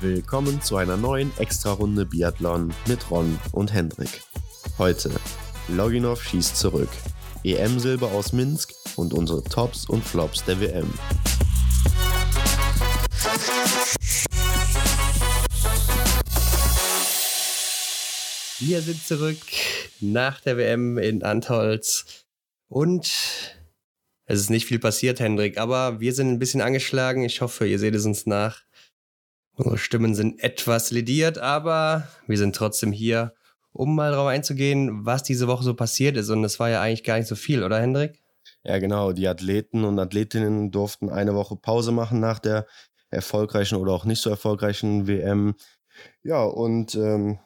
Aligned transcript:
Willkommen 0.00 0.60
zu 0.60 0.76
einer 0.76 0.98
neuen 0.98 1.32
Extra-Runde 1.38 2.04
Biathlon 2.04 2.74
mit 2.86 3.10
Ron 3.10 3.38
und 3.52 3.72
Hendrik. 3.72 4.22
Heute 4.76 5.10
Loginov 5.68 6.22
schießt 6.22 6.56
zurück, 6.56 6.90
EM-Silber 7.44 8.08
aus 8.08 8.34
Minsk 8.34 8.74
und 8.96 9.14
unsere 9.14 9.42
Tops 9.44 9.88
und 9.88 10.04
Flops 10.04 10.44
der 10.44 10.60
WM. 10.60 10.92
Wir 18.60 18.82
sind 18.82 19.06
zurück 19.06 19.38
nach 20.00 20.40
der 20.40 20.58
WM 20.58 20.98
in 20.98 21.22
Antholz 21.22 22.24
und 22.68 23.10
es 24.26 24.40
ist 24.40 24.50
nicht 24.50 24.66
viel 24.66 24.78
passiert, 24.78 25.20
Hendrik, 25.20 25.58
aber 25.58 26.00
wir 26.00 26.14
sind 26.14 26.30
ein 26.30 26.38
bisschen 26.38 26.60
angeschlagen. 26.60 27.24
Ich 27.24 27.40
hoffe, 27.40 27.66
ihr 27.66 27.78
seht 27.78 27.94
es 27.94 28.06
uns 28.06 28.26
nach. 28.26 28.62
Unsere 29.56 29.78
Stimmen 29.78 30.14
sind 30.14 30.42
etwas 30.42 30.90
lediert, 30.90 31.38
aber 31.38 32.08
wir 32.26 32.38
sind 32.38 32.56
trotzdem 32.56 32.90
hier, 32.90 33.34
um 33.72 33.94
mal 33.94 34.10
darauf 34.10 34.28
einzugehen, 34.28 35.04
was 35.04 35.22
diese 35.22 35.46
Woche 35.46 35.62
so 35.62 35.74
passiert 35.74 36.16
ist. 36.16 36.30
Und 36.30 36.42
es 36.42 36.58
war 36.58 36.70
ja 36.70 36.80
eigentlich 36.80 37.04
gar 37.04 37.18
nicht 37.18 37.28
so 37.28 37.36
viel, 37.36 37.62
oder 37.62 37.80
Hendrik? 37.80 38.22
Ja, 38.64 38.78
genau. 38.78 39.12
Die 39.12 39.28
Athleten 39.28 39.84
und 39.84 39.98
Athletinnen 39.98 40.70
durften 40.70 41.10
eine 41.10 41.34
Woche 41.34 41.56
Pause 41.56 41.92
machen 41.92 42.18
nach 42.18 42.38
der 42.38 42.66
erfolgreichen 43.10 43.76
oder 43.76 43.92
auch 43.92 44.06
nicht 44.06 44.22
so 44.22 44.30
erfolgreichen 44.30 45.06
WM. 45.06 45.54
Ja, 46.22 46.42
und 46.42 46.94
ähm, 46.96 47.38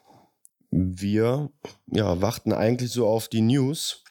wir 0.70 1.51
ja, 1.87 2.20
warten 2.20 2.52
eigentlich 2.52 2.90
so 2.90 3.06
auf 3.06 3.29
die 3.29 3.42
News 3.42 4.04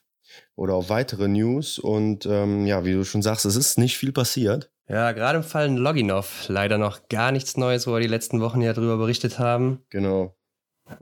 oder 0.57 0.73
auf 0.73 0.89
weitere 0.89 1.29
News. 1.29 1.79
Und 1.79 2.25
ähm, 2.25 2.65
ja, 2.65 2.83
wie 2.83 2.93
du 2.93 3.05
schon 3.05 3.21
sagst, 3.21 3.45
es 3.45 3.55
ist 3.55 3.77
nicht 3.77 3.97
viel 3.97 4.11
passiert. 4.11 4.69
Ja, 4.89 5.11
gerade 5.11 5.37
im 5.37 5.43
Fall 5.43 5.69
Loginov 5.69 6.45
leider 6.47 6.77
noch 6.77 7.07
gar 7.09 7.31
nichts 7.31 7.55
Neues, 7.57 7.87
wo 7.87 7.93
wir 7.93 7.99
die 7.99 8.07
letzten 8.07 8.41
Wochen 8.41 8.61
ja 8.61 8.73
drüber 8.73 8.97
berichtet 8.97 9.39
haben. 9.39 9.81
Genau. 9.89 10.35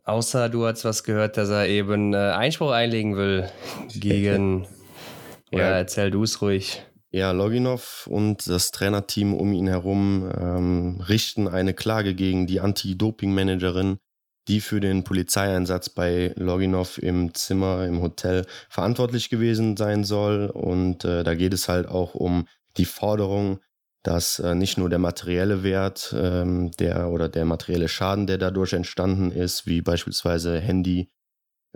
Außer 0.03 0.49
du 0.49 0.65
hast 0.65 0.83
was 0.85 1.03
gehört, 1.03 1.37
dass 1.37 1.49
er 1.49 1.67
eben 1.67 2.13
äh, 2.13 2.17
Einspruch 2.17 2.71
einlegen 2.71 3.15
will 3.15 3.49
gegen. 3.93 4.67
ja, 5.51 5.59
ja, 5.59 5.69
erzähl 5.77 6.11
du 6.11 6.23
es 6.23 6.41
ruhig. 6.41 6.83
Ja, 7.11 7.31
Loginov 7.31 8.07
und 8.07 8.45
das 8.49 8.71
Trainerteam 8.71 9.33
um 9.33 9.53
ihn 9.53 9.67
herum 9.67 10.29
ähm, 10.37 11.01
richten 11.07 11.47
eine 11.47 11.73
Klage 11.73 12.13
gegen 12.13 12.45
die 12.45 12.59
Anti-Doping-Managerin 12.59 13.99
die 14.47 14.61
für 14.61 14.79
den 14.79 15.03
Polizeieinsatz 15.03 15.89
bei 15.89 16.33
Loginov 16.35 16.97
im 16.97 17.33
Zimmer 17.33 17.85
im 17.85 18.01
Hotel 18.01 18.45
verantwortlich 18.69 19.29
gewesen 19.29 19.75
sein 19.77 20.03
soll. 20.03 20.47
Und 20.47 21.03
äh, 21.05 21.23
da 21.23 21.35
geht 21.35 21.53
es 21.53 21.67
halt 21.67 21.87
auch 21.87 22.15
um 22.15 22.47
die 22.77 22.85
Forderung, 22.85 23.59
dass 24.03 24.37
äh, 24.39 24.53
nicht 24.53 24.77
nur 24.77 24.89
der 24.89 24.99
materielle 24.99 25.63
Wert 25.63 26.15
ähm, 26.17 26.71
der 26.71 27.09
oder 27.09 27.27
der 27.27 27.45
materielle 27.45 27.87
Schaden, 27.87 28.27
der 28.27 28.37
dadurch 28.37 28.73
entstanden 28.73 29.31
ist, 29.31 29.65
wie 29.65 29.81
beispielsweise 29.81 30.59
Handy, 30.59 31.09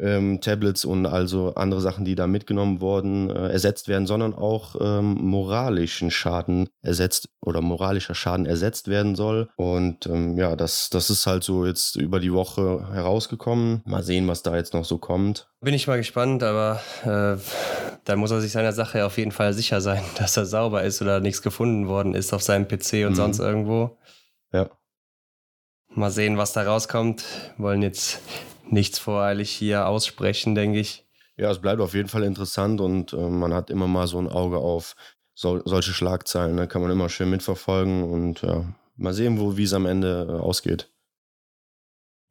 ähm, 0.02 0.42
Tablets 0.42 0.86
und 0.86 1.06
also 1.06 1.54
andere 1.56 1.82
Sachen, 1.82 2.06
die 2.06 2.16
da 2.16 2.28
mitgenommen 2.28 2.82
wurden, 2.82 3.30
äh, 3.30 3.50
ersetzt 3.50 3.88
werden, 3.88 4.08
sondern 4.08 4.34
auch 4.34 4.76
ähm, 4.80 5.14
moralischen 5.22 6.12
Schaden 6.12 6.70
ersetzt 6.82 7.30
oder 7.42 7.62
moralischer 7.62 8.16
Schaden 8.16 8.46
ersetzt 8.46 8.88
werden 8.88 9.16
soll. 9.16 9.50
Und 9.56 10.06
ähm, 10.08 10.38
ja, 10.38 10.56
das, 10.56 10.90
das 10.90 11.10
ist 11.10 11.26
halt 11.28 11.44
so 11.44 11.66
jetzt 11.66 11.96
über 11.96 12.20
die 12.20 12.34
Woche 12.34 12.88
herausgekommen. 12.92 13.82
Mal 13.86 14.04
sehen, 14.04 14.28
was 14.28 14.44
da 14.44 14.56
jetzt 14.56 14.74
noch 14.74 14.86
so 14.86 14.98
kommt. 14.98 15.48
Bin 15.62 15.74
ich 15.74 15.88
mal 15.88 15.98
gespannt, 15.98 16.44
aber 16.44 16.82
äh, 17.04 17.38
da 18.06 18.16
muss 18.16 18.32
er 18.32 18.42
sich 18.42 18.52
seiner 18.52 18.74
Sache 18.74 19.06
auf 19.06 19.18
jeden 19.18 19.32
Fall 19.32 19.54
sicher 19.54 19.82
sein, 19.82 20.02
dass 20.18 20.38
er 20.38 20.46
sauber 20.46 20.84
ist 20.84 21.02
oder 21.02 21.20
nichts 21.20 21.42
gefunden 21.42 21.88
worden 21.88 22.14
ist 22.14 22.34
auf 22.34 22.44
seinem 22.44 22.68
PC 22.68 23.06
und 23.06 23.12
mhm. 23.12 23.16
sonst 23.16 23.40
irgendwo. 23.40 23.98
Ja. 24.54 24.70
Mal 25.90 26.12
sehen, 26.12 26.38
was 26.38 26.54
da 26.54 26.64
rauskommt. 26.64 27.24
Wollen 27.58 27.82
jetzt 27.82 28.22
nichts 28.72 29.00
voreilig 29.00 29.50
hier 29.50 29.88
aussprechen, 29.88 30.56
denke 30.56 30.80
ich. 30.80 31.06
Ja, 31.38 31.50
es 31.52 31.60
bleibt 31.60 31.82
auf 31.82 31.94
jeden 31.94 32.10
Fall 32.10 32.24
interessant 32.24 32.82
und 32.82 33.14
äh, 33.14 33.16
man 33.16 33.54
hat 33.54 33.70
immer 33.70 33.88
mal 33.88 34.08
so 34.08 34.20
ein 34.20 34.28
Auge 34.28 34.58
auf 34.58 34.96
so, 35.34 35.62
solche 35.64 35.94
Schlagzeilen. 35.94 36.58
Da 36.58 36.64
ne? 36.64 36.68
kann 36.68 36.82
man 36.82 36.92
immer 36.92 37.08
schön 37.08 37.30
mitverfolgen 37.30 38.04
und 38.04 38.42
ja, 38.42 38.66
mal 38.98 39.14
sehen, 39.14 39.40
wo 39.40 39.56
wie 39.56 39.64
es 39.64 39.74
am 39.74 39.86
Ende 39.86 40.28
äh, 40.30 40.34
ausgeht. 40.34 40.92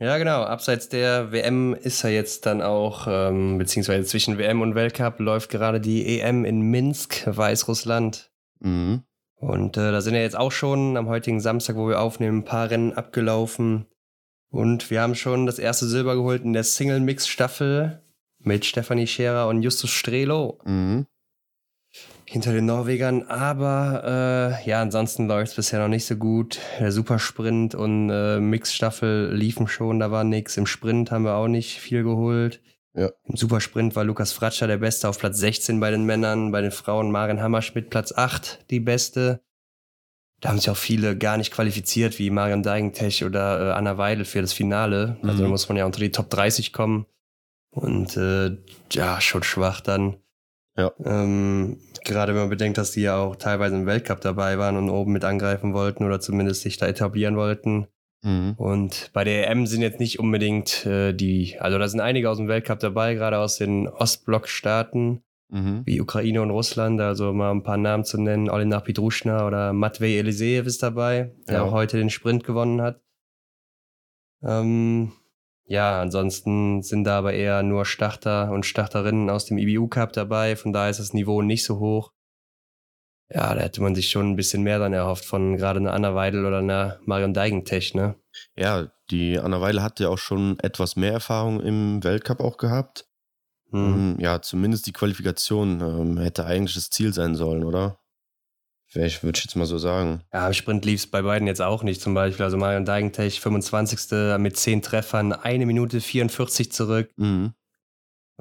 Ja, 0.01 0.17
genau. 0.19 0.43
Abseits 0.43 0.89
der 0.89 1.33
WM 1.33 1.75
ist 1.75 2.05
er 2.05 2.11
jetzt 2.11 2.47
dann 2.47 2.63
auch, 2.63 3.07
ähm, 3.09 3.59
beziehungsweise 3.59 4.05
zwischen 4.05 4.39
WM 4.39 4.61
und 4.61 4.75
Weltcup 4.75 5.19
läuft 5.19 5.51
gerade 5.51 5.81
die 5.81 6.21
EM 6.21 6.45
in 6.45 6.61
Minsk, 6.61 7.27
Weißrussland. 7.27 8.31
Mhm. 8.61 9.03
Und 9.37 9.77
äh, 9.77 9.91
da 9.91 10.01
sind 10.01 10.15
ja 10.15 10.21
jetzt 10.21 10.37
auch 10.37 10.53
schon 10.53 10.97
am 10.97 11.09
heutigen 11.09 11.41
Samstag, 11.41 11.77
wo 11.77 11.89
wir 11.89 12.01
aufnehmen, 12.01 12.39
ein 12.39 12.45
paar 12.45 12.71
Rennen 12.71 12.93
abgelaufen. 12.93 13.87
Und 14.51 14.91
wir 14.91 15.03
haben 15.03 15.15
schon 15.15 15.47
das 15.47 15.59
erste 15.59 15.87
Silber 15.87 16.15
geholt 16.15 16.43
in 16.43 16.53
der 16.53 16.65
Single-Mix-Staffel 16.65 18.03
mit 18.39 18.65
Stefanie 18.65 19.07
Scherer 19.07 19.49
und 19.49 19.63
Justus 19.63 19.91
Strelo. 19.91 20.59
Mhm. 20.65 21.07
Hinter 22.25 22.53
den 22.53 22.67
Norwegern, 22.67 23.23
aber 23.23 24.61
äh, 24.63 24.69
ja, 24.69 24.83
ansonsten 24.83 25.29
läuft 25.29 25.53
es 25.53 25.57
bisher 25.57 25.81
noch 25.81 25.89
nicht 25.89 26.05
so 26.05 26.17
gut. 26.17 26.59
Der 26.79 26.93
Supersprint 26.93 27.75
und 27.75 28.11
äh, 28.11 28.39
Mix-Staffel 28.39 29.35
liefen 29.35 29.67
schon, 29.67 29.99
da 29.99 30.11
war 30.11 30.25
nichts. 30.25 30.59
Im 30.59 30.67
Sprint 30.67 31.11
haben 31.11 31.25
wir 31.25 31.35
auch 31.35 31.49
nicht 31.49 31.81
viel 31.81 32.03
geholt. 32.03 32.61
Ja. 32.95 33.11
Im 33.25 33.37
Supersprint 33.37 33.97
war 33.97 34.05
Lukas 34.05 34.33
Fratscher 34.33 34.67
der 34.67 34.79
Beste 34.79 35.09
auf 35.09 35.19
Platz 35.19 35.39
16 35.39 35.81
bei 35.81 35.91
den 35.91 36.05
Männern, 36.05 36.53
bei 36.53 36.61
den 36.61 36.71
Frauen 36.71 37.11
Maren 37.11 37.41
Hammerschmidt 37.41 37.89
Platz 37.89 38.13
8 38.13 38.67
die 38.71 38.81
Beste. 38.81 39.41
Da 40.41 40.51
haben 40.51 40.59
sich 40.59 40.71
auch 40.71 40.77
viele 40.77 41.17
gar 41.17 41.37
nicht 41.37 41.53
qualifiziert, 41.53 42.19
wie 42.19 42.31
Marion 42.31 42.63
Deigentech 42.63 43.25
oder 43.25 43.71
äh, 43.71 43.73
Anna 43.73 43.99
Weidel 43.99 44.25
für 44.25 44.41
das 44.41 44.53
Finale. 44.53 45.17
Also 45.23 45.39
mhm. 45.39 45.47
da 45.47 45.49
muss 45.49 45.69
man 45.69 45.77
ja 45.77 45.85
unter 45.85 46.01
die 46.01 46.13
Top 46.13 46.31
30 46.31 46.73
kommen. 46.73 47.07
Und 47.71 48.17
äh, 48.17 48.57
ja, 48.93 49.21
schon 49.21 49.43
schwach 49.43 49.81
dann. 49.81 50.17
Ja. 50.77 50.93
Ähm, 51.05 51.79
gerade 52.05 52.35
wenn 52.35 52.43
man 52.43 52.51
bedenkt, 52.51 52.79
dass 52.79 52.93
die 52.93 53.03
ja 53.03 53.17
auch 53.17 53.37
teilweise 53.37 53.75
im 53.75 53.87
Weltcup 53.87 54.21
dabei 54.21 54.59
waren 54.59 54.77
und 54.77 54.91
oben 54.91 55.13
mit 55.13 55.25
angreifen 55.25 55.75
wollten 55.75 56.05
oder 56.05 56.21
zumindest 56.21 56.63
sich 56.63 56.77
da 56.77 56.87
etablieren 56.87 57.37
wollten. 57.37 57.89
Mhm. 58.23 58.55
Und 58.57 59.11
bei 59.13 59.25
der 59.25 59.51
EM 59.51 59.67
sind 59.67 59.83
jetzt 59.83 60.01
nicht 60.01 60.21
unbedingt 60.21 60.87
äh, 60.87 61.13
die, 61.13 61.57
also 61.59 61.79
da 61.79 61.89
sind 61.89 62.01
einige 62.01 62.31
aus 62.31 62.39
dem 62.39 62.49
Weltcup 62.49 62.79
dabei, 62.79 63.15
gerade 63.15 63.39
aus 63.39 63.57
den 63.57 63.89
Ostblock-Staaten 63.89 65.23
mhm. 65.49 65.83
wie 65.85 66.01
Ukraine 66.01 66.43
und 66.43 66.51
Russland, 66.51 67.01
also 67.01 67.33
mal 67.33 67.51
ein 67.51 67.63
paar 67.63 67.77
Namen 67.77 68.05
zu 68.05 68.21
nennen. 68.21 68.51
Olena 68.51 68.81
Pidruschna 68.81 69.47
oder 69.47 69.73
Matvey 69.73 70.19
Eliseev 70.19 70.67
ist 70.67 70.83
dabei, 70.83 71.35
der 71.49 71.57
ja. 71.57 71.63
auch 71.63 71.73
heute 71.73 71.97
den 71.99 72.11
Sprint 72.11 72.45
gewonnen 72.45 72.81
hat. 72.81 73.01
Ähm, 74.43 75.13
ja, 75.65 76.01
ansonsten 76.01 76.83
sind 76.83 77.05
da 77.05 77.19
aber 77.19 77.35
eher 77.35 77.63
nur 77.63 77.85
Starter 77.85 78.51
und 78.53 78.65
Starterinnen 78.65 79.29
aus 79.29 79.45
dem 79.45 79.59
IBU 79.59 79.89
Cup 79.89 80.13
dabei, 80.13 80.57
von 80.57 80.73
daher 80.73 80.91
ist 80.91 81.01
das 81.01 81.13
Niveau 81.13 81.43
nicht 81.43 81.65
so 81.65 81.79
hoch. 81.79 82.13
Ja, 83.31 83.55
da 83.55 83.61
hätte 83.61 83.83
man 83.83 83.95
sich 83.95 84.09
schon 84.09 84.31
ein 84.31 84.37
bisschen 84.37 84.63
mehr 84.63 84.79
dann 84.79 84.95
erhofft 84.95 85.27
von 85.27 85.59
gerade 85.59 85.81
einer 85.81 85.93
Anna 85.93 86.15
Weidel 86.15 86.47
oder 86.47 86.59
einer 86.59 86.99
Marion 87.05 87.35
Deigentech, 87.35 87.95
ne? 87.95 88.15
Ja, 88.57 88.91
die 89.11 89.39
Anna 89.39 89.61
Weidel 89.61 89.83
hat 89.83 90.01
ja 90.01 90.09
auch 90.09 90.19
schon 90.19 90.59
etwas 90.61 90.97
mehr 90.97 91.13
Erfahrung 91.13 91.61
im 91.61 92.03
Weltcup 92.03 92.41
auch 92.41 92.57
gehabt. 92.57 93.08
Mhm. 93.71 94.17
Ja, 94.19 94.41
zumindest 94.41 94.87
die 94.87 94.93
Qualifikation 94.93 95.81
ähm, 95.81 96.19
hätte 96.19 96.47
eigentlich 96.47 96.75
das 96.75 96.91
Ziel 96.91 97.13
sein 97.13 97.35
sollen, 97.35 97.65
oder? 97.65 97.99
Ich 98.95 99.23
würde 99.23 99.39
jetzt 99.39 99.55
mal 99.55 99.67
so 99.67 99.77
sagen. 99.77 100.23
Ja, 100.33 100.47
im 100.47 100.55
Sprint 100.55 100.85
lief 100.87 101.01
es 101.01 101.07
bei 101.07 101.21
beiden 101.21 101.47
jetzt 101.47 101.61
auch 101.61 101.83
nicht. 101.83 102.01
Zum 102.01 102.15
Beispiel, 102.15 102.45
also 102.45 102.57
Marion 102.57 102.87
Deigentech, 102.87 103.41
25. 103.41 104.39
mit 104.39 104.57
10 104.57 104.81
Treffern, 104.81 105.33
1 105.35 105.67
Minute 105.67 106.01
44 106.01 106.73
zurück. 106.73 107.11
Mhm. 107.17 107.53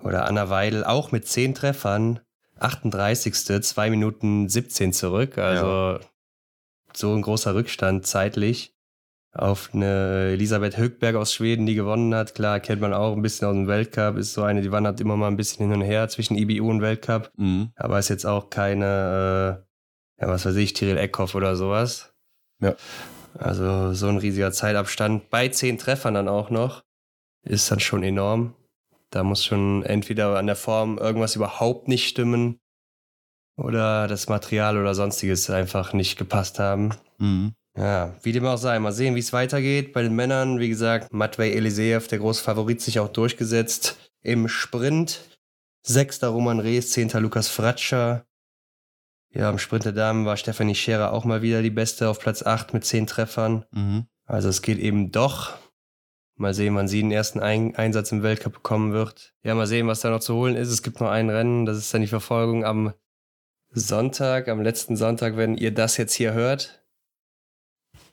Oder 0.01 0.25
Anna 0.25 0.49
Weidel 0.49 0.85
auch 0.85 1.11
mit 1.11 1.27
10 1.27 1.53
Treffern, 1.53 2.21
38. 2.59 3.33
2 3.61 3.89
Minuten 3.89 4.47
17 4.47 4.93
zurück. 4.93 5.37
Also 5.37 5.65
ja. 5.65 5.99
so 6.93 7.13
ein 7.13 7.23
großer 7.23 7.53
Rückstand 7.53 8.07
zeitlich 8.07 8.76
auf 9.33 9.69
eine 9.73 10.31
Elisabeth 10.33 10.77
Högberg 10.77 11.15
aus 11.15 11.33
Schweden, 11.33 11.65
die 11.65 11.75
gewonnen 11.75 12.13
hat. 12.15 12.35
Klar, 12.35 12.59
kennt 12.59 12.81
man 12.81 12.93
auch 12.93 13.15
ein 13.15 13.21
bisschen 13.21 13.47
aus 13.47 13.53
dem 13.53 13.67
Weltcup, 13.67 14.17
ist 14.17 14.33
so 14.33 14.43
eine, 14.43 14.61
die 14.61 14.71
wandert 14.71 14.99
immer 14.99 15.15
mal 15.15 15.27
ein 15.27 15.37
bisschen 15.37 15.69
hin 15.69 15.81
und 15.81 15.85
her 15.85 16.07
zwischen 16.09 16.37
IBU 16.37 16.69
und 16.69 16.81
Weltcup. 16.81 17.31
Mhm. 17.37 17.71
Aber 17.75 17.99
ist 17.99 18.09
jetzt 18.09 18.25
auch 18.25 18.49
keine, 18.49 19.65
äh, 20.17 20.21
ja, 20.21 20.27
was 20.27 20.45
weiß 20.45 20.55
ich, 20.55 20.73
Tyrell 20.73 20.97
Eckhoff 20.97 21.35
oder 21.35 21.55
sowas. 21.55 22.13
Ja. 22.59 22.75
Also 23.37 23.93
so 23.93 24.07
ein 24.07 24.17
riesiger 24.17 24.51
Zeitabstand. 24.51 25.29
Bei 25.29 25.49
zehn 25.49 25.77
Treffern 25.77 26.15
dann 26.15 26.27
auch 26.27 26.49
noch. 26.49 26.83
Ist 27.43 27.69
dann 27.71 27.79
schon 27.79 28.03
enorm. 28.03 28.55
Da 29.11 29.23
muss 29.23 29.45
schon 29.45 29.83
entweder 29.83 30.37
an 30.37 30.47
der 30.47 30.55
Form 30.55 30.97
irgendwas 30.97 31.35
überhaupt 31.35 31.87
nicht 31.87 32.07
stimmen 32.07 32.59
oder 33.55 34.07
das 34.07 34.27
Material 34.27 34.77
oder 34.77 34.93
sonstiges 34.93 35.49
einfach 35.49 35.93
nicht 35.93 36.17
gepasst 36.17 36.59
haben. 36.59 36.93
Mhm. 37.17 37.53
Ja, 37.77 38.15
wie 38.23 38.31
dem 38.31 38.45
auch 38.45 38.57
sei. 38.57 38.79
Mal 38.79 38.91
sehen, 38.91 39.15
wie 39.15 39.19
es 39.19 39.33
weitergeht. 39.33 39.93
Bei 39.93 40.01
den 40.01 40.15
Männern, 40.15 40.59
wie 40.59 40.69
gesagt, 40.69 41.13
Matvey 41.13 41.53
Eliseev, 41.53 42.07
der 42.07 42.17
große 42.17 42.43
Favorit, 42.43 42.81
sich 42.81 42.99
auch 42.99 43.09
durchgesetzt 43.09 43.97
im 44.23 44.47
Sprint. 44.47 45.21
Sechster 45.83 46.29
Roman 46.29 46.59
Rees, 46.59 46.91
zehnter 46.91 47.21
Lukas 47.21 47.47
Fratscher. 47.47 48.25
Ja, 49.33 49.49
im 49.49 49.59
Sprint 49.59 49.85
der 49.85 49.91
Damen 49.91 50.25
war 50.25 50.37
Stefanie 50.37 50.73
Scherer 50.73 51.13
auch 51.13 51.23
mal 51.23 51.43
wieder 51.43 51.61
die 51.61 51.69
Beste 51.69 52.09
auf 52.09 52.19
Platz 52.19 52.41
8 52.43 52.73
mit 52.73 52.83
10 52.83 53.05
Treffern. 53.05 53.65
Mhm. 53.71 54.07
Also 54.25 54.49
es 54.49 54.61
geht 54.61 54.79
eben 54.79 55.11
doch. 55.11 55.53
Mal 56.35 56.53
sehen, 56.53 56.75
wann 56.75 56.87
sie 56.87 57.01
den 57.01 57.11
ersten 57.11 57.39
Ein 57.39 57.75
Einsatz 57.75 58.11
im 58.11 58.23
Weltcup 58.23 58.53
bekommen 58.53 58.91
wird. 58.91 59.33
Ja, 59.43 59.55
mal 59.55 59.67
sehen, 59.67 59.87
was 59.87 60.01
da 60.01 60.09
noch 60.09 60.19
zu 60.19 60.35
holen 60.35 60.55
ist. 60.55 60.69
Es 60.69 60.83
gibt 60.83 60.99
noch 60.99 61.09
ein 61.09 61.29
Rennen, 61.29 61.65
das 61.65 61.77
ist 61.77 61.93
dann 61.93 62.01
die 62.01 62.07
Verfolgung 62.07 62.65
am 62.65 62.93
Sonntag, 63.69 64.47
am 64.47 64.61
letzten 64.61 64.95
Sonntag, 64.95 65.37
wenn 65.37 65.55
ihr 65.55 65.73
das 65.73 65.97
jetzt 65.97 66.13
hier 66.13 66.33
hört. 66.33 66.86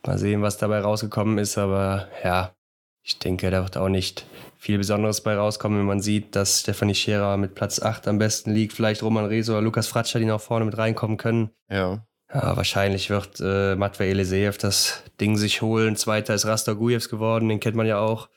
Mal 0.06 0.18
sehen, 0.18 0.42
was 0.42 0.58
dabei 0.58 0.80
rausgekommen 0.80 1.38
ist, 1.38 1.56
aber 1.58 2.08
ja, 2.22 2.54
ich 3.02 3.18
denke, 3.18 3.50
da 3.50 3.62
wird 3.62 3.76
auch 3.76 3.88
nicht 3.88 4.26
viel 4.56 4.78
Besonderes 4.78 5.20
bei 5.20 5.36
rauskommen, 5.36 5.78
wenn 5.78 5.86
man 5.86 6.00
sieht, 6.00 6.34
dass 6.36 6.60
Stefanie 6.60 6.94
Scherer 6.94 7.36
mit 7.36 7.54
Platz 7.54 7.80
8 7.82 8.08
am 8.08 8.18
besten 8.18 8.52
liegt. 8.52 8.72
Vielleicht 8.72 9.02
Roman 9.02 9.26
Rezo 9.26 9.52
oder 9.52 9.62
Lukas 9.62 9.88
Fratscher, 9.88 10.18
die 10.18 10.24
noch 10.24 10.40
vorne 10.40 10.64
mit 10.64 10.78
reinkommen 10.78 11.18
können. 11.18 11.50
Ja. 11.70 12.06
Ja, 12.32 12.56
wahrscheinlich 12.56 13.10
wird 13.10 13.40
äh, 13.40 13.76
Matvei 13.76 14.08
Eliseev 14.08 14.56
das 14.58 15.04
Ding 15.20 15.36
sich 15.36 15.62
holen. 15.62 15.96
Zweiter 15.96 16.34
ist 16.34 16.46
Rastor 16.46 16.74
Gujevs 16.74 17.08
geworden, 17.08 17.48
den 17.48 17.60
kennt 17.60 17.76
man 17.76 17.86
ja 17.86 17.98
auch. 17.98 18.28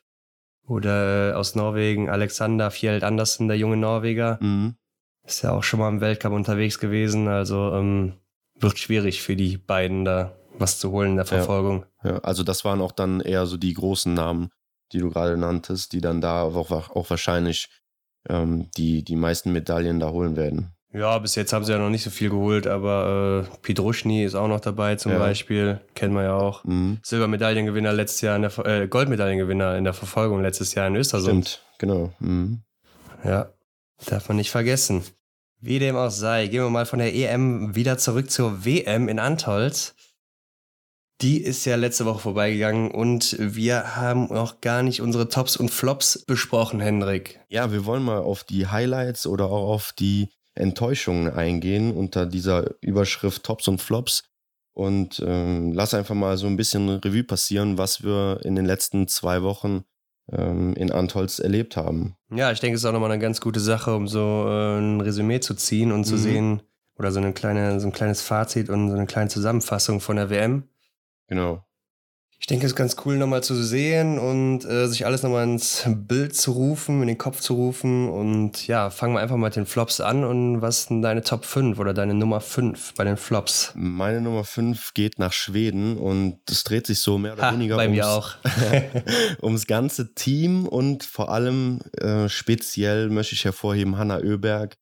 Oder 0.68 1.32
äh, 1.32 1.34
aus 1.34 1.56
Norwegen 1.56 2.10
Alexander 2.10 2.70
Fjeld 2.70 3.04
Andersen, 3.04 3.48
der 3.48 3.58
junge 3.58 3.78
Norweger. 3.78 4.38
Mhm. 4.42 4.76
Ist 5.26 5.44
ja 5.44 5.52
auch 5.52 5.64
schon 5.64 5.80
mal 5.80 5.90
im 5.90 6.02
Weltcup 6.02 6.34
unterwegs 6.34 6.78
gewesen. 6.78 7.28
Also 7.28 7.74
ähm, 7.74 8.14
wird 8.60 8.78
schwierig 8.78 9.22
für 9.22 9.36
die 9.36 9.58
beiden 9.58 10.04
da 10.04 10.36
was 10.60 10.80
zu 10.80 10.92
holen 10.92 11.12
in 11.12 11.16
der 11.18 11.26
Verfolgung. 11.26 11.86
Ja. 12.04 12.12
ja. 12.12 12.18
also 12.20 12.44
das 12.44 12.66
waren 12.66 12.82
auch 12.82 12.92
dann 12.92 13.22
eher 13.22 13.46
so 13.46 13.58
die 13.58 13.74
großen 13.74 14.14
Namen, 14.14 14.50
die 14.92 15.00
du 15.00 15.10
gerade 15.10 15.38
nanntest, 15.38 15.94
die 15.94 16.02
dann 16.02 16.22
da 16.22 16.44
auch, 16.44 16.72
auch 16.72 17.10
wahrscheinlich 17.10 17.70
ähm, 18.30 18.70
die, 18.78 19.04
die 19.04 19.16
meisten 19.16 19.52
Medaillen 19.52 20.00
da 20.00 20.10
holen 20.10 20.36
werden. 20.36 20.74
Ja, 20.94 21.20
bis 21.20 21.36
jetzt 21.36 21.52
haben 21.54 21.66
sie 21.66 21.74
ja 21.74 21.78
noch 21.78 21.90
nicht 21.90 22.04
so 22.04 22.10
viel 22.10 22.30
geholt, 22.30 22.66
aber 22.66 23.46
äh, 23.46 23.58
Pidruschny 23.62 24.24
ist 24.24 24.36
auch 24.36 24.48
noch 24.48 24.62
dabei 24.62 24.96
zum 24.96 25.12
ja. 25.12 25.20
Beispiel, 25.20 25.82
kennen 25.96 26.14
wir 26.14 26.24
ja 26.24 26.34
auch. 26.34 26.64
Mhm. 26.64 27.00
Silbermedaillengewinner 27.04 27.94
letztes 27.94 28.22
Jahr 28.22 28.36
in 28.38 28.44
der 28.44 28.58
äh, 28.66 28.88
Goldmedaillengewinner 28.88 29.78
in 29.78 29.84
der 29.84 29.94
Verfolgung 29.94 30.42
letztes 30.42 30.74
Jahr 30.74 30.88
in 30.88 30.96
Östersund. 30.96 31.48
Stimmt, 31.48 31.66
genau. 31.78 32.14
Mhm. 32.20 32.62
Ja, 33.24 33.50
darf 34.06 34.28
man 34.30 34.38
nicht 34.38 34.50
vergessen. 34.50 35.04
Wie 35.60 35.80
dem 35.80 35.96
auch 35.96 36.12
sei, 36.12 36.48
gehen 36.48 36.64
wir 36.64 36.70
mal 36.70 36.86
von 36.86 37.00
der 37.00 37.14
EM 37.14 37.76
wieder 37.76 37.98
zurück 37.98 38.32
zur 38.32 38.64
WM 38.64 39.10
in 39.10 39.20
Antolz. 39.20 39.96
Die 41.22 41.42
ist 41.42 41.66
ja 41.66 41.76
letzte 41.76 42.06
Woche 42.06 42.20
vorbeigegangen 42.20 42.92
und 42.92 43.36
wir 43.40 43.96
haben 43.96 44.28
noch 44.28 44.62
gar 44.62 44.84
nicht 44.84 45.02
unsere 45.02 45.30
Tops 45.30 45.58
und 45.58 45.70
Flops 45.70 46.24
besprochen, 46.26 46.80
Hendrik. 46.80 47.40
Ja, 47.50 47.72
wir 47.72 47.86
wollen 47.86 48.04
mal 48.04 48.20
auf 48.20 48.44
die 48.44 48.68
Highlights 48.68 49.26
oder 49.26 49.46
auch 49.46 49.70
auf 49.70 49.94
die 49.98 50.30
Enttäuschungen 50.54 51.34
eingehen 51.34 51.92
unter 51.92 52.28
dieser 52.28 52.70
Überschrift 52.82 53.44
Tops 53.44 53.68
und 53.68 53.82
Flops 53.82 54.24
und 54.74 55.24
ähm, 55.26 55.74
lass 55.74 55.96
einfach 55.96 56.14
mal 56.14 56.38
so 56.38 56.46
ein 56.46 56.56
bisschen 56.56 56.88
Revue 56.88 57.24
passieren, 57.24 57.80
was 57.80 58.04
wir 58.04 58.42
in 58.44 58.56
den 58.56 58.66
letzten 58.66 59.08
zwei 59.08 59.42
Wochen 59.42 59.86
ähm, 60.32 60.76
in 60.76 60.92
Antholz 60.92 61.40
erlebt 61.40 61.78
haben. 61.78 62.16
Ja, 62.30 62.52
ich 62.52 62.60
denke, 62.60 62.76
es 62.76 62.82
ist 62.82 62.86
auch 62.86 62.94
nochmal 62.94 63.12
eine 63.12 63.22
ganz 63.22 63.42
gute 63.42 63.60
Sache, 63.60 63.96
um 63.96 64.08
so 64.08 64.46
äh, 64.48 64.78
ein 64.78 65.02
Resümee 65.02 65.40
zu 65.40 65.56
ziehen 65.56 65.92
und 65.92 66.02
mhm. 66.02 66.06
zu 66.06 66.18
sehen, 66.18 66.62
oder 67.00 67.12
so, 67.12 67.20
eine 67.20 67.34
kleine, 67.34 67.80
so 67.80 67.88
ein 67.88 67.94
kleines 67.94 68.22
Fazit 68.22 68.70
und 68.70 68.90
so 68.90 68.96
eine 68.96 69.06
kleine 69.06 69.30
Zusammenfassung 69.30 70.00
von 70.00 70.16
der 70.16 70.30
WM. 70.30 70.64
Genau. 71.28 71.68
Ich 72.40 72.46
denke, 72.46 72.68
es 72.68 72.74
ist 72.74 72.78
ganz 72.78 72.96
cool, 73.04 73.18
nochmal 73.18 73.42
zu 73.42 73.56
sehen 73.56 74.20
und 74.20 74.64
äh, 74.64 74.88
sich 74.88 75.08
alles 75.08 75.24
nochmal 75.24 75.44
ins 75.44 75.84
Bild 75.88 76.36
zu 76.36 76.52
rufen, 76.52 77.02
in 77.02 77.08
den 77.08 77.18
Kopf 77.18 77.40
zu 77.42 77.56
rufen. 77.56 78.10
Und 78.10 78.68
ja, 78.68 78.92
fangen 78.92 79.16
wir 79.16 79.22
einfach 79.22 79.36
mal 79.38 79.48
mit 79.48 79.56
den 79.56 79.66
Flops 79.66 80.00
an. 80.00 80.24
Und 80.24 80.62
was 80.62 80.84
sind 80.84 81.02
deine 81.02 81.24
Top 81.24 81.46
5 81.46 81.80
oder 81.80 81.96
deine 81.96 82.14
Nummer 82.14 82.40
5 82.40 82.94
bei 82.94 83.06
den 83.06 83.18
Flops? 83.18 83.74
Meine 83.76 84.22
Nummer 84.22 84.44
5 84.44 84.94
geht 84.94 85.18
nach 85.18 85.34
Schweden 85.34 85.98
und 85.98 86.40
es 86.50 86.64
dreht 86.64 86.86
sich 86.86 87.00
so 87.00 87.18
mehr 87.18 87.34
oder 87.34 87.42
ha, 87.42 87.54
weniger 87.54 87.76
bei 87.76 87.86
ums, 87.86 87.98
mir 87.98 88.08
auch. 88.08 88.36
ums 89.42 89.66
ganze 89.66 90.14
Team 90.14 90.68
und 90.68 91.04
vor 91.04 91.30
allem 91.30 91.82
äh, 92.00 92.30
speziell 92.30 93.10
möchte 93.10 93.34
ich 93.34 93.46
hervorheben 93.46 93.98
Hanna 93.98 94.20
Oeberg. 94.20 94.78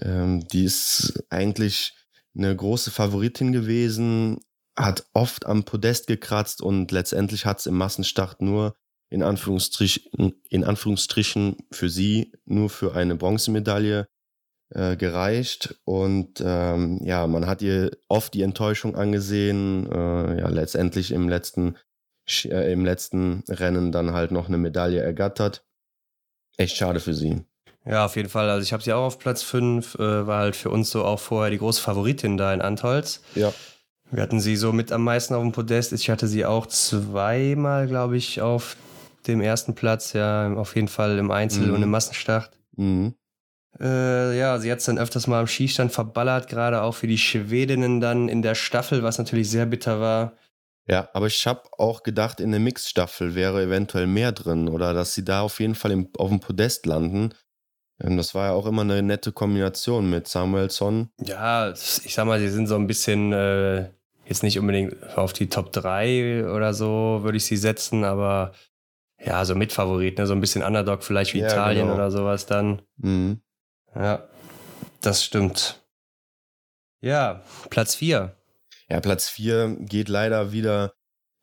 Ähm, 0.00 0.48
die 0.48 0.64
ist 0.64 1.22
eigentlich 1.28 1.92
eine 2.34 2.56
große 2.56 2.90
Favoritin 2.90 3.52
gewesen, 3.52 4.38
hat 4.76 5.06
oft 5.12 5.46
am 5.46 5.64
Podest 5.64 6.06
gekratzt 6.06 6.60
und 6.62 6.90
letztendlich 6.90 7.46
hat 7.46 7.60
es 7.60 7.66
im 7.66 7.76
Massenstart 7.76 8.40
nur 8.40 8.74
in 9.10 9.22
Anführungsstrichen, 9.22 10.34
in 10.48 10.64
Anführungsstrichen 10.64 11.56
für 11.70 11.88
sie 11.88 12.32
nur 12.44 12.70
für 12.70 12.94
eine 12.94 13.14
Bronzemedaille 13.14 14.08
äh, 14.70 14.96
gereicht. 14.96 15.76
Und 15.84 16.42
ähm, 16.44 17.00
ja, 17.04 17.26
man 17.26 17.46
hat 17.46 17.62
ihr 17.62 17.92
oft 18.08 18.34
die 18.34 18.42
Enttäuschung 18.42 18.96
angesehen. 18.96 19.90
Äh, 19.90 20.40
ja, 20.40 20.48
letztendlich 20.48 21.12
im 21.12 21.28
letzten, 21.28 21.76
äh, 22.44 22.72
im 22.72 22.84
letzten 22.84 23.44
Rennen 23.48 23.92
dann 23.92 24.12
halt 24.12 24.32
noch 24.32 24.48
eine 24.48 24.58
Medaille 24.58 25.00
ergattert. 25.00 25.64
Echt 26.56 26.76
schade 26.76 26.98
für 26.98 27.14
sie. 27.14 27.44
Ja, 27.86 28.06
auf 28.06 28.16
jeden 28.16 28.30
Fall. 28.30 28.48
Also 28.48 28.62
ich 28.62 28.72
habe 28.72 28.82
sie 28.82 28.92
auch 28.92 29.04
auf 29.04 29.18
Platz 29.18 29.42
5, 29.42 29.96
äh, 29.96 30.26
war 30.26 30.40
halt 30.40 30.56
für 30.56 30.70
uns 30.70 30.90
so 30.90 31.04
auch 31.04 31.20
vorher 31.20 31.50
die 31.50 31.58
große 31.58 31.82
Favoritin 31.82 32.36
da 32.36 32.52
in 32.52 32.62
Antolz. 32.62 33.20
Ja. 33.34 33.52
Wir 34.14 34.22
hatten 34.22 34.38
sie 34.38 34.54
so 34.54 34.72
mit 34.72 34.92
am 34.92 35.02
meisten 35.02 35.34
auf 35.34 35.42
dem 35.42 35.50
Podest. 35.50 35.92
Ich 35.92 36.08
hatte 36.08 36.28
sie 36.28 36.44
auch 36.44 36.66
zweimal, 36.66 37.88
glaube 37.88 38.16
ich, 38.16 38.40
auf 38.40 38.76
dem 39.26 39.40
ersten 39.40 39.74
Platz. 39.74 40.12
Ja, 40.12 40.52
auf 40.54 40.76
jeden 40.76 40.86
Fall 40.86 41.18
im 41.18 41.32
Einzel 41.32 41.66
mhm. 41.66 41.74
und 41.74 41.82
im 41.82 41.90
Massenstart. 41.90 42.56
Mhm. 42.76 43.16
Äh, 43.80 44.38
ja, 44.38 44.56
sie 44.60 44.70
hat 44.70 44.78
es 44.78 44.84
dann 44.84 44.98
öfters 44.98 45.26
mal 45.26 45.40
am 45.40 45.48
Skistand 45.48 45.90
verballert, 45.90 46.46
gerade 46.46 46.82
auch 46.82 46.94
für 46.94 47.08
die 47.08 47.18
Schwedinnen 47.18 48.00
dann 48.00 48.28
in 48.28 48.42
der 48.42 48.54
Staffel, 48.54 49.02
was 49.02 49.18
natürlich 49.18 49.50
sehr 49.50 49.66
bitter 49.66 50.00
war. 50.00 50.34
Ja, 50.86 51.08
aber 51.12 51.26
ich 51.26 51.44
habe 51.44 51.62
auch 51.76 52.04
gedacht, 52.04 52.38
in 52.38 52.52
der 52.52 52.60
Mixstaffel 52.60 53.34
wäre 53.34 53.64
eventuell 53.64 54.06
mehr 54.06 54.30
drin 54.30 54.68
oder 54.68 54.94
dass 54.94 55.14
sie 55.14 55.24
da 55.24 55.40
auf 55.40 55.58
jeden 55.58 55.74
Fall 55.74 55.90
im, 55.90 56.08
auf 56.18 56.28
dem 56.28 56.38
Podest 56.38 56.86
landen. 56.86 57.34
Ähm, 58.00 58.16
das 58.16 58.32
war 58.32 58.46
ja 58.46 58.52
auch 58.52 58.66
immer 58.66 58.82
eine 58.82 59.02
nette 59.02 59.32
Kombination 59.32 60.08
mit 60.08 60.28
Samuelsson. 60.28 61.08
Ja, 61.20 61.72
ich 61.72 62.14
sag 62.14 62.26
mal, 62.26 62.38
sie 62.38 62.50
sind 62.50 62.68
so 62.68 62.76
ein 62.76 62.86
bisschen 62.86 63.32
äh, 63.32 63.88
jetzt 64.26 64.42
nicht 64.42 64.58
unbedingt 64.58 65.16
auf 65.16 65.32
die 65.32 65.48
Top 65.48 65.72
3 65.72 66.50
oder 66.50 66.74
so, 66.74 67.20
würde 67.22 67.36
ich 67.36 67.44
sie 67.44 67.56
setzen, 67.56 68.04
aber 68.04 68.52
ja, 69.18 69.44
so 69.44 69.54
Mitfavorit, 69.54 70.18
ne? 70.18 70.26
so 70.26 70.34
ein 70.34 70.40
bisschen 70.40 70.62
Underdog 70.62 71.02
vielleicht 71.02 71.34
wie 71.34 71.40
ja, 71.40 71.46
Italien 71.46 71.86
genau. 71.86 71.94
oder 71.94 72.10
sowas 72.10 72.46
dann. 72.46 72.82
Mhm. 72.96 73.40
Ja, 73.94 74.28
das 75.00 75.24
stimmt. 75.24 75.82
Ja, 77.00 77.42
Platz 77.70 77.94
4. 77.94 78.34
Ja, 78.88 79.00
Platz 79.00 79.28
4 79.28 79.76
geht 79.80 80.08
leider 80.08 80.52
wieder 80.52 80.94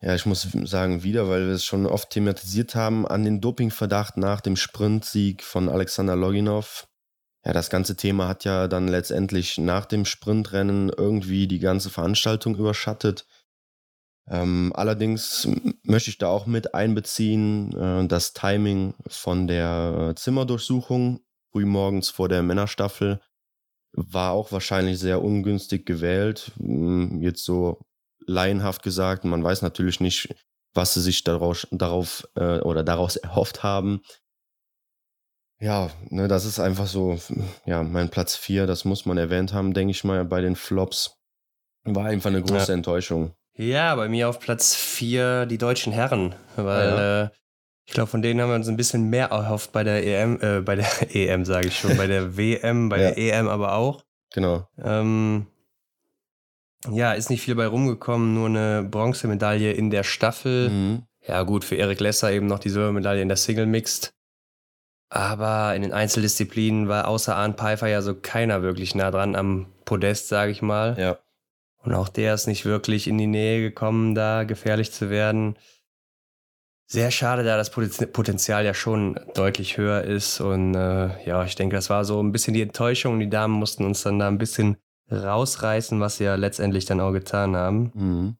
ja, 0.02 0.16
ich 0.16 0.26
muss 0.26 0.48
sagen, 0.64 1.04
wieder, 1.04 1.28
weil 1.28 1.46
wir 1.46 1.54
es 1.54 1.64
schon 1.64 1.86
oft 1.86 2.10
thematisiert 2.10 2.74
haben, 2.74 3.06
an 3.06 3.22
den 3.22 3.40
Dopingverdacht 3.40 4.16
nach 4.16 4.40
dem 4.40 4.56
Sprintsieg 4.56 5.44
von 5.44 5.68
Alexander 5.68 6.16
Loginov. 6.16 6.88
Ja, 7.44 7.52
das 7.52 7.70
ganze 7.70 7.96
Thema 7.96 8.28
hat 8.28 8.44
ja 8.44 8.68
dann 8.68 8.86
letztendlich 8.86 9.58
nach 9.58 9.86
dem 9.86 10.04
Sprintrennen 10.04 10.90
irgendwie 10.90 11.48
die 11.48 11.58
ganze 11.58 11.90
Veranstaltung 11.90 12.56
überschattet. 12.56 13.26
Ähm, 14.28 14.72
allerdings 14.76 15.48
möchte 15.82 16.10
ich 16.10 16.18
da 16.18 16.28
auch 16.28 16.46
mit 16.46 16.74
einbeziehen, 16.74 17.72
äh, 17.76 18.06
das 18.06 18.32
Timing 18.32 18.94
von 19.08 19.48
der 19.48 20.10
äh, 20.10 20.14
Zimmerdurchsuchung 20.14 21.20
frühmorgens 21.52 22.10
vor 22.10 22.28
der 22.28 22.42
Männerstaffel 22.42 23.20
war 23.92 24.32
auch 24.32 24.52
wahrscheinlich 24.52 24.98
sehr 24.98 25.22
ungünstig 25.22 25.84
gewählt. 25.84 26.52
Jetzt 27.20 27.44
so 27.44 27.80
laienhaft 28.26 28.82
gesagt. 28.82 29.24
Man 29.24 29.44
weiß 29.44 29.62
natürlich 29.62 30.00
nicht, 30.00 30.34
was 30.72 30.94
sie 30.94 31.02
sich 31.02 31.24
daraus, 31.24 31.66
darauf 31.70 32.26
äh, 32.34 32.60
oder 32.60 32.82
daraus 32.82 33.16
erhofft 33.16 33.62
haben. 33.62 34.00
Ja, 35.62 35.90
ne, 36.10 36.26
das 36.26 36.44
ist 36.44 36.58
einfach 36.58 36.88
so, 36.88 37.18
ja, 37.64 37.84
mein 37.84 38.08
Platz 38.08 38.34
4, 38.34 38.66
das 38.66 38.84
muss 38.84 39.06
man 39.06 39.16
erwähnt 39.16 39.52
haben, 39.52 39.74
denke 39.74 39.92
ich 39.92 40.02
mal, 40.02 40.24
bei 40.24 40.40
den 40.40 40.56
Flops. 40.56 41.20
War 41.84 42.06
einfach 42.06 42.30
eine 42.30 42.42
große 42.42 42.72
ja. 42.72 42.74
Enttäuschung. 42.74 43.32
Ja, 43.54 43.94
bei 43.94 44.08
mir 44.08 44.28
auf 44.28 44.40
Platz 44.40 44.74
4 44.74 45.46
die 45.46 45.58
deutschen 45.58 45.92
Herren, 45.92 46.34
weil 46.56 46.88
ja. 46.88 47.22
äh, 47.22 47.28
ich 47.86 47.94
glaube, 47.94 48.10
von 48.10 48.22
denen 48.22 48.40
haben 48.40 48.48
wir 48.48 48.56
uns 48.56 48.68
ein 48.68 48.76
bisschen 48.76 49.08
mehr 49.08 49.28
erhofft 49.28 49.70
bei 49.70 49.84
der 49.84 50.04
EM, 50.04 50.40
äh, 50.40 50.60
bei 50.62 50.74
der 50.74 50.86
EM 51.14 51.44
sage 51.44 51.68
ich 51.68 51.78
schon, 51.78 51.96
bei 51.96 52.08
der 52.08 52.36
WM, 52.36 52.88
bei 52.88 53.00
ja. 53.00 53.10
der 53.12 53.18
EM 53.18 53.46
aber 53.46 53.74
auch. 53.74 54.02
Genau. 54.34 54.66
Ähm, 54.82 55.46
ja, 56.90 57.12
ist 57.12 57.30
nicht 57.30 57.42
viel 57.42 57.54
bei 57.54 57.68
rumgekommen, 57.68 58.34
nur 58.34 58.48
eine 58.48 58.82
Bronzemedaille 58.82 59.70
in 59.72 59.90
der 59.90 60.02
Staffel. 60.02 60.70
Mhm. 60.70 61.02
Ja, 61.24 61.44
gut, 61.44 61.64
für 61.64 61.76
Erik 61.76 62.00
Lesser 62.00 62.32
eben 62.32 62.48
noch 62.48 62.58
die 62.58 62.70
Silbermedaille 62.70 63.22
in 63.22 63.28
der 63.28 63.36
Single 63.36 63.66
Mixed. 63.66 64.12
Aber 65.14 65.76
in 65.76 65.82
den 65.82 65.92
Einzeldisziplinen 65.92 66.88
war 66.88 67.06
außer 67.06 67.36
Arndt 67.36 67.58
Pfeiffer 67.58 67.86
ja 67.86 68.00
so 68.00 68.14
keiner 68.14 68.62
wirklich 68.62 68.94
nah 68.94 69.10
dran 69.10 69.36
am 69.36 69.66
Podest, 69.84 70.28
sage 70.28 70.50
ich 70.50 70.62
mal. 70.62 70.98
Ja. 70.98 71.18
Und 71.84 71.92
auch 71.92 72.08
der 72.08 72.32
ist 72.32 72.46
nicht 72.46 72.64
wirklich 72.64 73.08
in 73.08 73.18
die 73.18 73.26
Nähe 73.26 73.60
gekommen, 73.60 74.14
da 74.14 74.44
gefährlich 74.44 74.90
zu 74.90 75.10
werden. 75.10 75.56
Sehr 76.86 77.10
schade, 77.10 77.44
da 77.44 77.58
das 77.58 77.68
Potenzial 77.70 78.64
ja 78.64 78.72
schon 78.72 79.20
deutlich 79.34 79.76
höher 79.76 80.00
ist. 80.02 80.40
Und 80.40 80.74
äh, 80.74 81.22
ja, 81.26 81.44
ich 81.44 81.56
denke, 81.56 81.76
das 81.76 81.90
war 81.90 82.06
so 82.06 82.22
ein 82.22 82.32
bisschen 82.32 82.54
die 82.54 82.62
Enttäuschung. 82.62 83.20
Die 83.20 83.28
Damen 83.28 83.52
mussten 83.52 83.84
uns 83.84 84.02
dann 84.04 84.18
da 84.18 84.28
ein 84.28 84.38
bisschen 84.38 84.78
rausreißen, 85.10 86.00
was 86.00 86.16
sie 86.16 86.24
ja 86.24 86.36
letztendlich 86.36 86.86
dann 86.86 87.00
auch 87.00 87.12
getan 87.12 87.54
haben. 87.54 87.92
Mhm. 87.94 88.36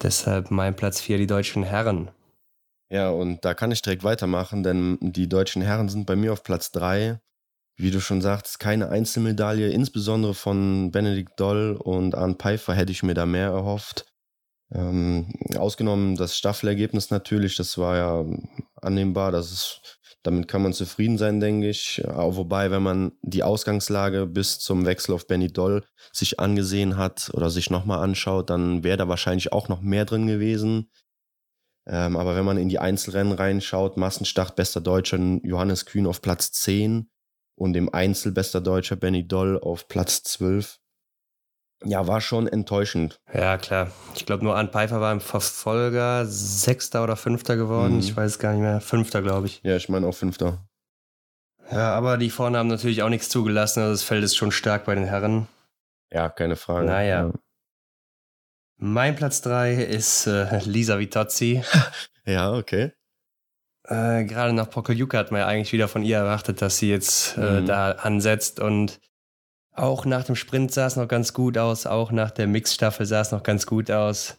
Deshalb 0.00 0.52
mein 0.52 0.76
Platz 0.76 1.00
4, 1.00 1.18
die 1.18 1.26
deutschen 1.26 1.64
Herren. 1.64 2.12
Ja, 2.92 3.08
und 3.08 3.42
da 3.42 3.54
kann 3.54 3.70
ich 3.72 3.80
direkt 3.80 4.04
weitermachen, 4.04 4.62
denn 4.62 4.98
die 5.00 5.26
deutschen 5.26 5.62
Herren 5.62 5.88
sind 5.88 6.04
bei 6.04 6.14
mir 6.14 6.30
auf 6.30 6.42
Platz 6.42 6.72
3. 6.72 7.20
Wie 7.78 7.90
du 7.90 8.00
schon 8.02 8.20
sagst, 8.20 8.60
keine 8.60 8.90
Einzelmedaille, 8.90 9.70
insbesondere 9.70 10.34
von 10.34 10.90
Benedikt 10.90 11.40
Doll 11.40 11.78
und 11.82 12.14
Arne 12.14 12.34
Pfeiffer 12.34 12.74
hätte 12.74 12.92
ich 12.92 13.02
mir 13.02 13.14
da 13.14 13.24
mehr 13.24 13.48
erhofft. 13.48 14.04
Ähm, 14.74 15.34
ausgenommen 15.56 16.16
das 16.16 16.36
Staffelergebnis 16.36 17.10
natürlich, 17.10 17.56
das 17.56 17.78
war 17.78 17.96
ja 17.96 18.26
annehmbar, 18.82 19.32
das 19.32 19.52
ist, 19.52 19.98
damit 20.22 20.48
kann 20.48 20.62
man 20.62 20.74
zufrieden 20.74 21.18
sein, 21.18 21.40
denke 21.40 21.70
ich. 21.70 22.04
Auch 22.08 22.36
wobei, 22.36 22.70
wenn 22.70 22.82
man 22.82 23.12
die 23.22 23.42
Ausgangslage 23.42 24.26
bis 24.26 24.58
zum 24.60 24.86
Wechsel 24.86 25.14
auf 25.14 25.26
Benny 25.26 25.52
Doll 25.52 25.84
sich 26.12 26.40
angesehen 26.40 26.98
hat 26.98 27.30
oder 27.34 27.50
sich 27.50 27.70
nochmal 27.70 28.00
anschaut, 28.00 28.50
dann 28.50 28.84
wäre 28.84 28.98
da 28.98 29.08
wahrscheinlich 29.08 29.52
auch 29.52 29.68
noch 29.68 29.80
mehr 29.80 30.04
drin 30.04 30.26
gewesen. 30.26 30.90
Ähm, 31.86 32.16
aber 32.16 32.36
wenn 32.36 32.44
man 32.44 32.58
in 32.58 32.68
die 32.68 32.78
Einzelrennen 32.78 33.32
reinschaut, 33.32 33.96
Massenstart 33.96 34.54
bester 34.54 34.80
Deutscher 34.80 35.18
Johannes 35.42 35.86
Kühn 35.86 36.06
auf 36.06 36.22
Platz 36.22 36.52
10 36.52 37.10
und 37.56 37.76
im 37.76 37.92
Einzel 37.92 38.32
bester 38.32 38.60
Deutscher 38.60 38.96
Benny 38.96 39.26
Doll 39.26 39.58
auf 39.58 39.88
Platz 39.88 40.22
12. 40.22 40.78
Ja, 41.84 42.06
war 42.06 42.20
schon 42.20 42.46
enttäuschend. 42.46 43.20
Ja, 43.32 43.58
klar. 43.58 43.90
Ich 44.14 44.24
glaube, 44.24 44.44
nur 44.44 44.56
Arne 44.56 44.68
Pfeiffer 44.68 45.00
war 45.00 45.12
im 45.12 45.20
Verfolger 45.20 46.26
Sechster 46.26 47.02
oder 47.02 47.16
Fünfter 47.16 47.56
geworden. 47.56 47.94
Mhm. 47.94 48.00
Ich 48.00 48.16
weiß 48.16 48.32
es 48.32 48.38
gar 48.38 48.52
nicht 48.52 48.62
mehr. 48.62 48.80
Fünfter, 48.80 49.20
glaube 49.20 49.48
ich. 49.48 49.60
Ja, 49.64 49.76
ich 49.76 49.88
meine 49.88 50.06
auch 50.06 50.14
Fünfter. 50.14 50.64
Ja, 51.70 51.94
aber 51.94 52.18
die 52.18 52.30
vorne 52.30 52.58
haben 52.58 52.68
natürlich 52.68 53.02
auch 53.02 53.08
nichts 53.08 53.28
zugelassen. 53.28 53.80
Also 53.80 53.92
das 53.94 54.02
Feld 54.02 54.22
ist 54.22 54.36
schon 54.36 54.52
stark 54.52 54.84
bei 54.84 54.94
den 54.94 55.04
Herren. 55.04 55.48
Ja, 56.12 56.28
keine 56.28 56.56
Frage. 56.56 56.86
Naja. 56.86 57.26
Ja. 57.26 57.32
Mein 58.84 59.14
Platz 59.14 59.42
3 59.42 59.74
ist 59.74 60.26
äh, 60.26 60.58
Lisa 60.64 60.98
Vitozzi. 60.98 61.62
ja, 62.26 62.52
okay. 62.52 62.90
Äh, 63.84 64.24
Gerade 64.24 64.52
nach 64.52 64.68
Pokeljuka 64.70 65.18
hat 65.18 65.30
man 65.30 65.42
ja 65.42 65.46
eigentlich 65.46 65.72
wieder 65.72 65.86
von 65.86 66.02
ihr 66.02 66.16
erwartet, 66.16 66.60
dass 66.60 66.78
sie 66.78 66.90
jetzt 66.90 67.36
äh, 67.38 67.60
mhm. 67.60 67.66
da 67.66 67.92
ansetzt 67.92 68.58
und 68.58 68.98
auch 69.72 70.04
nach 70.04 70.24
dem 70.24 70.34
Sprint 70.34 70.72
sah 70.72 70.86
es 70.86 70.96
noch 70.96 71.06
ganz 71.06 71.32
gut 71.32 71.58
aus, 71.58 71.86
auch 71.86 72.10
nach 72.10 72.32
der 72.32 72.48
Mixstaffel 72.48 73.06
sah 73.06 73.20
es 73.20 73.30
noch 73.30 73.44
ganz 73.44 73.66
gut 73.66 73.88
aus. 73.88 74.36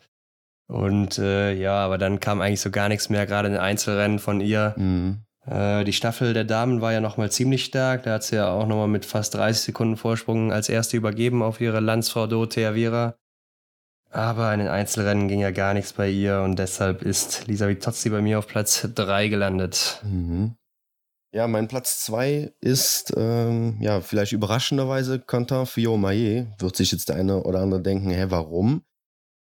Und 0.68 1.20
äh, 1.20 1.54
ja, 1.54 1.76
aber 1.76 1.98
dann 1.98 2.20
kam 2.20 2.42
eigentlich 2.42 2.60
so 2.60 2.70
gar 2.70 2.90
nichts 2.90 3.08
mehr, 3.08 3.26
gerade 3.26 3.48
in 3.48 3.54
den 3.54 3.62
Einzelrennen 3.62 4.20
von 4.20 4.42
ihr. 4.42 4.74
Mhm. 4.76 5.24
Äh, 5.46 5.86
die 5.86 5.94
Staffel 5.94 6.34
der 6.34 6.44
Damen 6.44 6.82
war 6.82 6.92
ja 6.92 7.00
nochmal 7.00 7.32
ziemlich 7.32 7.64
stark. 7.64 8.04
Da 8.04 8.16
hat 8.16 8.24
sie 8.24 8.36
ja 8.36 8.52
auch 8.52 8.68
nochmal 8.68 8.90
mit 8.90 9.06
fast 9.06 9.36
30 9.36 9.64
Sekunden 9.64 9.96
Vorsprung 9.96 10.52
als 10.52 10.68
erste 10.68 10.98
übergeben 10.98 11.42
auf 11.42 11.62
ihre 11.62 11.80
Landsfrau 11.80 12.28
Dorothea 12.28 12.74
Vera. 12.74 13.16
Aber 14.14 14.54
in 14.54 14.60
den 14.60 14.70
Einzelrennen 14.70 15.28
ging 15.28 15.40
ja 15.40 15.50
gar 15.50 15.74
nichts 15.74 15.94
bei 15.94 16.08
ihr 16.08 16.42
und 16.42 16.60
deshalb 16.60 17.02
ist 17.02 17.48
Lisa 17.48 17.68
Vitozzi 17.68 18.12
bei 18.12 18.22
mir 18.22 18.38
auf 18.38 18.46
Platz 18.46 18.88
3 18.94 19.28
gelandet. 19.28 20.02
Mhm. 20.04 20.56
Ja, 21.34 21.48
mein 21.48 21.68
Platz 21.68 22.06
2 22.06 22.54
ist, 22.62 23.12
ähm, 23.18 23.78
ja, 23.82 24.02
vielleicht 24.02 24.32
überraschenderweise 24.32 25.20
Quentin 25.20 25.66
Fillon-Maillet. 25.66 26.46
Wird 26.60 26.76
sich 26.76 26.92
jetzt 26.92 27.10
der 27.10 27.16
eine 27.16 27.42
oder 27.42 27.62
andere 27.62 27.82
denken, 27.82 28.12
hä, 28.12 28.26
warum? 28.30 28.84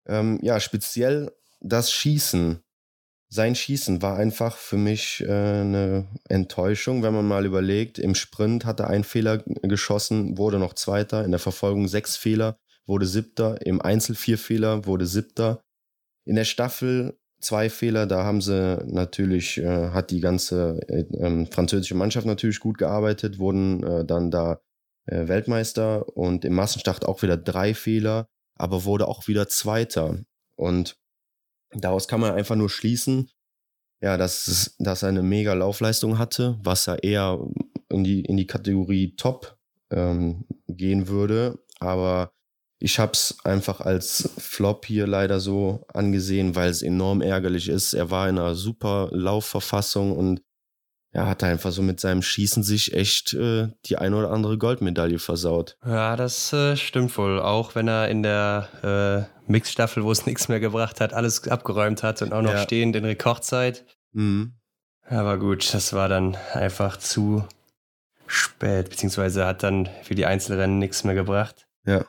Ähm, 0.09 0.38
ja, 0.41 0.59
speziell 0.59 1.33
das 1.61 1.93
Schießen. 1.93 2.62
Sein 3.29 3.55
Schießen 3.55 4.00
war 4.00 4.17
einfach 4.17 4.57
für 4.57 4.79
mich 4.79 5.21
äh, 5.21 5.26
eine 5.26 6.07
Enttäuschung, 6.31 7.02
wenn 7.02 7.12
man 7.12 7.29
mal 7.29 7.45
überlegt. 7.45 7.99
Im 7.99 8.14
Sprint 8.14 8.64
hat 8.64 8.81
er 8.81 8.88
einen 8.88 9.05
Fehler 9.05 9.45
geschossen, 9.62 10.38
wurde 10.38 10.59
noch 10.59 10.73
Zweiter, 10.73 11.26
in 11.26 11.31
der 11.31 11.41
Verfolgung 11.41 11.88
sechs 11.88 12.17
Fehler 12.17 12.59
wurde 12.87 13.07
siebter, 13.07 13.65
im 13.65 13.81
Einzel 13.81 14.15
vier 14.15 14.39
Fehler, 14.39 14.87
wurde 14.87 15.07
siebter. 15.07 15.62
In 16.25 16.37
der 16.37 16.45
Staffel 16.45 17.19
zwei 17.41 17.69
Fehler, 17.71 18.07
da 18.07 18.25
haben 18.25 18.41
sie 18.41 18.79
natürlich, 18.87 19.59
äh, 19.59 19.91
hat 19.91 20.11
die 20.11 20.21
ganze 20.21 20.81
äh, 20.89 21.05
ähm, 21.19 21.47
französische 21.47 21.95
Mannschaft 21.95 22.27
natürlich 22.27 22.61
gut 22.61 22.79
gearbeitet, 22.79 23.39
wurden 23.39 23.83
äh, 23.83 24.05
dann 24.05 24.31
da 24.31 24.61
äh, 25.07 25.29
Weltmeister 25.29 26.17
und 26.17 26.45
im 26.45 26.55
Massenstart 26.55 27.05
auch 27.05 27.23
wieder 27.23 27.37
drei 27.37 27.75
Fehler, 27.75 28.29
aber 28.55 28.85
wurde 28.85 29.09
auch 29.09 29.27
wieder 29.29 29.49
Zweiter. 29.49 30.21
Und 30.57 30.97
daraus 31.73 32.09
kann 32.09 32.21
man 32.21 32.33
einfach 32.33 32.57
nur 32.57 32.71
schließen, 32.71 33.31
ja, 34.01 34.17
dass, 34.17 34.75
dass 34.79 35.03
er 35.03 35.11
eine 35.11 35.23
mega 35.23 35.53
Laufleistung 35.55 36.19
hatte, 36.19 36.59
was 36.62 36.87
er 36.87 37.03
eher 37.03 37.39
in 37.89 38.05
die, 38.05 38.25
in 38.25 38.37
die 38.37 38.47
Kategorie 38.47 39.15
Top 39.17 39.57
ähm, 39.91 40.45
gehen 40.69 41.09
würde. 41.09 41.59
Aber 41.79 42.33
ich 42.83 42.99
habe 42.99 43.12
es 43.12 43.37
einfach 43.45 43.81
als 43.81 44.29
Flop 44.39 44.87
hier 44.87 45.07
leider 45.07 45.39
so 45.39 45.87
angesehen, 45.95 46.57
weil 46.57 46.69
es 46.69 46.83
enorm 46.83 47.23
ärgerlich 47.23 47.69
ist. 47.69 47.95
Er 47.95 48.11
war 48.11 48.29
in 48.29 48.39
einer 48.39 48.57
super 48.57 49.09
Laufverfassung 49.12 50.17
und 50.17 50.43
er 51.12 51.29
hat 51.29 51.45
einfach 51.45 51.71
so 51.71 51.81
mit 51.81 52.01
seinem 52.01 52.23
Schießen 52.23 52.65
sich 52.65 52.95
echt 52.95 53.35
äh, 53.35 53.69
die 53.85 53.99
ein 53.99 54.15
oder 54.15 54.31
andere 54.31 54.59
Goldmedaille 54.59 55.21
versaut. 55.21 55.77
Ja, 55.87 56.17
das 56.17 56.53
äh, 56.53 56.77
stimmt 56.77 57.17
wohl. 57.19 57.39
Auch 57.39 57.77
wenn 57.77 57.87
er 57.87 58.09
in 58.09 58.25
der 58.25 59.29
äh, 59.47 59.51
Mixstaffel, 59.51 60.03
wo 60.03 60.11
es 60.11 60.27
nichts 60.27 60.49
mehr 60.49 60.59
gebracht 60.59 61.01
hat, 61.01 61.12
alles 61.12 61.47
abgeräumt 61.47 62.03
hat 62.03 62.21
und 62.21 62.33
auch 62.33 62.43
noch 62.43 62.55
ja. 62.55 62.62
stehend 62.62 62.97
in 62.97 63.05
Rekordzeit. 63.05 63.85
Mhm. 64.12 64.55
Aber 65.07 65.39
gut, 65.39 65.73
das 65.73 65.93
war 65.93 66.09
dann 66.09 66.37
einfach 66.53 66.97
zu 66.97 67.45
spät, 68.27 68.91
beziehungsweise 68.91 69.47
hat 69.47 69.62
dann 69.62 69.89
für 70.03 70.17
die 70.17 70.27
Einzelrennen 70.27 70.81
nichts 70.81 71.05
mehr 71.05 71.15
gebracht. 71.15 71.69
Ja. 71.85 72.07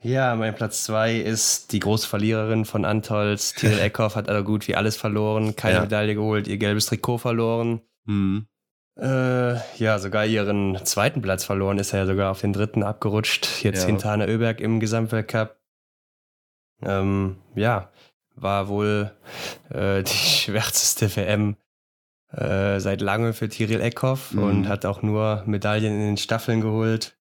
Ja, 0.00 0.36
mein 0.36 0.54
Platz 0.54 0.84
zwei 0.84 1.16
ist 1.16 1.72
die 1.72 1.80
große 1.80 2.06
Verliererin 2.06 2.64
von 2.64 2.84
Antolz. 2.84 3.52
Tyrell 3.56 3.80
Eckhoff 3.80 4.14
hat 4.16 4.28
also 4.28 4.44
gut 4.44 4.68
wie 4.68 4.76
alles 4.76 4.96
verloren, 4.96 5.56
keine 5.56 5.76
ja. 5.76 5.80
Medaille 5.82 6.14
geholt, 6.14 6.46
ihr 6.46 6.58
gelbes 6.58 6.86
Trikot 6.86 7.18
verloren. 7.18 7.80
Mhm. 8.04 8.46
Äh, 8.96 9.54
ja, 9.78 9.98
sogar 9.98 10.26
ihren 10.26 10.84
zweiten 10.84 11.22
Platz 11.22 11.44
verloren, 11.44 11.78
ist 11.78 11.92
er 11.92 12.00
ja 12.00 12.06
sogar 12.06 12.30
auf 12.32 12.40
den 12.40 12.52
dritten 12.52 12.82
abgerutscht, 12.82 13.62
jetzt 13.62 13.82
ja. 13.82 13.86
hinter 13.86 14.10
Hanna 14.10 14.26
Oeberg 14.26 14.60
im 14.60 14.80
Gesamtweltcup. 14.80 15.56
Ähm, 16.82 17.36
ja, 17.54 17.90
war 18.34 18.68
wohl 18.68 19.12
äh, 19.70 20.02
die 20.02 20.12
schwärzeste 20.12 21.14
WM 21.16 21.56
äh, 22.32 22.78
seit 22.80 23.00
langem 23.00 23.34
für 23.34 23.48
Tyrell 23.48 23.80
Eckhoff 23.80 24.32
mhm. 24.32 24.42
und 24.42 24.68
hat 24.68 24.84
auch 24.84 25.02
nur 25.02 25.42
Medaillen 25.46 25.92
in 25.92 26.06
den 26.06 26.16
Staffeln 26.16 26.60
geholt. 26.60 27.17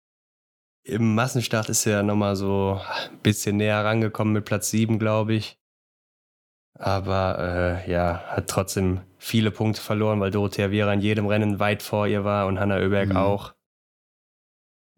Im 0.88 1.16
Massenstart 1.16 1.70
ist 1.70 1.88
er 1.88 2.04
nochmal 2.04 2.36
so 2.36 2.80
ein 3.10 3.18
bisschen 3.24 3.58
näher 3.58 3.84
rangekommen 3.84 4.36
mit 4.36 4.46
Platz 4.46 4.70
7, 4.70 5.00
glaube 5.00 5.34
ich. 5.34 5.60
Aber 6.78 7.84
äh, 7.88 7.92
ja, 7.92 8.24
hat 8.28 8.48
trotzdem 8.48 9.02
viele 9.18 9.50
Punkte 9.50 9.82
verloren, 9.82 10.20
weil 10.20 10.30
Dorothea 10.30 10.70
Vera 10.70 10.94
in 10.94 11.02
jedem 11.02 11.26
Rennen 11.26 11.60
weit 11.60 11.82
vor 11.82 12.06
ihr 12.06 12.24
war 12.24 12.46
und 12.46 12.60
Hanna 12.60 12.78
Oeberg 12.78 13.10
mhm. 13.10 13.18
auch. 13.18 13.56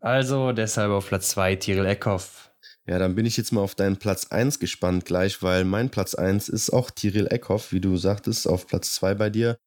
Also 0.02 0.52
deshalb 0.52 0.92
auf 0.92 1.08
Platz 1.08 1.30
2 1.30 1.56
Tiril 1.56 1.86
Eckhoff. 1.86 2.52
Ja, 2.86 3.00
dann 3.00 3.16
bin 3.16 3.26
ich 3.26 3.38
jetzt 3.38 3.54
mal 3.54 3.62
auf 3.62 3.76
deinen 3.76 3.98
Platz 3.98 4.28
1 4.28 4.60
gespannt 4.60 5.06
gleich, 5.06 5.42
weil 5.42 5.64
mein 5.64 5.90
Platz 5.90 6.16
1 6.16 6.50
ist 6.50 6.70
auch 6.70 6.92
Tiril 6.92 7.28
Eckhoff, 7.28 7.72
wie 7.72 7.82
du 7.82 7.96
sagtest, 7.96 8.46
auf 8.46 8.68
Platz 8.68 8.94
2 8.96 9.16
bei 9.16 9.30
dir. 9.30 9.58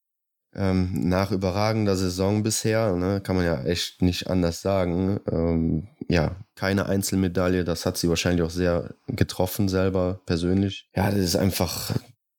Ähm, 0.53 1.07
nach 1.07 1.31
überragender 1.31 1.95
Saison 1.95 2.43
bisher, 2.43 2.93
ne, 2.95 3.21
kann 3.21 3.37
man 3.37 3.45
ja 3.45 3.63
echt 3.63 4.01
nicht 4.01 4.27
anders 4.27 4.61
sagen. 4.61 5.19
Ähm, 5.31 5.87
ja, 6.11 6.35
keine 6.55 6.87
Einzelmedaille, 6.87 7.63
das 7.63 7.85
hat 7.85 7.97
sie 7.97 8.09
wahrscheinlich 8.09 8.43
auch 8.43 8.49
sehr 8.49 8.95
getroffen 9.07 9.69
selber 9.69 10.19
persönlich. 10.25 10.89
Ja, 10.93 11.09
das 11.09 11.21
ist 11.21 11.35
einfach, 11.37 11.95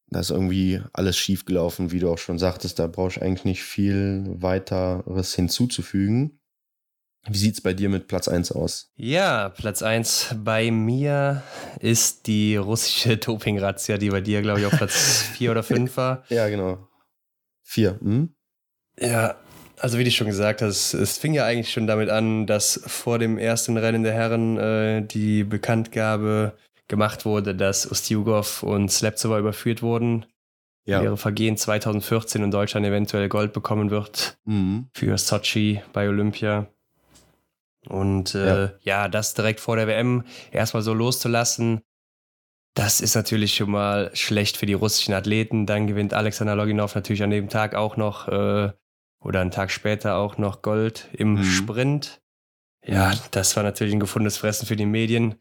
da 0.08 0.20
ist 0.20 0.30
irgendwie 0.30 0.82
alles 0.92 1.16
schief 1.16 1.46
gelaufen, 1.46 1.90
wie 1.90 1.98
du 1.98 2.10
auch 2.10 2.18
schon 2.18 2.38
sagtest, 2.38 2.78
da 2.78 2.86
brauche 2.86 3.08
ich 3.08 3.22
eigentlich 3.22 3.46
nicht 3.46 3.62
viel 3.62 4.26
weiteres 4.28 5.34
hinzuzufügen. 5.34 6.38
Wie 7.26 7.38
sieht 7.38 7.54
es 7.54 7.60
bei 7.62 7.72
dir 7.72 7.88
mit 7.88 8.08
Platz 8.08 8.28
1 8.28 8.52
aus? 8.52 8.90
Ja, 8.96 9.48
Platz 9.48 9.82
1 9.82 10.34
bei 10.44 10.70
mir 10.70 11.42
ist 11.80 12.26
die 12.26 12.56
russische 12.56 13.16
Doping-Razzia, 13.16 13.96
die 13.96 14.10
bei 14.10 14.20
dir, 14.20 14.42
glaube 14.42 14.60
ich, 14.60 14.66
auf 14.66 14.76
Platz 14.76 15.22
4 15.38 15.50
oder 15.50 15.62
5 15.62 15.96
war. 15.96 16.24
Ja, 16.28 16.46
genau. 16.50 16.88
Vier. 17.62 17.98
Hm? 18.02 18.34
Ja, 19.00 19.36
also 19.82 19.98
wie 19.98 20.04
du 20.04 20.10
schon 20.12 20.28
gesagt 20.28 20.62
hast, 20.62 20.94
es 20.94 21.18
fing 21.18 21.34
ja 21.34 21.44
eigentlich 21.44 21.72
schon 21.72 21.88
damit 21.88 22.08
an, 22.08 22.46
dass 22.46 22.80
vor 22.86 23.18
dem 23.18 23.36
ersten 23.36 23.76
Rennen 23.76 24.04
der 24.04 24.12
Herren 24.12 24.56
äh, 24.56 25.02
die 25.02 25.42
Bekanntgabe 25.42 26.56
gemacht 26.86 27.24
wurde, 27.24 27.54
dass 27.54 27.84
Ustjugov 27.84 28.62
und 28.62 28.90
Slepzova 28.90 29.38
überführt 29.38 29.82
wurden. 29.82 30.26
Ja. 30.84 31.02
Ihre 31.02 31.16
Vergehen 31.16 31.56
2014 31.56 32.42
in 32.42 32.50
Deutschland 32.50 32.86
eventuell 32.86 33.28
Gold 33.28 33.52
bekommen 33.52 33.90
wird 33.90 34.36
mhm. 34.44 34.88
für 34.94 35.18
Sochi 35.18 35.82
bei 35.92 36.08
Olympia. 36.08 36.68
Und 37.88 38.36
äh, 38.36 38.64
ja. 38.64 38.72
ja, 38.82 39.08
das 39.08 39.34
direkt 39.34 39.58
vor 39.58 39.76
der 39.76 39.88
WM 39.88 40.24
erstmal 40.52 40.82
so 40.82 40.94
loszulassen, 40.94 41.80
das 42.74 43.00
ist 43.00 43.16
natürlich 43.16 43.54
schon 43.54 43.70
mal 43.70 44.10
schlecht 44.14 44.56
für 44.56 44.66
die 44.66 44.72
russischen 44.72 45.12
Athleten. 45.12 45.66
Dann 45.66 45.86
gewinnt 45.88 46.14
Alexander 46.14 46.56
Loginov 46.56 46.94
natürlich 46.94 47.22
an 47.22 47.30
dem 47.30 47.48
Tag 47.48 47.74
auch 47.74 47.96
noch 47.96 48.28
äh, 48.28 48.72
oder 49.22 49.40
einen 49.40 49.50
Tag 49.50 49.70
später 49.70 50.16
auch 50.16 50.38
noch 50.38 50.62
Gold 50.62 51.08
im 51.12 51.34
mhm. 51.34 51.44
Sprint. 51.44 52.20
Ja, 52.84 53.12
das 53.30 53.56
war 53.56 53.62
natürlich 53.62 53.94
ein 53.94 54.00
gefundenes 54.00 54.38
Fressen 54.38 54.66
für 54.66 54.76
die 54.76 54.86
Medien, 54.86 55.36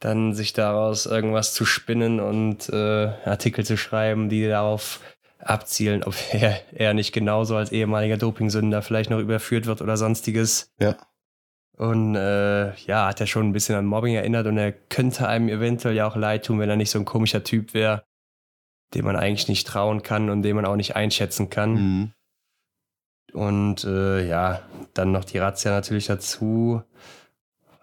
dann 0.00 0.34
sich 0.34 0.52
daraus 0.52 1.06
irgendwas 1.06 1.52
zu 1.52 1.64
spinnen 1.64 2.20
und 2.20 2.68
äh, 2.68 3.06
Artikel 3.24 3.64
zu 3.64 3.76
schreiben, 3.76 4.28
die 4.28 4.46
darauf 4.46 5.00
abzielen, 5.40 6.04
ob 6.04 6.14
er, 6.32 6.60
er 6.72 6.94
nicht 6.94 7.12
genauso 7.12 7.56
als 7.56 7.72
ehemaliger 7.72 8.16
Dopingsünder 8.16 8.82
vielleicht 8.82 9.10
noch 9.10 9.18
überführt 9.18 9.66
wird 9.66 9.82
oder 9.82 9.96
sonstiges. 9.96 10.72
Ja. 10.78 10.96
Und 11.76 12.14
äh, 12.14 12.72
ja, 12.86 13.08
hat 13.08 13.20
er 13.20 13.26
schon 13.26 13.48
ein 13.48 13.52
bisschen 13.52 13.74
an 13.74 13.86
Mobbing 13.86 14.14
erinnert 14.14 14.46
und 14.46 14.56
er 14.56 14.70
könnte 14.70 15.26
einem 15.26 15.48
eventuell 15.48 15.96
ja 15.96 16.06
auch 16.06 16.14
leid 16.14 16.46
tun, 16.46 16.60
wenn 16.60 16.70
er 16.70 16.76
nicht 16.76 16.90
so 16.90 17.00
ein 17.00 17.04
komischer 17.04 17.42
Typ 17.42 17.74
wäre, 17.74 18.04
dem 18.94 19.04
man 19.04 19.16
eigentlich 19.16 19.48
nicht 19.48 19.66
trauen 19.66 20.02
kann 20.02 20.30
und 20.30 20.42
den 20.42 20.54
man 20.54 20.66
auch 20.66 20.76
nicht 20.76 20.94
einschätzen 20.94 21.50
kann. 21.50 21.72
Mhm. 21.72 22.12
Und 23.34 23.84
äh, 23.84 24.26
ja, 24.26 24.62
dann 24.94 25.12
noch 25.12 25.24
die 25.24 25.38
Razzia 25.38 25.72
natürlich 25.72 26.06
dazu. 26.06 26.82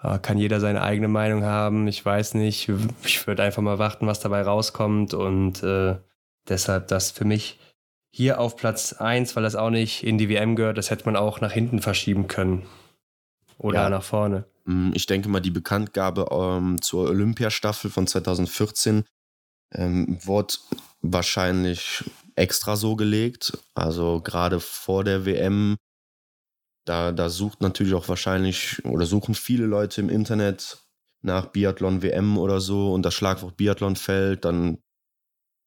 Äh, 0.01 0.17
kann 0.20 0.38
jeder 0.38 0.60
seine 0.60 0.81
eigene 0.81 1.08
Meinung 1.10 1.43
haben. 1.43 1.88
Ich 1.88 2.03
weiß 2.03 2.34
nicht. 2.36 2.70
Ich 3.03 3.27
würde 3.27 3.43
einfach 3.43 3.62
mal 3.62 3.77
warten, 3.77 4.08
was 4.08 4.20
dabei 4.22 4.41
rauskommt. 4.43 5.13
Und 5.13 5.62
äh, 5.62 5.98
deshalb 6.48 6.88
das 6.88 7.12
für 7.12 7.25
mich 7.25 7.60
hier 8.13 8.39
auf 8.39 8.55
Platz 8.55 8.93
1, 8.93 9.36
weil 9.36 9.43
das 9.43 9.55
auch 9.55 9.70
nicht 9.70 10.03
in 10.03 10.17
die 10.17 10.29
WM 10.29 10.55
gehört. 10.55 10.77
Das 10.77 10.89
hätte 10.89 11.05
man 11.05 11.15
auch 11.15 11.41
nach 11.41 11.51
hinten 11.51 11.81
verschieben 11.81 12.27
können. 12.27 12.65
Oder 13.58 13.84
Ja. 13.84 13.89
nach 13.89 14.03
vorne. 14.03 14.46
Mm, 14.65 14.91
Ich 14.93 15.05
denke 15.05 15.29
mal, 15.29 15.39
die 15.41 15.51
Bekanntgabe 15.51 16.27
ähm, 16.31 16.81
zur 16.81 17.10
Olympiastaffel 17.10 17.91
von 17.91 18.08
2014 18.08 19.03
ähm, 19.74 20.17
wurde 20.24 20.55
wahrscheinlich 21.01 22.03
extra 22.41 22.75
so 22.75 22.95
gelegt. 22.95 23.57
Also 23.75 24.21
gerade 24.21 24.60
vor 24.60 25.03
der 25.03 25.25
WM, 25.25 25.77
da, 26.86 27.12
da 27.12 27.29
sucht 27.29 27.62
natürlich 27.62 27.93
auch 27.93 28.10
wahrscheinlich 28.10 28.83
oder 28.83 29.05
suchen 29.05 29.36
viele 29.36 29.65
Leute 29.67 30.01
im 30.01 30.10
Internet 30.10 30.79
nach 31.21 31.45
Biathlon 31.48 32.01
WM 32.01 32.38
oder 32.38 32.60
so 32.60 32.93
und 32.93 33.03
das 33.03 33.13
Schlagwort 33.13 33.57
Biathlon 33.57 33.95
fällt, 33.95 34.43
dann 34.43 34.79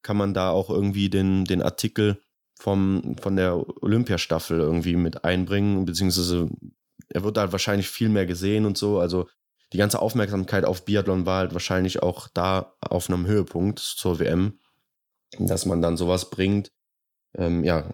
kann 0.02 0.16
man 0.16 0.34
da 0.34 0.50
auch 0.50 0.68
irgendwie 0.68 1.08
den, 1.08 1.44
den 1.44 1.62
Artikel 1.62 2.20
vom, 2.58 3.16
von 3.20 3.36
der 3.36 3.56
Olympiastaffel 3.82 4.58
irgendwie 4.58 4.96
mit 4.96 5.24
einbringen, 5.24 5.84
beziehungsweise 5.84 6.48
er 7.08 7.22
wird 7.22 7.38
halt 7.38 7.52
wahrscheinlich 7.52 7.88
viel 7.88 8.08
mehr 8.08 8.26
gesehen 8.26 8.66
und 8.66 8.76
so. 8.76 8.98
Also 8.98 9.28
die 9.72 9.78
ganze 9.78 10.00
Aufmerksamkeit 10.00 10.64
auf 10.64 10.84
Biathlon 10.84 11.26
war 11.26 11.38
halt 11.38 11.52
wahrscheinlich 11.52 12.02
auch 12.02 12.28
da 12.28 12.74
auf 12.80 13.08
einem 13.08 13.26
Höhepunkt 13.26 13.78
zur 13.78 14.18
WM, 14.18 14.58
dass 15.38 15.66
man 15.66 15.82
dann 15.82 15.96
sowas 15.96 16.30
bringt. 16.30 16.70
Ähm, 17.36 17.64
ja, 17.64 17.84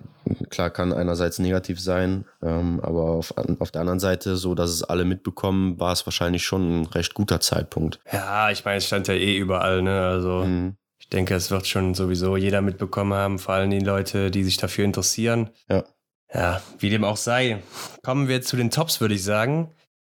klar 0.50 0.68
kann 0.68 0.92
einerseits 0.92 1.38
negativ 1.38 1.80
sein, 1.80 2.26
ähm, 2.42 2.78
aber 2.82 3.04
auf, 3.04 3.32
auf 3.58 3.70
der 3.70 3.80
anderen 3.80 3.98
Seite, 4.00 4.36
so 4.36 4.54
dass 4.54 4.68
es 4.70 4.82
alle 4.82 5.06
mitbekommen, 5.06 5.80
war 5.80 5.92
es 5.94 6.06
wahrscheinlich 6.06 6.44
schon 6.44 6.82
ein 6.82 6.86
recht 6.86 7.14
guter 7.14 7.40
Zeitpunkt. 7.40 8.00
Ja, 8.12 8.50
ich 8.50 8.64
meine, 8.66 8.76
es 8.76 8.86
stand 8.86 9.08
ja 9.08 9.14
eh 9.14 9.36
überall, 9.38 9.80
ne? 9.80 10.02
Also 10.02 10.44
Mhm. 10.44 10.76
ich 10.98 11.08
denke, 11.08 11.34
es 11.34 11.50
wird 11.50 11.66
schon 11.66 11.94
sowieso 11.94 12.36
jeder 12.36 12.60
mitbekommen 12.60 13.14
haben, 13.14 13.38
vor 13.38 13.54
allem 13.54 13.70
die 13.70 13.78
Leute, 13.80 14.30
die 14.30 14.44
sich 14.44 14.58
dafür 14.58 14.84
interessieren. 14.84 15.48
Ja. 15.70 15.84
Ja, 16.32 16.60
wie 16.78 16.90
dem 16.90 17.02
auch 17.02 17.16
sei. 17.16 17.60
Kommen 18.04 18.28
wir 18.28 18.42
zu 18.42 18.56
den 18.56 18.70
Tops, 18.70 19.00
würde 19.00 19.14
ich 19.14 19.24
sagen. 19.24 19.72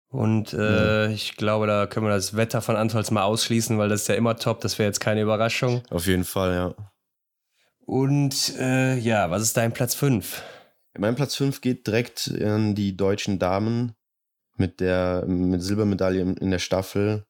Und 0.10 0.54
äh, 0.54 1.08
ich 1.12 1.38
glaube, 1.38 1.66
da 1.66 1.88
können 1.88 2.06
wir 2.06 2.14
das 2.14 2.36
Wetter 2.36 2.62
von 2.62 2.76
Antolz 2.76 3.10
mal 3.10 3.24
ausschließen, 3.24 3.80
weil 3.80 3.90
das 3.90 4.02
ist 4.02 4.10
ja 4.10 4.16
immer 4.16 4.36
top. 4.36 4.62
Das 4.62 4.78
wäre 4.78 4.88
jetzt 4.88 5.00
keine 5.00 5.22
Überraschung. 5.22 5.82
Auf 5.90 6.06
jeden 6.06 6.24
Fall, 6.24 6.54
ja. 6.54 6.76
Und 7.86 8.56
äh, 8.60 8.98
ja, 8.98 9.30
was 9.30 9.42
ist 9.44 9.58
dein 9.58 9.74
Platz 9.74 9.94
5? 9.96 10.42
Mein 10.98 11.16
Platz 11.16 11.36
5 11.36 11.62
geht 11.62 11.88
direkt 11.88 12.32
an 12.42 12.76
die 12.76 12.96
deutschen 12.96 13.40
Damen 13.40 13.94
mit 14.58 14.80
der 14.80 15.26
mit 15.28 15.62
Silbermedaille 15.62 16.22
in 16.22 16.52
der 16.52 16.60
Staffel. 16.60 17.26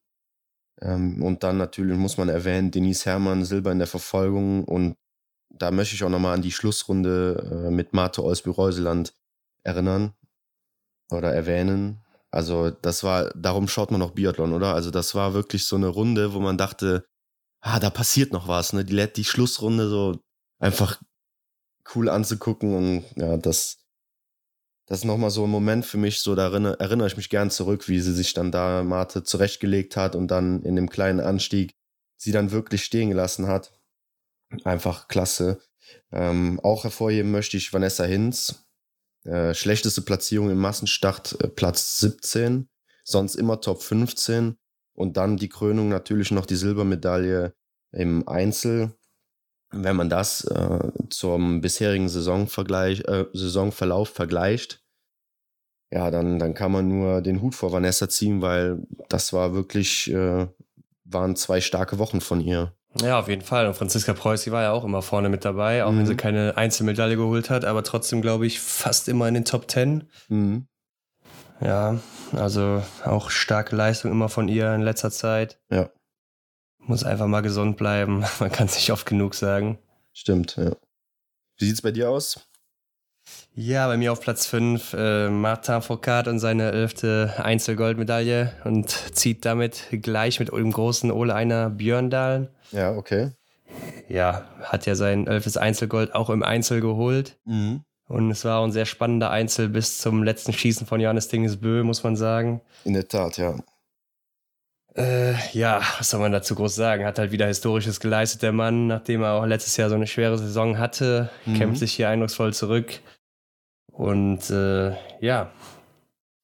Ähm, 0.82 1.24
und 1.24 1.44
dann 1.44 1.58
natürlich 1.58 1.98
muss 1.98 2.18
man 2.18 2.30
erwähnen, 2.30 2.72
Denise 2.72 3.06
Herrmann, 3.06 3.46
Silber 3.46 3.72
in 3.72 3.80
der 3.80 3.88
Verfolgung. 3.88 4.66
Und 4.66 4.96
da 5.50 5.72
möchte 5.72 5.96
ich 5.96 6.04
auch 6.04 6.10
nochmal 6.10 6.36
an 6.36 6.42
die 6.42 6.52
Schlussrunde 6.52 7.68
äh, 7.68 7.72
mit 7.72 7.94
Marte 7.94 8.24
Olsby-Reuseland 8.24 9.14
erinnern 9.64 10.14
oder 11.12 11.34
erwähnen. 11.34 12.00
Also 12.32 12.72
das 12.72 13.04
war, 13.04 13.30
darum 13.36 13.68
schaut 13.68 13.92
man 13.92 14.02
auch 14.02 14.12
Biathlon, 14.12 14.54
oder? 14.54 14.74
Also 14.74 14.90
das 14.92 15.14
war 15.16 15.34
wirklich 15.34 15.66
so 15.68 15.76
eine 15.76 15.88
Runde, 15.88 16.34
wo 16.34 16.40
man 16.40 16.58
dachte, 16.58 17.06
ah, 17.62 17.80
da 17.80 17.90
passiert 17.90 18.34
noch 18.34 18.48
was, 18.48 18.74
ne? 18.74 18.86
Die, 18.86 18.94
let- 18.94 19.18
die 19.18 19.26
Schlussrunde 19.26 19.90
so 19.90 20.20
einfach 20.64 21.02
cool 21.94 22.10
anzugucken 22.10 22.74
und 22.74 23.06
ja, 23.18 23.36
das, 23.36 23.80
das 24.88 25.00
ist 25.00 25.06
nochmal 25.06 25.30
so 25.30 25.44
ein 25.44 25.50
Moment 25.50 25.86
für 25.86 25.98
mich, 25.98 26.22
so 26.22 26.36
da 26.36 26.44
erinnere, 26.44 26.80
erinnere 26.80 27.08
ich 27.08 27.18
mich 27.18 27.30
gern 27.30 27.52
zurück, 27.52 27.90
wie 27.90 28.00
sie 28.00 28.14
sich 28.14 28.34
dann 28.34 28.52
da 28.52 28.84
Marte 28.84 29.24
zurechtgelegt 29.24 29.98
hat 29.98 30.16
und 30.16 30.30
dann 30.30 30.64
in 30.64 30.78
dem 30.78 30.90
kleinen 30.90 31.20
Anstieg 31.20 31.76
sie 32.18 32.32
dann 32.32 32.52
wirklich 32.52 32.86
stehen 32.86 33.10
gelassen 33.10 33.48
hat. 33.48 33.74
Einfach 34.64 35.10
klasse. 35.10 35.60
Ähm, 36.12 36.60
auch 36.62 36.86
hervorheben 36.86 37.32
möchte 37.32 37.58
ich 37.58 37.74
Vanessa 37.74 38.06
Hinz. 38.06 38.64
Äh, 39.26 39.54
schlechteste 39.54 40.02
Platzierung 40.02 40.50
im 40.50 40.60
Massenstart, 40.60 41.42
äh, 41.42 41.50
Platz 41.50 42.00
17, 42.00 42.70
sonst 43.04 43.36
immer 43.36 43.60
Top 43.60 43.82
15. 43.82 44.56
Und 44.94 45.18
dann 45.18 45.36
die 45.36 45.50
Krönung 45.50 45.90
natürlich 45.90 46.32
noch 46.32 46.46
die 46.46 46.56
Silbermedaille 46.56 47.54
im 47.92 48.28
Einzel. 48.28 48.96
Wenn 49.74 49.96
man 49.96 50.10
das 50.10 50.44
äh, 50.46 50.80
zum 51.10 51.62
bisherigen 51.62 52.08
Saisonvergleich, 52.10 53.02
äh, 53.02 53.26
Saisonverlauf 53.34 54.10
vergleicht, 54.10 54.82
ja, 55.92 56.10
dann, 56.12 56.40
dann 56.40 56.54
kann 56.54 56.72
man 56.72 56.88
nur 56.88 57.22
den 57.22 57.42
Hut 57.42 57.56
vor 57.56 57.72
Vanessa 57.72 58.10
ziehen, 58.10 58.42
weil 58.42 58.80
das 59.10 59.34
war 59.34 59.54
wirklich, 59.54 60.12
äh, 60.12 60.48
waren 61.06 61.36
zwei 61.36 61.62
starke 61.62 62.00
Wochen 62.00 62.22
von 62.22 62.42
ihr. 62.42 62.74
Ja, 63.02 63.20
auf 63.20 63.28
jeden 63.28 63.42
Fall. 63.42 63.68
Und 63.68 63.74
Franziska 63.76 64.14
Preuß, 64.14 64.44
die 64.44 64.52
war 64.52 64.62
ja 64.64 64.72
auch 64.72 64.84
immer 64.84 65.02
vorne 65.02 65.30
mit 65.30 65.46
dabei, 65.46 65.84
auch 65.84 65.90
wenn 65.90 66.00
Mhm. 66.02 66.06
sie 66.08 66.16
keine 66.16 66.58
Einzelmedaille 66.58 67.16
geholt 67.16 67.50
hat, 67.50 67.66
aber 67.66 67.84
trotzdem, 67.84 68.22
glaube 68.22 68.46
ich, 68.46 68.60
fast 68.60 69.08
immer 69.10 69.28
in 69.28 69.34
den 69.34 69.46
Top 69.46 69.70
10. 69.70 70.10
Mhm. 70.30 70.68
Ja, 71.62 72.00
also 72.34 72.84
auch 73.06 73.30
starke 73.30 73.76
Leistung 73.76 74.12
immer 74.12 74.30
von 74.30 74.48
ihr 74.48 74.74
in 74.74 74.82
letzter 74.82 75.12
Zeit. 75.12 75.60
Ja. 75.72 75.90
Muss 76.86 77.04
einfach 77.04 77.28
mal 77.28 77.42
gesund 77.42 77.78
bleiben. 77.78 78.24
Man 78.40 78.52
kann 78.52 78.68
es 78.68 78.76
nicht 78.76 78.92
oft 78.92 79.06
genug 79.06 79.36
sagen. 79.36 79.78
Stimmt, 80.14 80.56
ja. 80.58 80.72
Wie 81.58 81.66
sieht's 81.66 81.82
bei 81.82 81.92
dir 81.92 82.10
aus? 82.10 82.40
Ja, 83.56 83.88
bei 83.88 83.98
mir 83.98 84.12
auf 84.12 84.20
Platz 84.20 84.46
5 84.48 84.94
äh, 84.94 85.30
Martin 85.30 85.82
Foucault 85.82 86.28
und 86.28 86.40
seine 86.40 86.72
elfte 86.72 87.34
Einzelgoldmedaille 87.38 88.52
und 88.66 88.90
zieht 88.90 89.46
damit 89.46 89.88
gleich 89.92 90.40
mit 90.40 90.52
dem 90.52 90.72
großen 90.72 91.12
Ole 91.12 91.34
Einer 91.36 91.70
Björndalen. 91.70 92.50
Ja, 92.72 92.92
okay. 92.92 93.32
Ja, 94.10 94.46
hat 94.62 94.86
ja 94.86 94.96
sein 94.96 95.28
elftes 95.28 95.58
Einzelgold 95.58 96.14
auch 96.16 96.30
im 96.30 96.44
Einzel 96.44 96.82
geholt. 96.82 97.38
Mhm. 97.46 97.84
Und 98.08 98.32
es 98.32 98.44
war 98.44 98.64
ein 98.64 98.72
sehr 98.72 98.86
spannender 98.86 99.32
Einzel 99.32 99.70
bis 99.70 100.00
zum 100.00 100.24
letzten 100.24 100.52
Schießen 100.52 100.86
von 100.86 101.00
Johannes 101.00 101.30
Dingesbö, 101.30 101.84
muss 101.84 102.04
man 102.04 102.16
sagen. 102.16 102.62
In 102.84 102.94
der 102.94 103.08
Tat, 103.08 103.38
ja. 103.38 103.56
Äh, 104.96 105.34
ja, 105.58 105.82
was 105.98 106.12
soll 106.12 106.20
man 106.20 106.32
dazu 106.32 106.54
groß 106.56 106.76
sagen? 106.76 107.06
Hat 107.06 107.18
halt 107.18 107.32
wieder 107.32 107.48
Historisches 107.48 108.00
geleistet, 108.00 108.44
der 108.44 108.52
Mann, 108.52 108.88
nachdem 108.88 109.24
er 109.24 109.34
auch 109.34 109.46
letztes 109.46 109.76
Jahr 109.78 109.90
so 109.90 109.96
eine 109.96 110.06
schwere 110.08 110.38
Saison 110.38 110.78
hatte, 110.78 111.30
Mhm. 111.46 111.56
kämpft 111.56 111.80
sich 111.80 111.94
hier 111.94 112.10
eindrucksvoll 112.10 112.54
zurück. 112.54 113.00
Und 113.92 114.50
äh, 114.52 114.96
ja, 115.20 115.52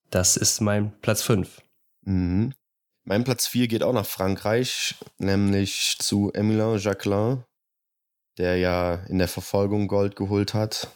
das 0.10 0.36
ist 0.38 0.62
mein 0.62 0.92
Platz 1.02 1.22
5. 1.22 1.62
Mhm. 2.06 2.54
Mein 3.06 3.24
Platz 3.24 3.48
4 3.48 3.68
geht 3.68 3.84
auch 3.84 3.94
nach 3.94 4.06
Frankreich, 4.06 4.96
nämlich 5.18 5.98
zu 6.00 6.32
Emilien 6.34 6.78
Jacquelin, 6.78 7.44
der 8.38 8.58
ja 8.58 8.96
in 9.10 9.18
der 9.20 9.28
Verfolgung 9.28 9.88
Gold 9.88 10.16
geholt 10.16 10.54
hat. 10.54 10.90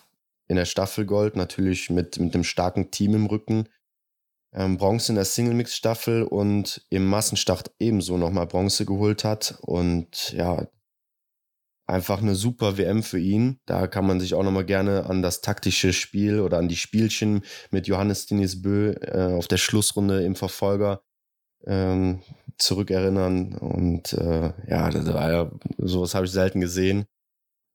In 0.48 0.56
der 0.58 0.66
Staffel 0.66 1.06
Gold, 1.06 1.36
natürlich 1.36 1.90
mit, 1.90 2.20
mit 2.20 2.34
einem 2.36 2.44
starken 2.44 2.92
Team 2.92 3.16
im 3.16 3.26
Rücken. 3.28 3.70
Ähm, 4.54 4.78
Bronze 4.78 5.12
in 5.12 5.16
der 5.16 5.26
Single-Mix-Staffel 5.26 6.24
und 6.24 6.86
im 6.90 7.06
Massenstart 7.08 7.72
ebenso 7.80 8.18
nochmal 8.18 8.48
Bronze 8.48 8.86
geholt 8.86 9.24
hat. 9.24 9.58
Und 9.62 10.34
ja, 10.34 10.68
einfach 11.86 12.22
eine 12.22 12.36
super 12.36 12.78
WM 12.78 13.04
für 13.04 13.20
ihn. 13.20 13.60
Da 13.66 13.88
kann 13.88 14.06
man 14.06 14.20
sich 14.20 14.34
auch 14.36 14.44
nochmal 14.44 14.66
gerne 14.66 15.06
an 15.06 15.22
das 15.22 15.42
taktische 15.42 15.94
Spiel 15.94 16.40
oder 16.40 16.58
an 16.58 16.68
die 16.68 16.76
Spielchen 16.76 17.44
mit 17.72 17.88
Johannes 17.88 18.26
Denis 18.26 18.62
Bö 18.62 18.94
äh, 18.94 19.34
auf 19.34 19.48
der 19.48 19.58
Schlussrunde 19.58 20.24
im 20.24 20.36
Verfolger 20.36 21.02
ähm, 21.66 22.22
zurückerinnern. 22.58 23.56
Und 23.56 24.14
äh, 24.14 24.54
ja, 24.68 24.90
das 24.90 25.06
war 25.14 25.32
ja, 25.32 25.52
sowas 25.78 26.16
habe 26.16 26.26
ich 26.26 26.32
selten 26.32 26.62
gesehen. 26.62 27.06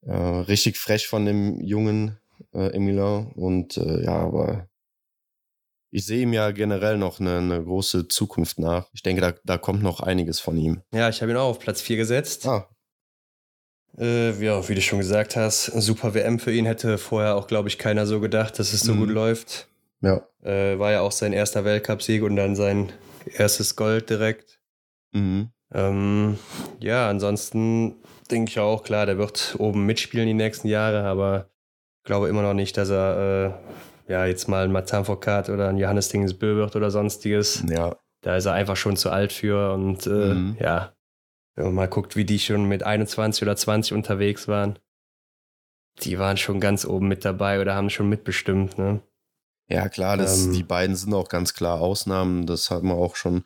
Äh, 0.03 0.15
richtig 0.15 0.79
frech 0.79 1.07
von 1.09 1.27
dem 1.27 1.61
jungen 1.61 2.19
äh, 2.55 2.73
Emilien. 2.73 3.33
Und 3.33 3.77
äh, 3.77 4.05
ja, 4.05 4.17
aber 4.17 4.69
ich 5.91 6.05
sehe 6.07 6.23
ihm 6.23 6.33
ja 6.33 6.51
generell 6.51 6.99
noch 6.99 7.21
eine, 7.21 7.39
eine 7.39 7.63
große 7.63 8.09
Zukunft 8.09 8.59
nach. 8.59 8.89
Ich 8.93 9.03
denke, 9.03 9.21
da, 9.23 9.33
da 9.45 9.59
kommt 9.59 9.83
noch 9.83 10.01
einiges 10.01 10.41
von 10.41 10.57
ihm. 10.57 10.83
Ja, 10.93 11.09
ich 11.09 11.21
habe 11.23 11.33
ihn 11.33 11.37
auch 11.39 11.49
auf 11.51 11.59
Platz 11.59 11.81
4 11.81 11.97
gesetzt. 11.97 12.47
Ah, 12.47 12.69
Äh, 13.99 14.31
ja, 14.45 14.69
wie 14.69 14.75
du 14.75 14.81
schon 14.81 14.99
gesagt 14.99 15.35
hast, 15.37 15.65
super 15.67 16.15
WM 16.15 16.39
für 16.39 16.53
ihn 16.53 16.67
hätte 16.67 16.99
vorher 16.99 17.35
auch, 17.37 17.47
glaube 17.47 17.69
ich, 17.69 17.79
keiner 17.79 18.07
so 18.07 18.21
gedacht, 18.21 18.59
dass 18.59 18.73
es 18.73 18.83
so 18.83 18.95
Mhm. 18.95 18.99
gut 19.01 19.09
läuft. 19.11 19.69
Ja. 20.03 20.23
Äh, 20.43 20.79
war 20.79 20.93
ja 20.93 21.01
auch 21.01 21.11
sein 21.13 21.33
erster 21.33 21.65
Weltcupsieg 21.65 22.23
und 22.23 22.37
dann 22.37 22.55
sein 22.55 22.93
erstes 23.37 23.75
Gold 23.75 24.09
direkt. 24.11 24.61
Mhm. 25.13 25.51
Ähm, 25.75 26.39
ja, 26.81 27.11
ansonsten 27.11 27.97
denke 28.31 28.51
ich 28.51 28.59
auch, 28.61 28.85
klar, 28.85 29.07
der 29.07 29.19
wird 29.19 29.57
oben 29.59 29.85
mitspielen 29.87 30.27
die 30.29 30.35
nächsten 30.35 30.69
Jahre, 30.69 31.03
aber 31.05 31.51
ich 31.99 32.05
glaube 32.05 32.29
immer 32.29 32.43
noch 32.43 32.55
nicht, 32.55 32.77
dass 32.77 32.91
er 32.91 33.57
äh, 33.67 33.98
ja 34.09 34.27
jetzt 34.27 34.49
mal 34.49 34.65
ein 34.65 34.73
Martin 34.73 35.05
Foucault 35.05 35.49
oder 35.49 35.69
ein 35.69 35.79
Johannes 35.79 36.09
Dingesbö 36.09 36.57
wird 36.57 36.75
oder 36.77 36.91
sonstiges. 36.91 37.63
Ja. 37.69 37.97
Da 38.23 38.37
ist 38.37 38.47
er 38.47 38.53
einfach 38.55 38.77
schon 38.77 38.97
zu 38.97 39.11
alt 39.11 39.33
für 39.33 39.73
und 39.73 40.07
äh, 40.07 40.11
Mhm. 40.35 40.57
ja, 40.61 40.93
wenn 41.55 41.67
man 41.67 41.75
mal 41.75 41.89
guckt, 41.89 42.17
wie 42.17 42.25
die 42.25 42.39
schon 42.39 42.65
mit 42.67 42.83
21 42.83 43.43
oder 43.43 43.57
20 43.57 43.93
unterwegs 43.93 44.49
waren, 44.49 44.79
die 46.03 46.19
waren 46.19 46.37
schon 46.37 46.61
ganz 46.61 46.85
oben 46.85 47.09
mit 47.09 47.25
dabei 47.25 47.61
oder 47.61 47.75
haben 47.75 47.91
schon 47.91 48.09
mitbestimmt, 48.09 48.79
ne? 48.79 49.01
Ja, 49.71 49.89
klar, 49.89 50.17
das, 50.17 50.47
Ähm. 50.47 50.53
die 50.55 50.63
beiden 50.63 50.97
sind 50.97 51.13
auch 51.13 51.29
ganz 51.29 51.53
klar 51.55 51.81
Ausnahmen. 51.81 52.47
Das 52.47 52.71
hat 52.71 52.83
man 52.83 52.97
auch 52.97 53.17
schon 53.17 53.45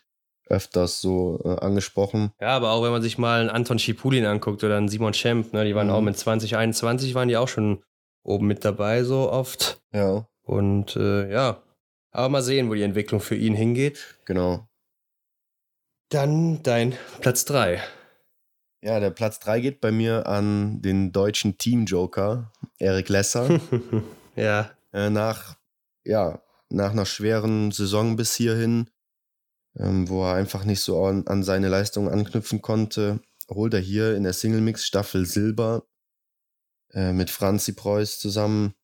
öfters 0.49 1.01
so 1.01 1.41
äh, 1.45 1.59
angesprochen. 1.61 2.31
Ja, 2.41 2.49
aber 2.51 2.71
auch 2.73 2.83
wenn 2.85 2.93
man 2.93 3.03
sich 3.03 3.17
mal 3.19 3.41
einen 3.41 3.51
Anton 3.51 3.79
Schipulin 3.79 4.27
anguckt 4.27 4.63
oder 4.63 4.77
einen 4.77 4.89
Simon 4.89 5.15
Schemp, 5.15 5.53
ne, 5.53 5.65
die 5.65 5.75
waren 5.75 5.87
Mhm. 5.89 5.93
auch 5.95 6.01
mit 6.03 6.17
20, 6.17 6.57
21 6.57 7.15
waren 7.15 7.29
die 7.29 7.37
auch 7.37 7.49
schon 7.49 7.83
oben 8.23 8.47
mit 8.47 8.65
dabei, 8.65 9.03
so 9.03 9.31
oft. 9.33 9.83
Ja. 9.93 10.27
Und 10.43 10.97
äh, 10.97 11.31
ja, 11.31 11.63
aber 12.11 12.29
mal 12.29 12.43
sehen, 12.43 12.69
wo 12.69 12.75
die 12.75 12.83
Entwicklung 12.83 13.21
für 13.21 13.37
ihn 13.37 13.55
hingeht. 13.55 14.17
Genau. 14.25 14.69
Dann 16.11 16.63
dein 16.63 16.95
Platz 17.21 17.45
3. 17.47 17.83
Ja, 18.83 19.01
der 19.01 19.11
Platz 19.11 19.39
3 19.41 19.61
geht 19.61 19.81
bei 19.81 19.93
mir 19.93 20.27
an 20.27 20.83
den 20.83 21.13
deutschen 21.13 21.57
Team-Joker, 21.57 22.53
Erik 22.79 23.09
Lesser. 23.09 23.61
ja, 24.37 24.71
äh, 24.93 25.09
nach, 25.09 25.57
ja, 26.05 26.43
nach 26.69 26.91
einer 26.91 27.07
schweren 27.07 27.71
Saison 27.71 28.17
bis 28.17 28.35
hierhin, 28.35 28.91
ähm, 29.77 30.09
wo 30.09 30.25
er 30.25 30.35
einfach 30.35 30.65
nicht 30.65 30.81
so 30.81 31.05
an, 31.05 31.27
an 31.29 31.45
seine 31.45 31.69
Leistung 31.69 32.11
anknüpfen 32.11 32.61
konnte, 32.61 33.21
holt 33.49 33.73
er 33.73 33.81
hier 33.81 34.17
in 34.17 34.25
der 34.25 34.33
Single-Mix-Staffel 34.33 35.27
Silber 35.27 35.85
äh, 36.93 37.13
mit 37.13 37.31
Franzi 37.31 37.73
Preuß 37.73 38.19
zusammen. 38.19 38.75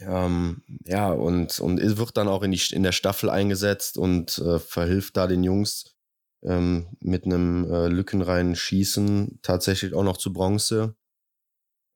Ähm, 0.00 0.62
ja, 0.84 1.10
und, 1.10 1.58
und 1.60 1.80
wird 1.98 2.16
dann 2.16 2.28
auch 2.28 2.42
in, 2.42 2.52
die, 2.52 2.62
in 2.72 2.82
der 2.82 2.92
Staffel 2.92 3.30
eingesetzt 3.30 3.98
und 3.98 4.38
äh, 4.38 4.58
verhilft 4.58 5.16
da 5.16 5.26
den 5.26 5.42
Jungs 5.42 5.96
ähm, 6.42 6.88
mit 7.00 7.24
einem 7.24 7.70
äh, 7.70 7.88
lückenreinen 7.88 8.54
Schießen 8.54 9.40
tatsächlich 9.42 9.94
auch 9.94 10.04
noch 10.04 10.16
zu 10.16 10.32
Bronze. 10.32 10.94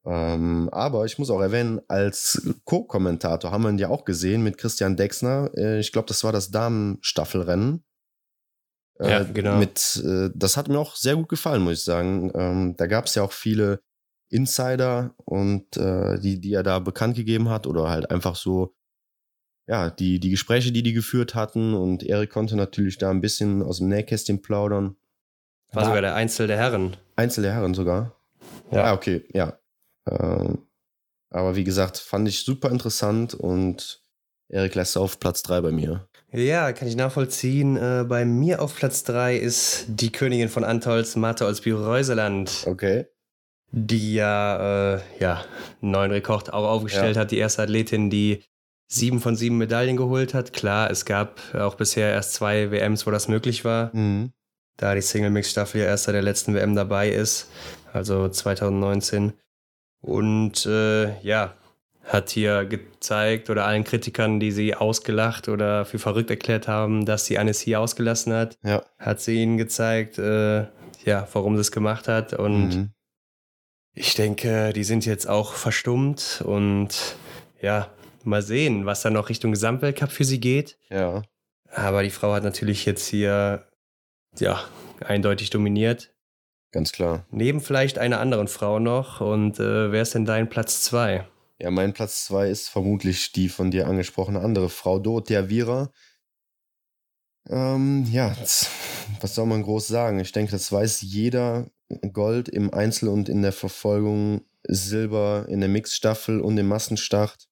Ähm, 0.05 0.69
aber 0.73 1.05
ich 1.05 1.19
muss 1.19 1.31
auch 1.31 1.41
erwähnen, 1.41 1.81
als 1.87 2.51
Co-Kommentator 2.65 3.53
haben 3.53 3.63
wir 3.63 3.71
ihn 3.71 3.79
ja 3.79 3.89
auch 3.89 4.05
gesehen 4.05 4.43
mit 4.43 4.59
Christian 4.59 4.97
Dexner. 4.97 5.51
Äh, 5.57 5.79
ich 5.79 5.93
glaube, 5.93 6.09
das 6.09 6.25
war 6.25 6.33
das 6.33 6.51
Damenstaffelrennen. 6.51 7.85
Äh, 8.99 9.11
Ja, 9.11 9.23
genau. 9.23 9.59
Mit, 9.59 10.03
äh, 10.05 10.31
das 10.35 10.57
hat 10.57 10.69
mir 10.69 10.79
auch 10.79 10.97
sehr 10.97 11.15
gut 11.15 11.29
gefallen, 11.29 11.63
muss 11.63 11.75
ich 11.75 11.85
sagen. 11.85 12.33
Ähm, 12.35 12.75
da 12.77 12.89
gab 12.89 13.07
es 13.07 13.15
ja 13.15 13.23
auch 13.23 13.33
viele 13.33 13.81
Insider 14.33 15.15
und 15.25 15.77
äh, 15.77 16.19
die, 16.19 16.41
die 16.41 16.55
er 16.55 16.63
da 16.63 16.79
bekannt 16.79 17.17
gegeben 17.17 17.49
hat 17.49 17.67
oder 17.67 17.89
halt 17.89 18.11
einfach 18.11 18.35
so, 18.35 18.75
ja, 19.69 19.91
die, 19.91 20.19
die 20.21 20.31
Gespräche, 20.31 20.73
die 20.73 20.83
die 20.83 20.93
geführt 20.93 21.35
hatten 21.35 21.75
und 21.75 22.03
Erik 22.03 22.31
konnte 22.31 22.57
natürlich 22.57 22.99
da 22.99 23.11
ein 23.11 23.21
bisschen 23.21 23.63
aus 23.63 23.79
dem 23.79 23.89
Nähkästchen 23.89 24.43
plaudern. 24.43 24.97
war 25.73 25.85
sogar 25.85 26.01
der 26.01 26.15
Einzel 26.15 26.47
der 26.47 26.57
Herren. 26.57 26.97
Einzel 27.17 27.43
der 27.43 27.53
Herren 27.53 27.75
sogar. 27.75 28.17
Ja. 28.71 28.85
Ah, 28.85 28.93
okay, 28.95 29.25
ja. 29.33 29.59
Ähm, 30.09 30.67
aber 31.31 31.55
wie 31.57 31.65
gesagt, 31.65 31.99
fand 31.99 32.29
ich 32.29 32.41
super 32.41 32.71
interessant 32.71 33.35
und 33.35 34.03
Erik 34.49 34.75
lässt 34.75 34.97
auf 34.97 35.21
Platz 35.21 35.43
3 35.43 35.61
bei 35.61 35.73
mir. 35.73 36.09
Ja, 36.33 36.73
kann 36.73 36.89
ich 36.89 36.97
nachvollziehen. 36.97 37.77
Äh, 37.77 38.05
bei 38.09 38.25
mir 38.25 38.63
auf 38.63 38.75
Platz 38.75 39.05
3 39.05 39.37
ist 39.37 39.85
die 39.89 40.11
Königin 40.11 40.49
von 40.49 40.65
Antolz, 40.65 41.17
Martha 41.17 41.47
Olsby-Reuseland. 41.47 42.65
Okay. 42.67 43.07
Die 43.73 44.15
ja, 44.15 44.95
äh, 44.97 45.01
ja 45.19 45.45
einen 45.81 45.91
neuen 45.91 46.11
Rekord 46.11 46.53
auch 46.53 46.69
aufgestellt 46.69 47.17
Ja. 47.17 47.23
hat. 47.23 47.31
Die 47.31 47.39
erste 47.39 47.63
Athletin, 47.63 48.11
die 48.11 48.43
sieben 48.87 49.21
von 49.21 49.35
sieben 49.37 49.57
Medaillen 49.59 49.97
geholt 49.97 50.35
hat. 50.35 50.53
Klar, 50.53 50.91
es 50.91 51.05
gab 51.07 51.41
auch 51.55 51.75
bisher 51.77 52.11
erst 52.11 52.35
zwei 52.35 52.71
WMs, 52.71 53.07
wo 53.07 53.11
das 53.11 53.29
möglich 53.29 53.65
war. 53.65 53.91
Mhm. 53.97 54.33
Da 54.77 54.95
die 54.95 55.01
Single-Mix-Staffel 55.01 55.81
ja 55.81 55.87
erst 55.87 56.05
seit 56.05 56.15
der 56.15 56.23
letzten 56.23 56.55
WM 56.55 56.75
dabei 56.75 57.09
ist, 57.11 57.51
also 57.93 58.29
2019. 58.29 59.33
Und 60.01 60.67
äh, 60.67 61.19
ja, 61.23 61.55
hat 62.05 62.31
hier 62.31 62.65
gezeigt 62.65 63.49
oder 63.49 63.65
allen 63.65 63.85
Kritikern, 63.85 64.41
die 64.41 64.51
sie 64.51 64.75
ausgelacht 64.75 65.49
oder 65.49 65.85
für 65.85 65.99
verrückt 65.99 66.31
erklärt 66.31 66.67
haben, 66.69 67.07
dass 67.07 67.27
sie 67.27 67.39
Annecy 67.39 67.77
ausgelassen 67.77 68.33
hat, 68.33 68.59
Ja. 68.65 68.83
hat 68.99 69.21
sie 69.21 69.41
ihnen 69.43 69.57
gezeigt, 69.57 70.19
äh, 70.19 70.63
ja, 71.05 71.29
warum 71.33 71.55
sie 71.57 71.61
es 71.61 71.71
gemacht 71.71 72.09
hat. 72.09 72.35
Und 72.35 72.69
Mhm. 72.75 72.91
Ich 73.95 74.15
denke, 74.15 74.73
die 74.73 74.85
sind 74.85 75.07
jetzt 75.07 75.29
auch 75.29 75.55
verstummt 75.55 76.43
und 76.45 77.17
ja, 77.61 77.91
mal 78.25 78.43
sehen, 78.43 78.87
was 78.87 79.03
da 79.03 79.11
noch 79.11 79.29
Richtung 79.29 79.53
Gesamtweltcup 79.53 80.11
für 80.11 80.25
sie 80.25 80.41
geht. 80.41 80.79
Ja. 80.91 81.23
Aber 81.71 82.03
die 82.03 82.11
Frau 82.11 82.33
hat 82.33 82.45
natürlich 82.45 82.85
jetzt 82.85 83.07
hier 83.07 83.67
ja 84.39 84.65
eindeutig 85.01 85.51
dominiert. 85.51 86.15
Ganz 86.71 86.93
klar. 86.93 87.27
Neben 87.31 87.61
vielleicht 87.61 87.99
einer 87.99 88.21
anderen 88.21 88.49
Frau 88.49 88.79
noch. 88.79 89.21
Und 89.21 89.61
äh, 89.61 89.93
wer 89.93 90.03
ist 90.03 90.15
denn 90.15 90.25
dein 90.25 90.49
Platz 90.49 90.83
zwei? 90.83 91.27
Ja, 91.63 91.71
mein 91.71 91.93
Platz 91.93 92.25
2 92.25 92.49
ist 92.49 92.69
vermutlich 92.69 93.31
die 93.31 93.49
von 93.49 93.71
dir 93.71 93.87
angesprochene 93.87 94.41
andere 94.41 94.69
Frau, 94.69 94.99
Dorothea 94.99 95.49
Viera. 95.49 95.93
Ähm, 97.49 98.05
ja, 98.11 98.35
was 99.21 99.35
soll 99.37 99.47
man 99.47 99.63
groß 99.63 99.87
sagen? 99.87 100.19
Ich 100.19 100.33
denke, 100.33 100.51
das 100.51 100.73
weiß 100.73 101.03
jeder. 101.03 101.71
Gold 102.13 102.49
im 102.49 102.73
Einzel 102.73 103.09
und 103.09 103.29
in 103.29 103.43
der 103.43 103.53
Verfolgung, 103.53 104.45
Silber 104.65 105.47
in 105.49 105.61
der 105.61 105.69
Mixstaffel 105.69 106.41
und 106.41 106.57
im 106.59 106.69
Massenstart. 106.69 107.49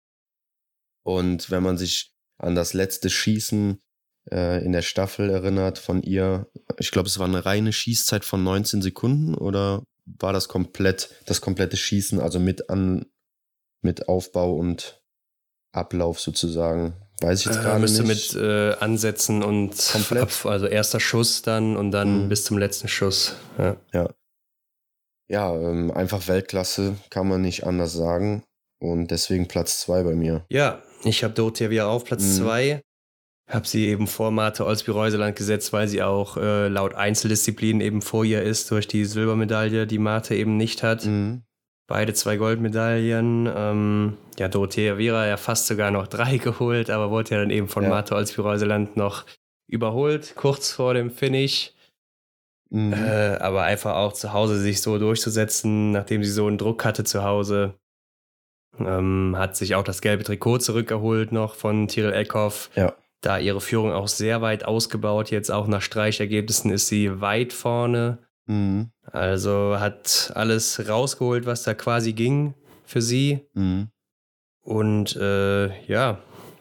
Und 1.03 1.51
wenn 1.51 1.63
man 1.63 1.77
sich 1.79 2.13
an 2.39 2.55
das 2.55 2.73
letzte 2.73 3.11
Schießen 3.11 3.81
äh, 4.31 4.65
in 4.65 4.73
der 4.73 4.83
Staffel 4.83 5.31
erinnert 5.31 5.79
von 5.79 6.03
ihr, 6.03 6.47
ich 6.79 6.91
glaube, 6.91 7.09
es 7.09 7.19
war 7.19 7.27
eine 7.27 7.45
reine 7.45 7.73
Schießzeit 7.73 8.25
von 8.25 8.43
19 8.45 8.83
Sekunden 8.83 9.35
oder 9.35 9.83
war 10.07 10.33
das 10.33 10.49
komplett, 10.49 11.11
das 11.27 11.41
komplette 11.41 11.77
Schießen, 11.77 12.21
also 12.21 12.39
mit 12.41 12.71
an, 12.71 13.07
mit 13.83 14.09
Aufbau 14.09 14.55
und 14.57 15.03
Ablauf 15.73 16.21
sozusagen. 16.21 16.95
Weiß 17.21 17.41
ich 17.41 17.47
jetzt 17.47 17.59
Äh, 17.59 17.63
gerade 17.63 17.81
müsste 17.81 18.03
nicht. 18.03 18.35
mit 18.35 18.43
äh, 18.43 18.73
Ansätzen 18.81 19.43
und 19.43 19.77
Komplett. 19.93 20.23
ab, 20.23 20.47
also 20.47 20.67
erster 20.67 21.01
Schuss 21.01 21.43
dann 21.43 21.77
und 21.77 21.91
dann 21.93 22.25
Mhm. 22.25 22.29
bis 22.29 22.45
zum 22.45 22.59
letzten 22.59 22.89
Schuss. 22.89 23.35
Ja. 23.59 23.77
ja, 23.93 24.09
ähm, 25.31 25.91
einfach 25.93 26.27
Weltklasse, 26.29 26.97
kann 27.11 27.29
man 27.29 27.43
nicht 27.43 27.65
anders 27.65 27.93
sagen. 27.93 28.43
Und 28.83 29.11
deswegen 29.11 29.47
Platz 29.47 29.81
zwei 29.81 30.03
bei 30.03 30.15
mir. 30.15 30.45
Ja, 30.49 30.83
ich 31.05 31.23
habe 31.23 31.35
Dorothea 31.35 31.71
wieder 31.71 31.89
auf 31.89 32.05
Platz 32.05 32.23
Mhm. 32.23 32.43
zwei. 32.43 32.81
Habe 33.49 33.67
sie 33.67 33.89
eben 33.89 34.07
vor 34.07 34.31
Marte 34.31 34.65
Olsby-Reuseland 34.65 35.37
gesetzt, 35.37 35.73
weil 35.73 35.89
sie 35.89 36.03
auch 36.03 36.37
äh, 36.37 36.69
laut 36.69 36.95
Einzeldisziplinen 36.95 37.81
eben 37.81 38.01
vor 38.01 38.25
ihr 38.25 38.43
ist 38.43 38.71
durch 38.71 38.87
die 38.89 39.05
Silbermedaille, 39.05 39.87
die 39.87 39.99
Marte 39.99 40.35
eben 40.35 40.57
nicht 40.57 40.83
hat. 40.83 41.05
Mhm. 41.05 41.43
Beide 41.89 42.15
zwei 42.15 42.37
Goldmedaillen. 42.37 43.49
Ähm, 43.55 44.17
ja, 44.39 44.49
Dorothea 44.49 44.97
Vera 44.97 45.27
ja 45.27 45.37
fast 45.37 45.67
sogar 45.67 45.91
noch 45.91 46.07
drei 46.07 46.37
geholt, 46.39 46.91
aber 46.91 47.11
wurde 47.11 47.31
ja 47.33 47.39
dann 47.41 47.51
eben 47.51 47.69
von 47.69 47.83
Ja. 47.83 47.89
Marte 47.91 48.15
Olsby-Reuseland 48.15 48.97
noch 48.97 49.27
überholt, 49.69 50.35
kurz 50.37 50.73
vor 50.73 50.95
dem 50.95 51.11
Finish. 51.11 51.73
Mhm. 52.71 52.93
Äh, 52.93 53.37
aber 53.37 53.65
einfach 53.65 53.97
auch 53.97 54.13
zu 54.13 54.33
Hause 54.33 54.59
sich 54.59 54.81
so 54.81 54.99
durchzusetzen, 54.99 55.91
nachdem 55.91 56.23
sie 56.25 56.31
so 56.31 56.47
einen 56.47 56.59
Druck 56.59 56.85
hatte 56.85 57.05
zu 57.05 57.25
Hause. 57.25 57.75
Ähm, 58.79 59.35
hat 59.37 59.57
sich 59.57 59.75
auch 59.75 59.83
das 59.83 60.01
gelbe 60.01 60.25
Trikot 60.25 60.59
zurückgeholt 60.59 61.33
noch 61.33 61.55
von 61.55 61.89
Tyrell 61.89 62.15
Eckhoff. 62.15 62.71
Ja. 62.77 62.95
Da 63.21 63.39
ihre 63.39 63.61
Führung 63.61 63.93
auch 63.93 64.09
sehr 64.09 64.41
weit 64.41 64.65
ausgebaut. 64.65 65.31
Jetzt 65.31 65.51
auch 65.51 65.67
nach 65.67 65.83
Streichergebnissen 65.83 66.71
ist 66.71 66.89
sie 66.89 67.21
weit 67.21 67.53
vorne. 67.53 68.19
Mhm. 68.47 68.91
Also 69.05 69.77
hat 69.79 70.33
alles 70.35 70.89
rausgeholt, 70.89 71.45
was 71.47 71.65
da 71.65 71.75
quasi 71.75 72.13
ging 72.13 72.55
für 72.85 73.03
sie. 73.03 73.47
Mhm. 73.55 73.89
Und 74.63 75.17
äh, 75.17 75.85
ja, 75.87 76.19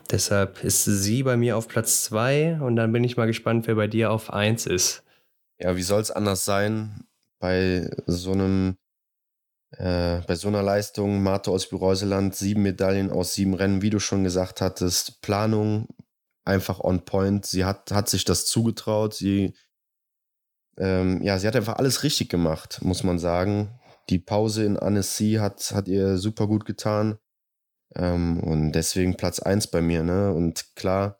deshalb 0.09 0.63
ist 0.63 0.85
sie 0.85 1.23
bei 1.23 1.37
mir 1.37 1.55
auf 1.55 1.67
Platz 1.67 2.03
zwei 2.03 2.59
und 2.59 2.75
dann 2.75 2.91
bin 2.91 3.03
ich 3.03 3.17
mal 3.17 3.27
gespannt, 3.27 3.67
wer 3.67 3.75
bei 3.75 3.87
dir 3.87 4.11
auf 4.11 4.33
eins 4.33 4.65
ist. 4.65 5.03
Ja, 5.61 5.75
wie 5.75 5.83
soll 5.83 6.01
es 6.01 6.11
anders 6.11 6.45
sein 6.45 7.03
bei 7.39 7.89
so 8.05 8.31
einem, 8.31 8.77
äh, 9.71 10.21
bei 10.21 10.35
so 10.35 10.47
einer 10.47 10.63
Leistung? 10.63 11.21
Martha 11.21 11.51
aus 11.51 11.71
Reuseland, 11.73 12.35
sieben 12.35 12.63
Medaillen 12.63 13.11
aus 13.11 13.33
sieben 13.33 13.53
Rennen, 13.53 13.81
wie 13.81 13.89
du 13.89 13.99
schon 13.99 14.23
gesagt 14.23 14.61
hattest, 14.61 15.21
Planung 15.21 15.87
einfach 16.45 16.79
on 16.79 17.03
point. 17.03 17.45
Sie 17.45 17.65
hat, 17.65 17.91
hat 17.91 18.09
sich 18.09 18.23
das 18.23 18.45
zugetraut. 18.45 19.13
Sie, 19.13 19.53
ähm, 20.77 21.21
ja, 21.23 21.37
sie 21.39 21.47
hat 21.47 21.57
einfach 21.57 21.75
alles 21.75 22.03
richtig 22.03 22.29
gemacht, 22.29 22.81
muss 22.81 23.03
man 23.03 23.19
sagen. 23.19 23.79
Die 24.09 24.19
Pause 24.19 24.63
in 24.63 24.77
Annecy 24.77 25.37
hat, 25.39 25.71
hat 25.71 25.87
ihr 25.89 26.17
super 26.17 26.47
gut 26.47 26.65
getan. 26.65 27.19
Ähm, 27.95 28.39
und 28.41 28.71
deswegen 28.71 29.17
Platz 29.17 29.39
1 29.39 29.67
bei 29.67 29.81
mir. 29.81 30.03
Ne? 30.03 30.33
Und 30.33 30.75
klar, 30.75 31.18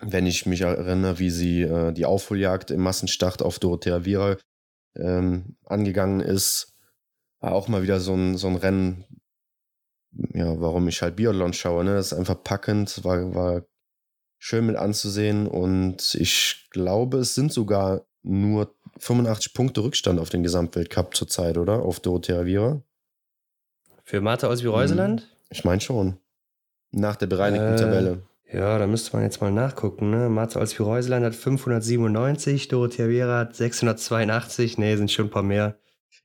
wenn 0.00 0.26
ich 0.26 0.46
mich 0.46 0.62
erinnere, 0.62 1.18
wie 1.18 1.30
sie 1.30 1.62
äh, 1.62 1.92
die 1.92 2.06
Aufholjagd 2.06 2.70
im 2.70 2.80
Massenstart 2.80 3.42
auf 3.42 3.58
Dorothea 3.58 4.04
Viera 4.04 4.36
ähm, 4.96 5.56
angegangen 5.66 6.20
ist, 6.20 6.74
war 7.40 7.52
auch 7.52 7.68
mal 7.68 7.82
wieder 7.82 8.00
so 8.00 8.14
ein, 8.14 8.36
so 8.36 8.48
ein 8.48 8.56
Rennen, 8.56 9.04
ja, 10.34 10.60
warum 10.60 10.88
ich 10.88 11.02
halt 11.02 11.16
Biathlon 11.16 11.52
schaue. 11.52 11.84
Ne? 11.84 11.94
Das 11.94 12.12
ist 12.12 12.18
einfach 12.18 12.42
packend, 12.42 13.04
war, 13.04 13.34
war 13.34 13.62
schön 14.38 14.66
mit 14.66 14.76
anzusehen 14.76 15.46
und 15.46 16.14
ich 16.14 16.68
glaube, 16.70 17.18
es 17.18 17.34
sind 17.34 17.52
sogar 17.52 18.06
nur 18.22 18.74
85 18.98 19.54
Punkte 19.54 19.82
Rückstand 19.82 20.18
auf 20.18 20.30
den 20.30 20.42
Gesamtweltcup 20.42 21.14
zurzeit, 21.14 21.56
oder? 21.56 21.82
Auf 21.82 22.00
Dorothea 22.00 22.44
Viera. 22.44 22.82
Für 24.04 24.20
Martha 24.20 24.48
aus 24.48 24.62
wie 24.62 24.66
Reuseland? 24.68 25.28
Ich 25.50 25.64
meine 25.64 25.80
schon. 25.80 26.18
Nach 26.90 27.16
der 27.16 27.26
bereinigten 27.26 27.74
Äh, 27.74 27.76
Tabelle. 27.76 28.22
Ja, 28.52 28.78
da 28.78 28.86
müsste 28.86 29.14
man 29.14 29.22
jetzt 29.24 29.40
mal 29.40 29.52
nachgucken. 29.52 30.10
Ne? 30.10 30.28
Martha 30.28 30.58
als 30.58 30.76
wie 30.78 30.82
Reuseland 30.82 31.24
hat 31.24 31.34
597, 31.34 32.68
Dorothea 32.68 33.08
Viera 33.08 33.38
hat 33.40 33.54
682. 33.56 34.78
Nee, 34.78 34.96
sind 34.96 35.10
schon 35.10 35.26
ein 35.26 35.30
paar 35.30 35.42
mehr. 35.42 35.78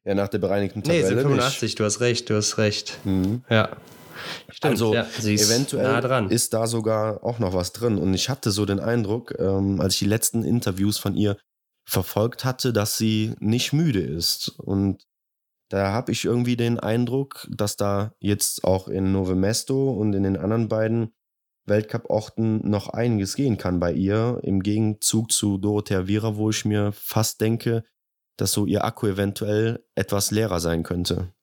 Ja, 0.04 0.16
nach 0.16 0.28
der 0.28 0.40
bereinigten 0.40 0.80
Nee, 0.80 1.02
Tabelle. 1.02 1.08
sind 1.08 1.16
nicht. 1.18 1.24
85, 1.28 1.76
du 1.76 1.84
hast 1.84 2.00
recht, 2.00 2.30
du 2.30 2.36
hast 2.36 2.58
recht. 2.58 3.00
Mhm. 3.06 3.44
Ja. 3.50 3.70
Stimmt, 4.50 4.72
Also 4.74 4.94
ja, 4.94 5.06
sie 5.20 5.34
ist 5.36 5.52
eventuell 5.52 5.84
nah 5.84 6.02
dran. 6.02 6.30
ist 6.30 6.54
da 6.54 6.66
sogar 6.68 7.24
auch 7.24 7.38
noch 7.40 7.54
was 7.54 7.74
drin. 7.74 7.98
Und 7.98 8.14
ich 8.14 8.30
hatte 8.30 8.50
so 8.52 8.66
den 8.66 8.80
Eindruck, 8.80 9.36
ähm, 9.38 9.80
als 9.80 9.94
ich 9.94 10.00
die 10.00 10.06
letzten 10.06 10.44
Interviews 10.44 10.98
von 10.98 11.16
ihr 11.16 11.38
verfolgt 11.88 12.44
hatte, 12.46 12.74
dass 12.74 12.98
sie 12.98 13.36
nicht 13.40 13.74
müde 13.74 14.00
ist. 14.02 14.50
Und 14.58 15.04
da 15.70 15.92
habe 15.92 16.12
ich 16.12 16.26
irgendwie 16.26 16.56
den 16.56 16.80
Eindruck, 16.80 17.48
dass 17.52 17.76
da 17.76 18.14
jetzt 18.20 18.64
auch 18.64 18.88
in 18.88 19.12
Nove 19.12 19.36
Mesto 19.36 19.92
und 19.92 20.14
in 20.14 20.24
den 20.24 20.38
anderen 20.38 20.70
beiden 20.70 21.14
Weltcup-Orten 21.68 22.68
noch 22.70 22.90
einiges 22.90 23.36
gehen 23.36 23.58
kann 23.58 23.80
bei 23.80 23.92
ihr. 23.94 24.40
Im 24.44 24.62
Gegenzug 24.64 25.32
zu 25.32 25.58
Dorothea 25.58 26.08
Viera, 26.08 26.36
wo 26.38 26.50
ich 26.50 26.66
mir 26.66 26.92
fast 26.92 27.42
denke, 27.42 27.84
dass 28.38 28.52
so 28.52 28.66
ihr 28.66 28.84
Akku 28.86 29.08
eventuell 29.08 29.84
etwas 29.96 30.32
leerer 30.32 30.60
sein 30.60 30.84
könnte. 30.84 31.34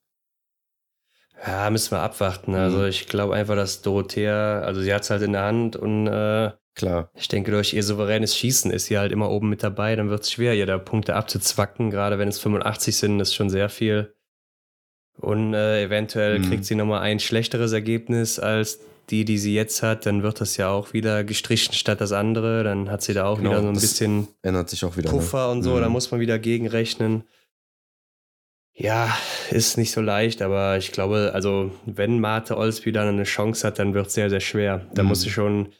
Ja, 1.47 1.69
müssen 1.71 1.91
wir 1.93 2.01
abwarten. 2.01 2.55
Also 2.55 2.79
Mhm. 2.79 2.85
ich 2.87 3.07
glaube 3.09 3.35
einfach, 3.35 3.57
dass 3.57 3.83
Dorothea, 3.83 4.61
also 4.61 4.81
sie 4.81 4.95
hat 4.95 5.03
es 5.03 5.11
halt 5.11 5.23
in 5.23 5.33
der 5.33 5.43
Hand 5.43 5.75
und 5.77 6.07
äh, 6.07 6.53
Klar. 6.75 7.11
ich 7.15 7.29
denke, 7.29 7.51
durch 7.51 7.75
ihr 7.75 7.83
souveränes 7.83 8.37
Schießen 8.37 8.71
ist 8.71 8.87
sie 8.87 8.99
halt 8.99 9.13
immer 9.13 9.29
oben 9.31 9.49
mit 9.49 9.63
dabei. 9.63 9.97
Dann 9.97 10.09
wird 10.09 10.23
es 10.23 10.31
schwer, 10.33 10.55
ihr 10.55 10.67
da 10.67 10.79
Punkte 10.79 11.17
abzuzwacken. 11.17 11.91
Gerade 11.91 12.19
wenn 12.19 12.29
es 12.29 12.39
85 12.39 12.97
sind, 12.97 13.21
ist 13.21 13.35
schon 13.35 13.51
sehr 13.51 13.69
viel. 13.69 14.15
Und 15.23 15.55
äh, 15.55 15.85
eventuell 15.85 16.41
Mhm. 16.41 16.43
kriegt 16.43 16.65
sie 16.67 16.75
nochmal 16.75 17.01
ein 17.01 17.19
schlechteres 17.21 17.73
Ergebnis 17.73 18.39
als 18.39 18.81
die, 19.11 19.25
die 19.25 19.39
sie 19.39 19.55
jetzt 19.55 19.83
hat. 19.83 20.05
Dann 20.05 20.23
wird 20.23 20.41
das 20.41 20.57
ja 20.57 20.69
auch 20.71 20.93
wieder 20.93 21.25
gestrichen 21.25 21.73
statt 21.75 22.01
das 22.01 22.13
andere. 22.13 22.63
Dann 22.65 22.91
hat 22.91 23.03
sie 23.03 23.15
da 23.15 23.25
auch 23.27 23.39
Genau, 23.39 23.51
wieder 23.51 23.63
so 23.63 23.69
ein 23.69 23.75
bisschen 23.75 24.29
Ändert 24.43 24.69
sich 24.69 24.85
auch 24.85 24.97
wieder. 24.97 25.11
ne? 25.13 25.19
Puffer 25.19 25.51
und 25.51 25.63
so, 25.63 25.77
Mhm. 25.77 25.81
da 25.81 25.89
muss 25.89 26.11
man 26.11 26.21
wieder 26.21 26.39
gegenrechnen. 26.39 27.25
Ja, 28.75 29.15
ist 29.51 29.77
nicht 29.77 29.93
so 29.93 30.01
leicht, 30.01 30.41
aber 30.41 30.79
ich 30.79 30.93
glaube, 30.93 31.33
also 31.35 31.71
wenn 31.85 32.21
Marte 32.21 32.57
Olsby 32.57 32.91
dann 32.91 33.07
eine 33.09 33.25
Chance 33.25 33.67
hat, 33.67 33.79
dann 33.79 33.93
wird 33.95 34.07
es 34.07 34.15
sehr, 34.15 34.31
sehr 34.31 34.41
schwer. 34.41 34.87
Da 34.95 35.03
Mhm. 35.03 35.09
muss 35.11 35.21
sie 35.23 35.31
schon 35.31 35.73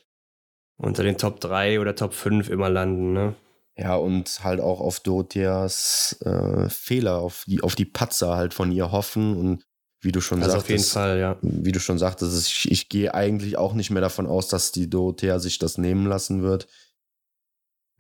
unter 0.77 1.03
den 1.03 1.17
Top 1.17 1.41
3 1.41 1.81
oder 1.81 1.95
Top 1.97 2.13
5 2.13 2.49
immer 2.51 2.69
landen, 2.69 3.13
ne? 3.15 3.35
Ja, 3.77 3.97
und 3.97 4.45
halt 4.45 4.61
auch 4.61 4.81
auf 4.81 5.01
Dorotheas 5.01 6.19
äh, 6.21 6.69
Fehler, 6.69 7.19
auf 7.19 7.45
die, 7.47 7.63
auf 7.63 7.75
die 7.75 7.87
Patzer 7.87 8.37
halt 8.37 8.53
von 8.53 8.71
ihr 8.71 8.93
hoffen 8.93 9.37
und 9.37 9.65
wie 10.03 10.13
du 10.13 10.21
schon 10.21 10.43
Also 10.43 10.53
sagtest, 10.59 10.65
auf 10.65 10.71
jeden 10.71 10.91
Fall, 10.91 11.19
ja. 11.21 11.39
wie 11.43 11.73
du 11.73 11.81
schon 11.81 11.99
sagtest, 11.99 12.47
ich, 12.47 12.71
ich 12.71 12.89
gehe 12.89 13.15
eigentlich 13.15 13.57
auch 13.57 13.73
nicht 13.73 13.91
mehr 13.91 14.03
davon 14.03 14.27
aus, 14.27 14.49
dass 14.49 14.73
die 14.73 14.91
Dorothea 14.91 15.39
sich 15.39 15.59
das 15.59 15.79
nehmen 15.79 16.07
lassen 16.07 16.43
wird. 16.43 16.67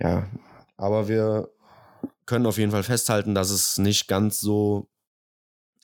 Ja, 0.01 0.29
aber 0.77 1.09
wir 1.09 1.49
können 2.27 2.47
auf 2.47 2.59
jeden 2.59 2.73
Fall 2.73 2.83
festhalten, 2.83 3.35
dass 3.35 3.51
es 3.51 3.79
nicht 3.79 4.09
ganz 4.09 4.41
so 4.41 4.89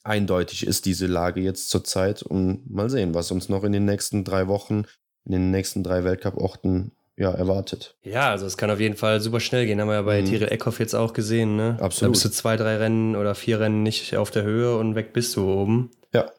eindeutig 0.03 0.67
ist, 0.67 0.87
diese 0.87 1.07
Lage 1.07 1.41
jetzt 1.41 1.71
zurzeit. 1.71 2.23
Und 2.23 2.69
mal 2.69 2.91
sehen, 2.91 3.15
was 3.15 3.31
uns 3.31 3.49
noch 3.49 3.63
in 3.63 3.73
den 3.73 3.85
nächsten 3.85 4.25
drei 4.25 4.49
Wochen, 4.49 4.85
in 5.25 5.33
den 5.33 5.51
nächsten 5.51 5.85
drei 5.85 6.03
Weltcup-Orten 6.05 6.93
ja, 7.19 7.33
erwartet. 7.33 7.97
Ja, 8.03 8.31
also 8.31 8.47
es 8.47 8.57
kann 8.57 8.71
auf 8.71 8.81
jeden 8.81 8.97
Fall 8.97 9.21
super 9.21 9.41
schnell 9.41 9.67
gehen. 9.67 9.81
Haben 9.81 9.89
wir 9.89 9.95
ja 9.95 10.03
bei 10.03 10.23
Mhm. 10.23 10.27
Tyrell 10.27 10.53
Eckhoff 10.53 10.79
jetzt 10.79 10.95
auch 10.95 11.13
gesehen, 11.13 11.57
ne? 11.57 11.77
Absolut. 11.81 12.11
Da 12.11 12.13
bist 12.13 12.25
du 12.25 12.31
zwei, 12.31 12.57
drei 12.57 12.77
Rennen 12.77 13.17
oder 13.17 13.35
vier 13.35 13.61
Rennen 13.61 13.83
nicht 13.83 14.17
auf 14.17 14.31
der 14.31 14.45
Höhe 14.45 14.77
und 14.77 14.95
weg 14.95 15.13
bist 15.13 15.37
du 15.37 15.51
oben. 15.51 15.91
Ja. 16.15 16.31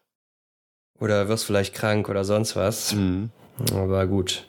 Oder 0.99 1.27
wirst 1.27 1.45
vielleicht 1.45 1.73
krank 1.75 2.09
oder 2.09 2.23
sonst 2.23 2.55
was. 2.55 2.93
Mhm. 2.93 3.29
Aber 3.73 4.07
gut. 4.07 4.45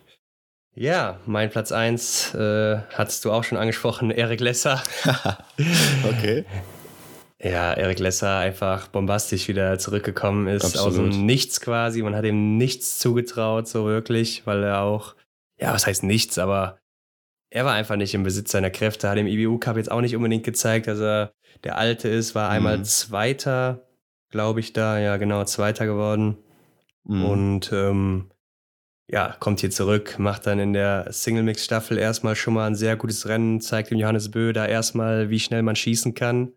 Ja, 0.76 1.18
mein 1.26 1.50
Platz 1.50 1.72
1 1.72 2.34
äh, 2.34 2.78
hattest 2.94 3.24
du 3.24 3.32
auch 3.32 3.42
schon 3.44 3.58
angesprochen, 3.58 4.10
Erik 4.12 4.40
Lesser. 4.40 4.82
okay. 6.08 6.44
Ja, 7.42 7.72
Erik 7.72 7.98
Lesser 7.98 8.36
einfach 8.36 8.88
bombastisch 8.88 9.48
wieder 9.48 9.78
zurückgekommen 9.78 10.46
ist 10.46 10.64
aus 10.64 10.76
Absolut. 10.86 11.12
dem 11.14 11.26
Nichts 11.26 11.60
quasi. 11.60 12.02
Man 12.02 12.14
hat 12.14 12.24
ihm 12.24 12.56
nichts 12.58 12.98
zugetraut, 12.98 13.66
so 13.66 13.86
wirklich, 13.86 14.42
weil 14.46 14.62
er 14.62 14.80
auch, 14.82 15.14
ja, 15.60 15.72
was 15.72 15.86
heißt 15.86 16.02
nichts, 16.02 16.38
aber 16.38 16.78
er 17.50 17.64
war 17.64 17.74
einfach 17.74 17.96
nicht 17.96 18.14
im 18.14 18.22
Besitz 18.22 18.52
seiner 18.52 18.70
Kräfte, 18.70 19.08
hat 19.08 19.18
im 19.18 19.26
IBU 19.26 19.58
Cup 19.58 19.76
jetzt 19.76 19.90
auch 19.90 20.00
nicht 20.00 20.16
unbedingt 20.16 20.44
gezeigt, 20.44 20.86
dass 20.86 21.00
er 21.00 21.32
der 21.64 21.76
Alte 21.76 22.08
ist, 22.08 22.34
war 22.34 22.48
einmal 22.48 22.78
Mhm. 22.78 22.84
Zweiter, 22.84 23.88
glaube 24.30 24.60
ich, 24.60 24.72
da, 24.72 24.98
ja, 24.98 25.16
genau, 25.16 25.44
Zweiter 25.44 25.86
geworden. 25.86 26.38
Mhm. 27.04 27.24
Und 27.24 27.72
ähm, 27.72 28.30
ja, 29.08 29.36
kommt 29.40 29.60
hier 29.60 29.70
zurück, 29.70 30.18
macht 30.18 30.46
dann 30.46 30.60
in 30.60 30.72
der 30.72 31.12
Single-Mix-Staffel 31.12 31.98
erstmal 31.98 32.36
schon 32.36 32.54
mal 32.54 32.66
ein 32.68 32.76
sehr 32.76 32.96
gutes 32.96 33.26
Rennen, 33.26 33.60
zeigt 33.60 33.90
dem 33.90 33.98
Johannes 33.98 34.30
Bö 34.30 34.52
da 34.52 34.66
erstmal, 34.66 35.30
wie 35.30 35.40
schnell 35.40 35.62
man 35.62 35.74
schießen 35.74 36.14
kann. 36.14 36.52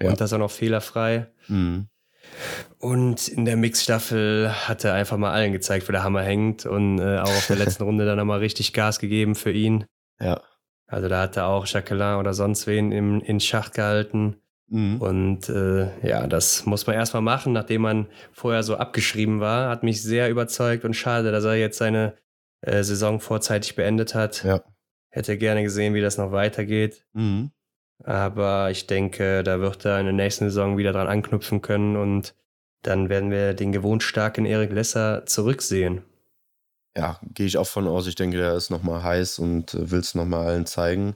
Ja. 0.00 0.10
Und 0.10 0.20
das 0.20 0.32
auch 0.32 0.38
noch 0.38 0.50
fehlerfrei. 0.50 1.26
Mhm. 1.48 1.88
Und 2.78 3.28
in 3.28 3.44
der 3.44 3.56
Mix-Staffel 3.56 4.52
hat 4.68 4.84
er 4.84 4.94
einfach 4.94 5.16
mal 5.16 5.32
allen 5.32 5.52
gezeigt, 5.52 5.88
wo 5.88 5.92
der 5.92 6.04
Hammer 6.04 6.22
hängt 6.22 6.64
und 6.66 6.98
äh, 6.98 7.18
auch 7.18 7.28
auf 7.28 7.46
der 7.48 7.56
letzten 7.64 7.82
Runde 7.82 8.06
dann 8.06 8.18
nochmal 8.18 8.38
richtig 8.38 8.72
Gas 8.72 8.98
gegeben 8.98 9.34
für 9.34 9.50
ihn. 9.50 9.84
Ja. 10.20 10.40
Also 10.86 11.08
da 11.08 11.22
hat 11.22 11.36
er 11.36 11.46
auch 11.48 11.66
Jacqueline 11.66 12.18
oder 12.18 12.34
sonst 12.34 12.66
wen 12.66 12.92
im, 12.92 13.20
in 13.20 13.40
Schach 13.40 13.72
gehalten. 13.72 14.36
Mhm. 14.68 15.00
Und 15.00 15.48
äh, 15.48 16.06
ja, 16.06 16.26
das 16.26 16.66
muss 16.66 16.86
man 16.86 16.96
erstmal 16.96 17.22
machen, 17.22 17.52
nachdem 17.52 17.82
man 17.82 18.06
vorher 18.32 18.62
so 18.62 18.76
abgeschrieben 18.76 19.40
war. 19.40 19.70
Hat 19.70 19.82
mich 19.82 20.02
sehr 20.02 20.30
überzeugt 20.30 20.84
und 20.84 20.94
schade, 20.94 21.32
dass 21.32 21.44
er 21.44 21.56
jetzt 21.56 21.78
seine 21.78 22.14
äh, 22.60 22.82
Saison 22.82 23.20
vorzeitig 23.20 23.76
beendet 23.76 24.14
hat. 24.14 24.44
Ja. 24.44 24.62
Hätte 25.10 25.38
gerne 25.38 25.62
gesehen, 25.62 25.94
wie 25.94 26.00
das 26.00 26.18
noch 26.18 26.32
weitergeht. 26.32 27.04
Mhm. 27.12 27.50
Aber 28.04 28.70
ich 28.70 28.86
denke, 28.86 29.42
da 29.42 29.60
wird 29.60 29.84
er 29.84 29.98
in 29.98 30.06
der 30.06 30.14
nächsten 30.14 30.46
Saison 30.46 30.78
wieder 30.78 30.92
dran 30.92 31.08
anknüpfen 31.08 31.62
können 31.62 31.96
und 31.96 32.34
dann 32.82 33.08
werden 33.08 33.30
wir 33.30 33.54
den 33.54 33.72
gewohnt 33.72 34.02
starken 34.02 34.44
Erik 34.44 34.72
Lesser 34.72 35.26
zurücksehen. 35.26 36.02
Ja, 36.96 37.20
gehe 37.22 37.46
ich 37.46 37.58
auch 37.58 37.66
von 37.66 37.86
aus. 37.86 38.06
Ich 38.06 38.14
denke, 38.14 38.38
der 38.38 38.54
ist 38.54 38.70
nochmal 38.70 39.02
heiß 39.02 39.38
und 39.38 39.74
äh, 39.74 39.90
will 39.90 40.00
es 40.00 40.14
nochmal 40.14 40.46
allen 40.46 40.66
zeigen. 40.66 41.14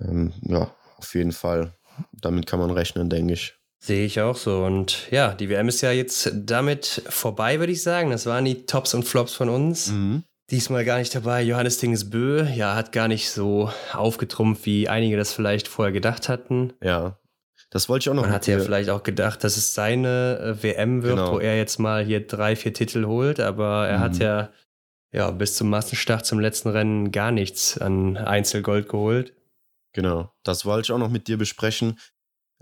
Ähm, 0.00 0.32
ja, 0.42 0.74
auf 0.98 1.14
jeden 1.14 1.32
Fall. 1.32 1.72
Damit 2.12 2.46
kann 2.46 2.60
man 2.60 2.70
rechnen, 2.70 3.08
denke 3.08 3.34
ich. 3.34 3.54
Sehe 3.78 4.04
ich 4.04 4.20
auch 4.20 4.36
so. 4.36 4.64
Und 4.64 5.10
ja, 5.10 5.34
die 5.34 5.48
WM 5.48 5.68
ist 5.68 5.80
ja 5.80 5.92
jetzt 5.92 6.32
damit 6.34 7.02
vorbei, 7.08 7.58
würde 7.58 7.72
ich 7.72 7.82
sagen. 7.82 8.10
Das 8.10 8.26
waren 8.26 8.44
die 8.44 8.66
Tops 8.66 8.94
und 8.94 9.04
Flops 9.04 9.34
von 9.34 9.48
uns. 9.48 9.90
Mhm. 9.90 10.24
Diesmal 10.50 10.84
gar 10.84 10.98
nicht 10.98 11.14
dabei. 11.14 11.42
Johannes 11.42 11.78
Tingesbö, 11.78 12.44
ja, 12.54 12.74
hat 12.74 12.92
gar 12.92 13.08
nicht 13.08 13.30
so 13.30 13.70
aufgetrumpft, 13.92 14.66
wie 14.66 14.88
einige 14.88 15.16
das 15.16 15.32
vielleicht 15.32 15.68
vorher 15.68 15.92
gedacht 15.92 16.28
hatten. 16.28 16.74
Ja. 16.82 17.18
Das 17.70 17.88
wollte 17.88 18.04
ich 18.04 18.10
auch 18.10 18.14
noch 18.14 18.22
Man 18.22 18.32
hatte 18.32 18.52
ja 18.52 18.60
vielleicht 18.60 18.90
auch 18.90 19.02
gedacht, 19.02 19.42
dass 19.42 19.56
es 19.56 19.74
seine 19.74 20.38
äh, 20.38 20.62
WM 20.62 21.02
wird, 21.02 21.16
Genau. 21.16 21.32
wo 21.32 21.38
er 21.40 21.56
jetzt 21.56 21.78
mal 21.78 22.04
hier 22.04 22.24
drei, 22.26 22.56
vier 22.56 22.72
Titel 22.74 23.06
holt, 23.06 23.40
aber 23.40 23.88
er 23.88 24.00
hat 24.00 24.14
Mhm. 24.14 24.20
ja, 24.20 24.50
ja 25.12 25.30
bis 25.30 25.56
zum 25.56 25.70
Massenstart 25.70 26.24
zum 26.26 26.38
letzten 26.40 26.68
Rennen 26.68 27.10
gar 27.10 27.32
nichts 27.32 27.78
an 27.78 28.16
Einzelgold 28.16 28.88
geholt. 28.88 29.32
Genau. 29.92 30.30
Das 30.44 30.64
wollte 30.66 30.86
ich 30.86 30.92
auch 30.92 30.98
noch 30.98 31.10
mit 31.10 31.26
dir 31.26 31.38
besprechen 31.38 31.98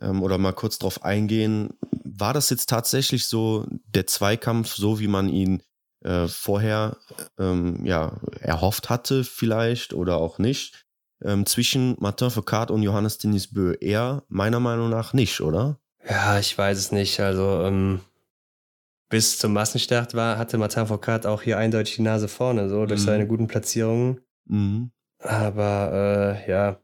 ähm, 0.01 0.23
oder 0.23 0.39
mal 0.39 0.53
kurz 0.53 0.79
drauf 0.79 1.05
eingehen. 1.05 1.71
War 2.05 2.33
das 2.33 2.49
jetzt 2.49 2.69
tatsächlich 2.69 3.27
so 3.27 3.67
der 3.87 4.07
Zweikampf, 4.07 4.75
so 4.75 5.01
wie 5.01 5.09
man 5.09 5.29
ihn 5.29 5.63
äh, 6.05 6.29
vorher 6.29 6.97
ähm, 7.39 7.85
ja, 7.85 8.21
erhofft 8.41 8.91
hatte, 8.91 9.25
vielleicht 9.25 9.93
oder 9.95 10.17
auch 10.17 10.39
nicht, 10.39 10.85
ähm, 11.23 11.47
zwischen 11.47 11.97
Martin 12.01 12.31
Foucault 12.31 12.71
und 12.71 12.83
Johannes 12.83 13.19
Denis 13.19 13.53
Bö? 13.53 13.75
Eher 13.81 14.25
meiner 14.29 14.61
Meinung 14.61 14.91
nach 14.91 15.13
nicht, 15.13 15.41
oder? 15.41 15.79
Ja, 16.09 16.39
ich 16.39 16.57
weiß 16.57 16.79
es 16.79 16.93
nicht. 16.93 17.21
Also 17.21 17.63
ähm, 17.63 18.01
bis 19.09 19.39
zum 19.39 19.53
Massenstart 19.53 20.15
war, 20.15 20.39
hatte 20.39 20.59
Martin 20.59 20.87
Foucault 20.87 21.27
auch 21.27 21.43
hier 21.43 21.59
eindeutig 21.59 21.97
die 21.97 22.03
Nase 22.03 22.29
vorne, 22.29 22.69
so 22.69 22.87
durch 22.87 23.01
Mhm. 23.03 23.05
seine 23.05 23.27
guten 23.27 23.47
Platzierungen. 23.47 24.21
Mhm. 24.47 24.91
Aber 25.19 26.37
äh, 26.45 26.51
ja, 26.51 26.79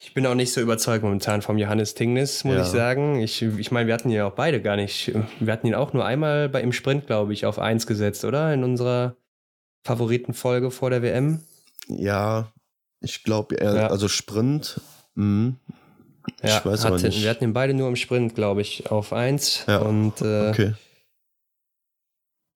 Ich 0.00 0.14
bin 0.14 0.24
auch 0.26 0.34
nicht 0.34 0.52
so 0.52 0.60
überzeugt 0.60 1.02
momentan 1.02 1.42
vom 1.42 1.58
Johannes 1.58 1.94
Tingnis, 1.94 2.44
muss 2.44 2.54
Ja. 2.54 2.62
ich 2.62 2.68
sagen. 2.68 3.20
Ich, 3.20 3.42
ich 3.42 3.70
meine, 3.72 3.88
wir 3.88 3.94
hatten 3.94 4.10
ihn 4.10 4.14
ja 4.16 4.26
auch 4.28 4.34
beide 4.34 4.62
gar 4.62 4.76
nicht. 4.76 5.12
Wir 5.40 5.52
hatten 5.52 5.66
ihn 5.66 5.74
auch 5.74 5.92
nur 5.92 6.04
einmal 6.04 6.48
bei 6.48 6.60
im 6.62 6.72
Sprint, 6.72 7.06
glaube 7.06 7.32
ich, 7.32 7.44
auf 7.46 7.58
1 7.58 7.86
gesetzt, 7.86 8.24
oder? 8.24 8.54
In 8.54 8.62
unserer 8.62 9.16
Favoritenfolge 9.84 10.70
vor 10.70 10.90
der 10.90 11.02
WM. 11.02 11.40
Ja, 11.88 12.52
ich 13.00 13.24
glaube, 13.24 13.56
Ja. 13.60 13.88
also 13.88 14.06
Sprint. 14.08 14.80
mhm. 15.14 15.56
Ja, 16.42 16.58
ich 16.58 16.64
weiß 16.66 16.84
hatte, 16.84 17.06
nicht. 17.06 17.22
Wir 17.22 17.30
hatten 17.30 17.42
ihn 17.44 17.52
beide 17.54 17.72
nur 17.72 17.88
im 17.88 17.96
Sprint, 17.96 18.34
glaube 18.34 18.60
ich, 18.60 18.90
auf 18.90 19.12
1. 19.14 19.64
Ja, 19.66 19.78
Und 19.78 20.20
äh, 20.20 20.50
Okay. 20.50 20.74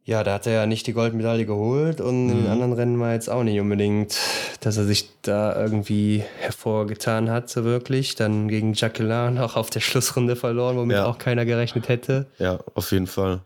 Ja, 0.04 0.24
da 0.24 0.34
hat 0.34 0.46
er 0.46 0.52
ja 0.52 0.66
nicht 0.66 0.86
die 0.86 0.92
Goldmedaille 0.92 1.46
geholt 1.46 2.00
und 2.00 2.28
in 2.28 2.36
den 2.36 2.44
Mhm. 2.46 2.50
anderen 2.50 2.72
Rennen 2.72 3.00
war 3.00 3.12
jetzt 3.12 3.28
auch 3.30 3.42
nicht 3.44 3.60
unbedingt, 3.60 4.18
dass 4.60 4.76
er 4.76 4.84
sich 4.84 5.08
da 5.22 5.54
irgendwie 5.60 6.24
hervorgetan 6.40 7.30
hat, 7.30 7.48
so 7.48 7.64
wirklich. 7.64 8.14
Dann 8.16 8.48
gegen 8.48 8.72
Jacqueline 8.74 9.42
auch 9.44 9.56
auf 9.56 9.70
der 9.70 9.80
Schlussrunde 9.80 10.34
verloren, 10.36 10.76
womit 10.76 10.96
Ja. 10.96 11.06
auch 11.06 11.18
keiner 11.18 11.44
gerechnet 11.44 11.88
hätte. 11.88 12.26
Ja, 12.38 12.58
auf 12.74 12.90
jeden 12.90 13.06
Fall. 13.06 13.42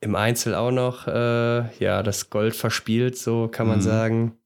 Im 0.00 0.14
Einzel 0.16 0.54
auch 0.54 0.70
noch, 0.70 1.08
äh, 1.08 1.76
ja, 1.82 2.02
das 2.02 2.30
Gold 2.30 2.54
verspielt, 2.54 3.16
so 3.18 3.48
kann 3.48 3.66
man 3.66 3.78
Mhm. 3.78 3.82
sagen. 3.82 4.38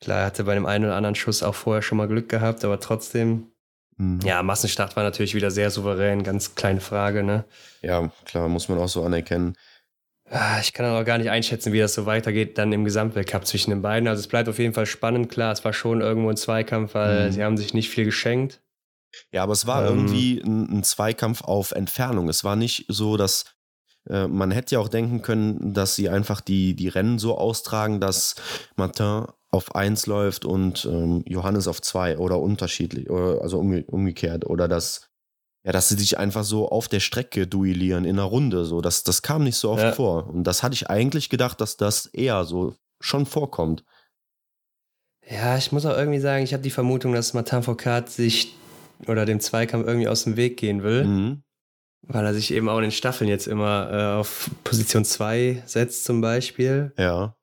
Klar, 0.00 0.20
er 0.20 0.26
hatte 0.26 0.44
bei 0.44 0.54
dem 0.54 0.66
einen 0.66 0.84
oder 0.84 0.94
anderen 0.96 1.14
Schuss 1.16 1.42
auch 1.42 1.54
vorher 1.54 1.82
schon 1.82 1.98
mal 1.98 2.08
Glück 2.08 2.28
gehabt, 2.28 2.64
aber 2.64 2.78
trotzdem, 2.80 3.48
Mhm. 3.96 4.20
ja, 4.24 4.42
Massenstart 4.42 4.94
war 4.96 5.02
natürlich 5.02 5.34
wieder 5.34 5.50
sehr 5.50 5.70
souverän, 5.70 6.22
ganz 6.22 6.54
kleine 6.54 6.80
Frage, 6.80 7.22
ne? 7.24 7.44
Ja, 7.82 8.10
klar, 8.24 8.48
muss 8.48 8.68
man 8.68 8.78
auch 8.78 8.88
so 8.88 9.02
anerkennen. 9.04 9.54
Ah, 10.30 10.58
Ich 10.60 10.72
kann 10.72 10.84
aber 10.86 11.04
gar 11.04 11.18
nicht 11.18 11.30
einschätzen, 11.30 11.72
wie 11.72 11.78
das 11.78 11.94
so 11.94 12.04
weitergeht 12.06 12.58
dann 12.58 12.72
im 12.72 12.84
Gesamtweltcup 12.84 13.46
zwischen 13.46 13.70
den 13.70 13.82
beiden. 13.82 14.08
Also 14.08 14.20
es 14.20 14.26
bleibt 14.28 14.48
auf 14.48 14.58
jeden 14.58 14.74
Fall 14.74 14.86
spannend. 14.86 15.30
Klar, 15.30 15.52
es 15.52 15.64
war 15.64 15.72
schon 15.72 16.00
irgendwo 16.00 16.28
ein 16.30 16.36
Zweikampf, 16.36 16.94
weil 16.94 17.28
Mhm. 17.28 17.32
sie 17.32 17.44
haben 17.44 17.56
sich 17.56 17.72
nicht 17.74 17.88
viel 17.88 18.04
geschenkt. 18.04 18.60
Ja, 19.32 19.42
aber 19.42 19.54
es 19.54 19.66
war 19.66 19.82
Ähm. 19.82 19.88
irgendwie 19.88 20.40
ein, 20.44 20.78
ein 20.78 20.82
Zweikampf 20.84 21.42
auf 21.42 21.72
Entfernung. 21.72 22.28
Es 22.28 22.44
war 22.44 22.56
nicht 22.56 22.84
so, 22.88 23.16
dass 23.16 23.46
äh, 24.10 24.26
man 24.26 24.50
hätte 24.50 24.74
ja 24.74 24.80
auch 24.80 24.88
denken 24.88 25.22
können, 25.22 25.72
dass 25.72 25.94
sie 25.94 26.08
einfach 26.10 26.40
die, 26.42 26.74
die 26.74 26.88
Rennen 26.88 27.18
so 27.18 27.38
austragen, 27.38 28.00
dass 28.00 28.34
Martin 28.76 29.26
auf 29.50 29.74
1 29.74 30.06
läuft 30.06 30.44
und 30.44 30.84
ähm, 30.84 31.22
Johannes 31.26 31.68
auf 31.68 31.80
2 31.80 32.18
oder 32.18 32.38
unterschiedlich, 32.38 33.08
oder, 33.08 33.40
also 33.40 33.58
umge 33.58 33.82
umgekehrt. 33.86 34.44
Oder 34.44 34.68
dass, 34.68 35.07
ja, 35.68 35.72
dass 35.72 35.90
sie 35.90 35.96
sich 35.96 36.16
einfach 36.18 36.44
so 36.44 36.70
auf 36.70 36.88
der 36.88 37.00
Strecke 37.00 37.46
duellieren 37.46 38.06
in 38.06 38.18
einer 38.18 38.22
Runde. 38.24 38.64
So. 38.64 38.80
Das, 38.80 39.02
das 39.02 39.20
kam 39.20 39.44
nicht 39.44 39.56
so 39.58 39.68
oft 39.70 39.82
Ja. 39.82 39.92
vor. 39.92 40.26
Und 40.26 40.44
das 40.44 40.62
hatte 40.62 40.72
ich 40.72 40.88
eigentlich 40.88 41.28
gedacht, 41.28 41.60
dass 41.60 41.76
das 41.76 42.06
eher 42.06 42.46
so 42.46 42.74
schon 43.00 43.26
vorkommt. 43.26 43.84
Ja, 45.28 45.58
ich 45.58 45.70
muss 45.70 45.84
auch 45.84 45.94
irgendwie 45.96 46.20
sagen, 46.20 46.42
ich 46.42 46.54
habe 46.54 46.62
die 46.62 46.70
Vermutung, 46.70 47.12
dass 47.12 47.34
Martin 47.34 47.62
Foucault 47.62 48.08
sich 48.08 48.54
oder 49.06 49.26
dem 49.26 49.40
Zweikampf 49.40 49.86
irgendwie 49.86 50.08
aus 50.08 50.24
dem 50.24 50.36
Weg 50.36 50.56
gehen 50.56 50.82
will, 50.82 51.04
Mhm. 51.04 51.42
weil 52.06 52.24
er 52.24 52.32
sich 52.32 52.50
eben 52.52 52.70
auch 52.70 52.78
in 52.78 52.84
den 52.84 52.90
Staffeln 52.90 53.28
jetzt 53.28 53.46
immer 53.46 53.90
äh, 53.92 54.18
auf 54.20 54.50
Position 54.64 55.04
2 55.04 55.64
setzt 55.66 56.04
zum 56.06 56.22
Beispiel. 56.22 56.92
Ja. 56.96 57.36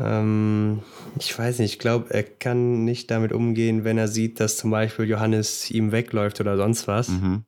Ähm, 0.00 0.82
ich 1.18 1.36
weiß 1.38 1.58
nicht, 1.58 1.72
ich 1.74 1.78
glaube, 1.78 2.12
er 2.12 2.22
kann 2.22 2.84
nicht 2.84 3.10
damit 3.10 3.32
umgehen, 3.32 3.84
wenn 3.84 3.98
er 3.98 4.08
sieht, 4.08 4.40
dass 4.40 4.56
zum 4.56 4.70
Beispiel 4.70 5.06
Johannes 5.06 5.70
ihm 5.70 5.92
wegläuft 5.92 6.40
oder 6.40 6.56
sonst 6.56 6.88
was. 6.88 7.08
Mhm. 7.08 7.44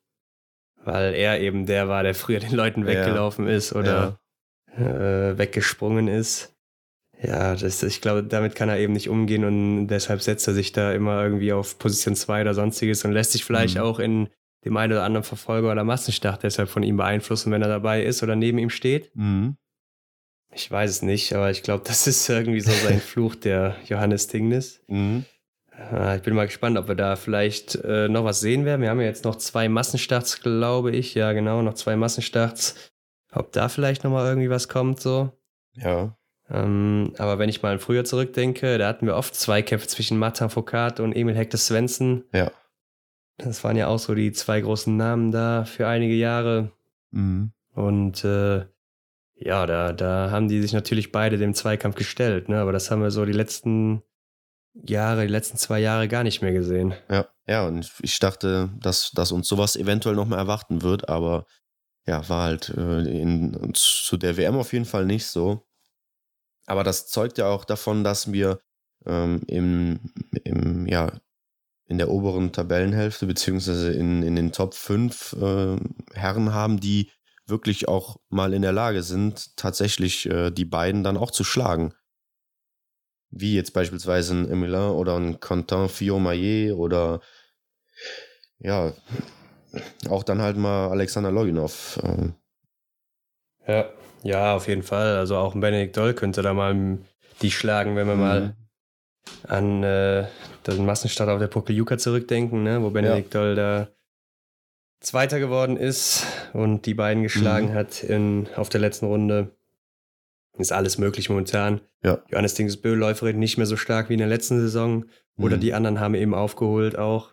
weil 0.84 1.14
er 1.14 1.40
eben 1.40 1.64
der 1.66 1.88
war, 1.88 2.02
der 2.02 2.14
früher 2.14 2.40
den 2.40 2.52
Leuten 2.54 2.86
weggelaufen 2.86 3.46
ist 3.46 3.72
oder 3.72 4.18
äh, 4.76 5.38
weggesprungen 5.38 6.08
ist. 6.08 6.54
Ja, 7.22 7.54
das, 7.54 7.82
ich 7.84 8.00
glaube, 8.00 8.24
damit 8.24 8.56
kann 8.56 8.68
er 8.68 8.78
eben 8.78 8.92
nicht 8.94 9.08
umgehen 9.08 9.44
und 9.44 9.86
deshalb 9.86 10.22
setzt 10.22 10.48
er 10.48 10.54
sich 10.54 10.72
da 10.72 10.92
immer 10.92 11.22
irgendwie 11.22 11.52
auf 11.52 11.78
Position 11.78 12.16
2 12.16 12.40
oder 12.40 12.54
sonstiges 12.54 13.04
und 13.04 13.12
lässt 13.12 13.30
sich 13.30 13.44
vielleicht 13.44 13.76
Mhm. 13.76 13.82
auch 13.82 14.00
in 14.00 14.28
dem 14.64 14.76
einen 14.76 14.92
oder 14.92 15.04
anderen 15.04 15.22
Verfolger 15.24 15.70
oder 15.70 15.84
Massenstart 15.84 16.42
deshalb 16.42 16.68
von 16.68 16.82
ihm 16.82 16.96
beeinflussen, 16.96 17.52
wenn 17.52 17.62
er 17.62 17.68
dabei 17.68 18.02
ist 18.02 18.24
oder 18.24 18.34
neben 18.34 18.58
ihm 18.58 18.70
steht. 18.70 19.14
Mhm. 19.14 19.56
Ich 20.54 20.70
weiß 20.70 20.90
es 20.90 21.02
nicht, 21.02 21.32
aber 21.34 21.50
ich 21.50 21.62
glaube, 21.62 21.84
das 21.86 22.06
ist 22.06 22.28
irgendwie 22.28 22.60
so 22.60 22.72
sein 22.72 23.00
Fluch, 23.00 23.34
der 23.34 23.76
Johannes 23.86 24.26
Tingnis. 24.26 24.80
Mhm. 24.88 25.24
Äh, 25.76 26.16
Ich 26.16 26.22
bin 26.22 26.34
mal 26.34 26.46
gespannt, 26.46 26.78
ob 26.78 26.88
wir 26.88 26.94
da 26.94 27.16
vielleicht 27.16 27.76
äh, 27.76 28.08
noch 28.08 28.24
was 28.24 28.40
sehen 28.40 28.64
werden. 28.64 28.82
Wir 28.82 28.90
haben 28.90 29.00
ja 29.00 29.06
jetzt 29.06 29.24
noch 29.24 29.36
zwei 29.36 29.68
Massenstarts, 29.68 30.40
glaube 30.42 30.92
ich. 30.92 31.14
Ja, 31.14 31.32
genau, 31.32 31.62
noch 31.62 31.74
zwei 31.74 31.96
Massenstarts. 31.96 32.90
Ob 33.32 33.52
da 33.52 33.68
vielleicht 33.68 34.04
noch 34.04 34.10
mal 34.10 34.26
irgendwie 34.28 34.50
was 34.50 34.68
kommt, 34.68 35.00
so. 35.00 35.32
Ja. 35.74 36.14
Ähm, 36.50 37.14
aber 37.16 37.38
wenn 37.38 37.48
ich 37.48 37.62
mal 37.62 37.72
an 37.72 37.78
früher 37.78 38.04
zurückdenke, 38.04 38.76
da 38.76 38.88
hatten 38.88 39.06
wir 39.06 39.16
oft 39.16 39.34
Zweikämpfe 39.34 39.86
zwischen 39.86 40.18
Martin 40.18 40.50
Foucault 40.50 41.00
und 41.00 41.14
Emil 41.14 41.34
Hector 41.34 41.58
Svensson. 41.58 42.24
Ja. 42.34 42.50
Das 43.38 43.64
waren 43.64 43.76
ja 43.76 43.86
auch 43.86 43.98
so 43.98 44.14
die 44.14 44.32
zwei 44.32 44.60
großen 44.60 44.94
Namen 44.94 45.32
da 45.32 45.64
für 45.64 45.88
einige 45.88 46.12
Jahre. 46.14 46.72
Mhm. 47.10 47.52
Und 47.74 48.22
äh, 48.24 48.66
ja, 49.46 49.66
da, 49.66 49.92
da 49.92 50.30
haben 50.30 50.48
die 50.48 50.60
sich 50.60 50.72
natürlich 50.72 51.12
beide 51.12 51.38
dem 51.38 51.54
Zweikampf 51.54 51.96
gestellt. 51.96 52.48
Ne? 52.48 52.60
Aber 52.60 52.72
das 52.72 52.90
haben 52.90 53.02
wir 53.02 53.10
so 53.10 53.24
die 53.24 53.32
letzten 53.32 54.02
Jahre, 54.74 55.22
die 55.22 55.32
letzten 55.32 55.58
zwei 55.58 55.80
Jahre 55.80 56.08
gar 56.08 56.22
nicht 56.22 56.42
mehr 56.42 56.52
gesehen. 56.52 56.94
Ja, 57.10 57.28
ja, 57.46 57.66
und 57.66 57.92
ich 58.00 58.18
dachte, 58.18 58.70
dass, 58.78 59.10
dass 59.10 59.32
uns 59.32 59.48
sowas 59.48 59.76
eventuell 59.76 60.14
nochmal 60.14 60.38
erwarten 60.38 60.82
wird, 60.82 61.08
aber 61.08 61.46
ja, 62.06 62.28
war 62.28 62.44
halt 62.44 62.70
äh, 62.70 63.02
in, 63.02 63.72
zu 63.74 64.16
der 64.16 64.36
WM 64.36 64.56
auf 64.56 64.72
jeden 64.72 64.84
Fall 64.84 65.04
nicht 65.04 65.26
so. 65.26 65.66
Aber 66.66 66.84
das 66.84 67.08
zeugt 67.08 67.38
ja 67.38 67.46
auch 67.46 67.64
davon, 67.64 68.04
dass 68.04 68.32
wir 68.32 68.60
ähm, 69.06 69.42
im, 69.46 70.00
im, 70.44 70.86
ja, 70.86 71.12
in 71.86 71.98
der 71.98 72.08
oberen 72.08 72.52
Tabellenhälfte, 72.52 73.26
beziehungsweise 73.26 73.92
in, 73.92 74.22
in 74.22 74.36
den 74.36 74.52
Top 74.52 74.74
5 74.74 75.34
äh, 75.34 75.76
Herren 76.14 76.54
haben, 76.54 76.80
die 76.80 77.10
wirklich 77.46 77.88
auch 77.88 78.18
mal 78.28 78.54
in 78.54 78.62
der 78.62 78.72
Lage 78.72 79.02
sind, 79.02 79.56
tatsächlich 79.56 80.26
äh, 80.26 80.50
die 80.50 80.64
beiden 80.64 81.02
dann 81.02 81.16
auch 81.16 81.30
zu 81.30 81.44
schlagen. 81.44 81.94
Wie 83.30 83.54
jetzt 83.54 83.72
beispielsweise 83.72 84.34
ein 84.34 84.50
Emilin 84.50 84.90
oder 84.90 85.16
ein 85.16 85.40
Quentin 85.40 85.88
Fillon-Maillet 85.88 86.72
oder 86.72 87.20
ja, 88.58 88.92
auch 90.08 90.22
dann 90.22 90.42
halt 90.42 90.56
mal 90.56 90.88
Alexander 90.88 91.32
Loginov. 91.32 91.98
ähm, 92.02 92.34
Ja, 93.66 93.90
ja, 94.22 94.54
auf 94.54 94.68
jeden 94.68 94.82
Fall. 94.82 95.16
Also 95.16 95.36
auch 95.36 95.54
ein 95.54 95.60
Benedikt 95.60 95.96
Doll 95.96 96.14
könnte 96.14 96.42
da 96.42 96.54
mal 96.54 96.98
die 97.40 97.50
schlagen, 97.50 97.96
wenn 97.96 98.06
wir 98.06 98.14
mal 98.16 98.54
an 99.48 99.82
äh, 99.82 100.26
den 100.66 100.86
Massenstart 100.86 101.28
auf 101.28 101.38
der 101.38 101.48
Pokeljuka 101.48 101.98
zurückdenken, 101.98 102.62
ne? 102.62 102.82
wo 102.82 102.90
Benedikt 102.90 103.34
Doll 103.34 103.54
da 103.54 103.88
Zweiter 105.02 105.38
geworden 105.40 105.76
ist 105.76 106.26
und 106.52 106.86
die 106.86 106.94
beiden 106.94 107.22
geschlagen 107.22 107.70
Mhm. 107.70 107.74
hat 107.74 108.02
in, 108.04 108.48
auf 108.56 108.68
der 108.68 108.80
letzten 108.80 109.06
Runde. 109.06 109.50
Ist 110.58 110.72
alles 110.72 110.98
möglich 110.98 111.28
momentan. 111.28 111.80
Ja. 112.04 112.18
Johannes 112.28 112.54
Dingsbö 112.54 112.94
läuferin 112.94 113.38
nicht 113.38 113.56
mehr 113.56 113.66
so 113.66 113.76
stark 113.76 114.08
wie 114.08 114.14
in 114.14 114.18
der 114.18 114.28
letzten 114.28 114.60
Saison. 114.60 115.06
Oder 115.38 115.56
Mhm. 115.56 115.60
die 115.60 115.74
anderen 115.74 115.98
haben 116.00 116.14
eben 116.14 116.34
aufgeholt 116.34 116.96
auch. 116.98 117.30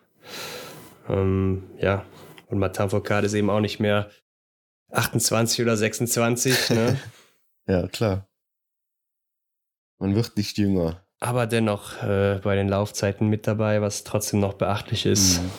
Ähm, 1.08 1.64
ja, 1.78 2.04
und 2.46 2.58
Martin 2.58 2.88
Foucault 2.90 3.24
ist 3.24 3.34
eben 3.34 3.50
auch 3.50 3.60
nicht 3.60 3.78
mehr 3.78 4.10
28 4.90 5.62
oder 5.62 5.76
26, 5.76 6.70
ne? 6.70 6.98
Ja, 7.68 7.86
klar. 7.86 8.26
Man 9.98 10.14
wird 10.16 10.36
nicht 10.36 10.56
jünger. 10.58 11.04
aber 11.20 11.46
dennoch 11.46 12.02
äh, 12.02 12.40
bei 12.42 12.56
den 12.56 12.68
Laufzeiten 12.68 13.28
mit 13.28 13.46
dabei, 13.46 13.80
was 13.82 14.02
trotzdem 14.02 14.40
noch 14.40 14.54
beachtlich 14.54 15.04
ist. 15.06 15.40
Mhm. 15.42 15.50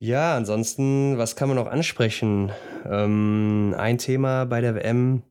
Ja, 0.00 0.36
ansonsten, 0.36 1.18
was 1.18 1.34
kann 1.34 1.48
man 1.48 1.56
noch 1.56 1.66
ansprechen? 1.66 2.52
Ähm, 2.88 3.74
ein 3.76 3.98
Thema 3.98 4.44
bei 4.44 4.60
der 4.60 4.74
WM. 4.74 5.22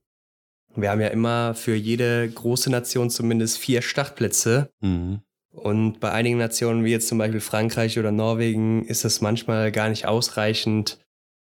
Wir 0.76 0.92
haben 0.92 1.02
ja 1.02 1.08
immer 1.08 1.56
für 1.56 1.74
jede 1.76 2.30
große 2.30 2.70
Nation 2.70 3.10
zumindest 3.10 3.58
vier 3.58 3.82
Startplätze. 3.82 4.70
Mhm. 4.82 5.22
Und 5.52 6.00
bei 6.00 6.12
einigen 6.12 6.38
Nationen, 6.38 6.84
wie 6.84 6.92
jetzt 6.92 7.08
zum 7.08 7.18
Beispiel 7.18 7.40
Frankreich 7.40 7.98
oder 7.98 8.12
Norwegen, 8.12 8.86
ist 8.86 9.06
das 9.06 9.22
manchmal 9.22 9.72
gar 9.72 9.90
nicht 9.90 10.06
ausreichend, 10.06 11.00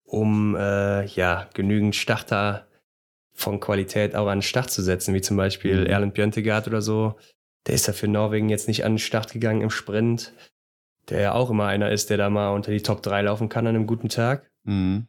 um 0.04 0.56
äh, 0.56 1.04
ja, 1.06 1.50
genügend 1.52 1.96
Starter 1.96 2.66
von 3.34 3.60
Qualität 3.60 4.14
auch 4.14 4.28
an 4.28 4.38
den 4.38 4.42
Start 4.42 4.70
zu 4.70 4.82
setzen, 4.82 5.14
wie 5.14 5.20
zum 5.20 5.36
Beispiel 5.36 5.80
Mhm. 5.80 5.86
Erland 5.86 6.14
Björntegard 6.14 6.66
oder 6.68 6.80
so. 6.80 7.16
Der 7.66 7.74
ist 7.74 7.88
ja 7.88 7.92
für 7.92 8.08
Norwegen 8.08 8.48
jetzt 8.48 8.68
nicht 8.68 8.84
an 8.84 8.92
den 8.92 8.98
Start 8.98 9.32
gegangen 9.32 9.60
im 9.60 9.70
Sprint, 9.70 10.32
der 11.10 11.20
ja 11.20 11.32
auch 11.32 11.50
immer 11.50 11.66
einer 11.66 11.90
ist, 11.90 12.10
der 12.10 12.16
da 12.16 12.30
mal 12.30 12.50
unter 12.50 12.72
die 12.72 12.82
Top 12.82 13.02
3 13.02 13.22
laufen 13.22 13.48
kann 13.48 13.66
an 13.66 13.74
einem 13.74 13.86
guten 13.86 14.08
Tag. 14.08 14.50
Mhm. 14.64 15.06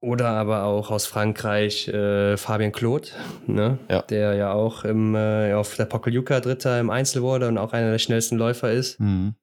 Oder 0.00 0.28
aber 0.28 0.64
auch 0.64 0.90
aus 0.90 1.06
Frankreich 1.06 1.88
äh, 1.88 2.36
Fabien 2.36 2.72
Claude, 2.72 3.08
ne? 3.46 3.78
Ja. 3.90 4.02
der 4.02 4.34
ja 4.34 4.52
auch 4.52 4.84
im, 4.84 5.14
äh, 5.14 5.54
auf 5.54 5.74
der 5.76 5.86
Pokeljuka 5.86 6.40
Dritter 6.40 6.78
im 6.78 6.90
Einzel 6.90 7.22
wurde 7.22 7.48
und 7.48 7.58
auch 7.58 7.72
einer 7.72 7.90
der 7.90 7.98
schnellsten 7.98 8.36
Läufer 8.36 8.70
ist. 8.70 9.00
Mhm. 9.00 9.34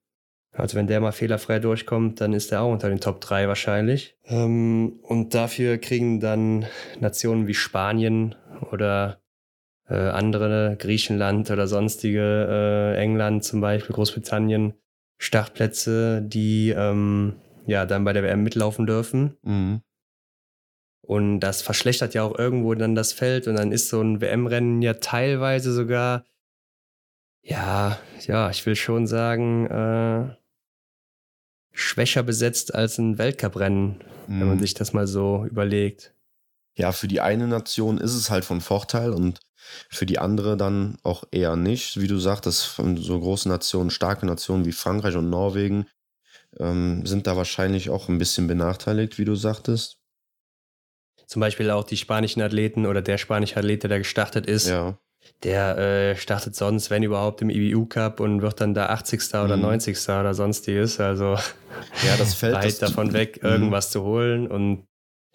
Also 0.52 0.76
wenn 0.76 0.86
der 0.86 1.00
mal 1.00 1.12
fehlerfrei 1.12 1.58
durchkommt, 1.58 2.20
dann 2.20 2.32
ist 2.32 2.52
er 2.52 2.62
auch 2.62 2.72
unter 2.72 2.88
den 2.88 3.00
Top 3.00 3.20
3 3.20 3.48
wahrscheinlich. 3.48 4.16
Ähm, 4.24 5.00
und 5.02 5.34
dafür 5.34 5.78
kriegen 5.78 6.20
dann 6.20 6.66
Nationen 7.00 7.48
wie 7.48 7.54
Spanien 7.54 8.36
oder 8.70 9.20
äh, 9.88 9.94
andere, 9.94 10.76
Griechenland 10.78 11.50
oder 11.50 11.66
sonstige, 11.66 12.94
äh, 12.96 13.02
England 13.02 13.42
zum 13.42 13.60
Beispiel, 13.60 13.94
Großbritannien, 13.94 14.74
Startplätze, 15.18 16.22
die 16.22 16.70
ähm, 16.70 17.36
ja 17.66 17.86
dann 17.86 18.04
bei 18.04 18.12
der 18.12 18.22
WM 18.22 18.42
mitlaufen 18.42 18.86
dürfen. 18.86 19.36
Mhm. 19.42 19.82
Und 21.06 21.40
das 21.40 21.60
verschlechtert 21.60 22.14
ja 22.14 22.22
auch 22.22 22.38
irgendwo 22.38 22.74
dann 22.74 22.94
das 22.94 23.12
Feld 23.12 23.46
und 23.46 23.56
dann 23.56 23.72
ist 23.72 23.88
so 23.88 24.00
ein 24.00 24.22
WM-Rennen 24.22 24.80
ja 24.80 24.94
teilweise 24.94 25.72
sogar, 25.72 26.24
ja, 27.42 27.98
ja, 28.26 28.48
ich 28.48 28.64
will 28.64 28.74
schon 28.74 29.06
sagen, 29.06 29.66
äh, 29.66 30.34
schwächer 31.72 32.22
besetzt 32.22 32.74
als 32.74 32.96
ein 32.96 33.18
Weltcuprennen, 33.18 33.96
mhm. 34.26 34.40
wenn 34.40 34.48
man 34.48 34.56
mhm. 34.56 34.60
sich 34.60 34.72
das 34.72 34.94
mal 34.94 35.06
so 35.06 35.44
überlegt. 35.44 36.14
Ja, 36.76 36.90
für 36.92 37.06
die 37.06 37.20
eine 37.20 37.46
Nation 37.46 37.98
ist 37.98 38.14
es 38.14 38.30
halt 38.30 38.44
von 38.44 38.62
Vorteil 38.62 39.12
und 39.12 39.40
für 39.90 40.06
die 40.06 40.18
andere 40.18 40.56
dann 40.56 40.96
auch 41.02 41.24
eher 41.30 41.56
nicht. 41.56 42.00
Wie 42.00 42.06
du 42.06 42.18
sagtest, 42.18 42.76
so 42.96 43.20
großen 43.20 43.50
Nationen, 43.50 43.90
starke 43.90 44.26
Nationen 44.26 44.64
wie 44.64 44.72
Frankreich 44.72 45.16
und 45.16 45.30
Norwegen 45.30 45.86
ähm, 46.58 47.04
sind 47.06 47.26
da 47.26 47.36
wahrscheinlich 47.36 47.90
auch 47.90 48.08
ein 48.08 48.18
bisschen 48.18 48.46
benachteiligt, 48.46 49.18
wie 49.18 49.24
du 49.24 49.34
sagtest. 49.34 49.98
Zum 51.26 51.40
Beispiel 51.40 51.70
auch 51.70 51.84
die 51.84 51.96
spanischen 51.96 52.42
Athleten 52.42 52.86
oder 52.86 53.02
der 53.02 53.18
spanische 53.18 53.56
Athlet, 53.56 53.82
der 53.82 53.90
da 53.90 53.98
gestartet 53.98 54.46
ist. 54.46 54.68
Ja. 54.68 54.98
Der 55.42 55.78
äh, 55.78 56.16
startet 56.16 56.54
sonst, 56.54 56.90
wenn 56.90 57.02
überhaupt, 57.02 57.40
im 57.40 57.48
IBU 57.48 57.86
Cup 57.86 58.20
und 58.20 58.42
wird 58.42 58.60
dann 58.60 58.74
da 58.74 58.86
80. 58.86 59.34
oder 59.34 59.56
mhm. 59.56 59.62
90. 59.62 59.98
oder 60.08 60.34
sonstiges. 60.34 61.00
Also 61.00 61.36
ja, 62.04 62.16
das 62.18 62.34
fällt 62.34 62.56
weit 62.56 62.82
davon 62.82 63.14
weg, 63.14 63.42
mhm. 63.42 63.48
irgendwas 63.48 63.90
zu 63.90 64.02
holen. 64.02 64.46
Und 64.46 64.86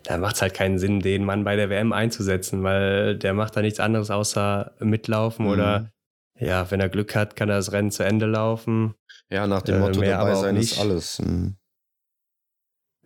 da 0.03 0.17
macht 0.17 0.35
es 0.35 0.41
halt 0.41 0.53
keinen 0.53 0.79
Sinn, 0.79 0.99
den 0.99 1.25
Mann 1.25 1.43
bei 1.43 1.55
der 1.55 1.69
WM 1.69 1.91
einzusetzen, 1.93 2.63
weil 2.63 3.17
der 3.17 3.33
macht 3.33 3.55
da 3.55 3.61
nichts 3.61 3.79
anderes 3.79 4.09
außer 4.09 4.73
mitlaufen 4.79 5.45
mhm. 5.45 5.51
oder 5.51 5.91
ja, 6.39 6.71
wenn 6.71 6.79
er 6.79 6.89
Glück 6.89 7.15
hat, 7.15 7.35
kann 7.35 7.49
er 7.49 7.57
das 7.57 7.73
Rennen 7.73 7.91
zu 7.91 8.03
Ende 8.03 8.25
laufen. 8.25 8.95
Ja, 9.29 9.45
nach 9.45 9.61
dem 9.61 9.75
äh, 9.75 9.79
Motto, 9.79 10.01
äh, 10.01 10.09
dabei 10.09 10.35
sein 10.35 10.55
ist 10.55 10.79
alles. 10.79 11.19
Mhm. 11.19 11.57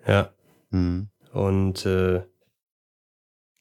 Ja. 0.08 0.30
Mhm. 0.70 1.10
Und 1.32 1.86
äh, 1.86 2.22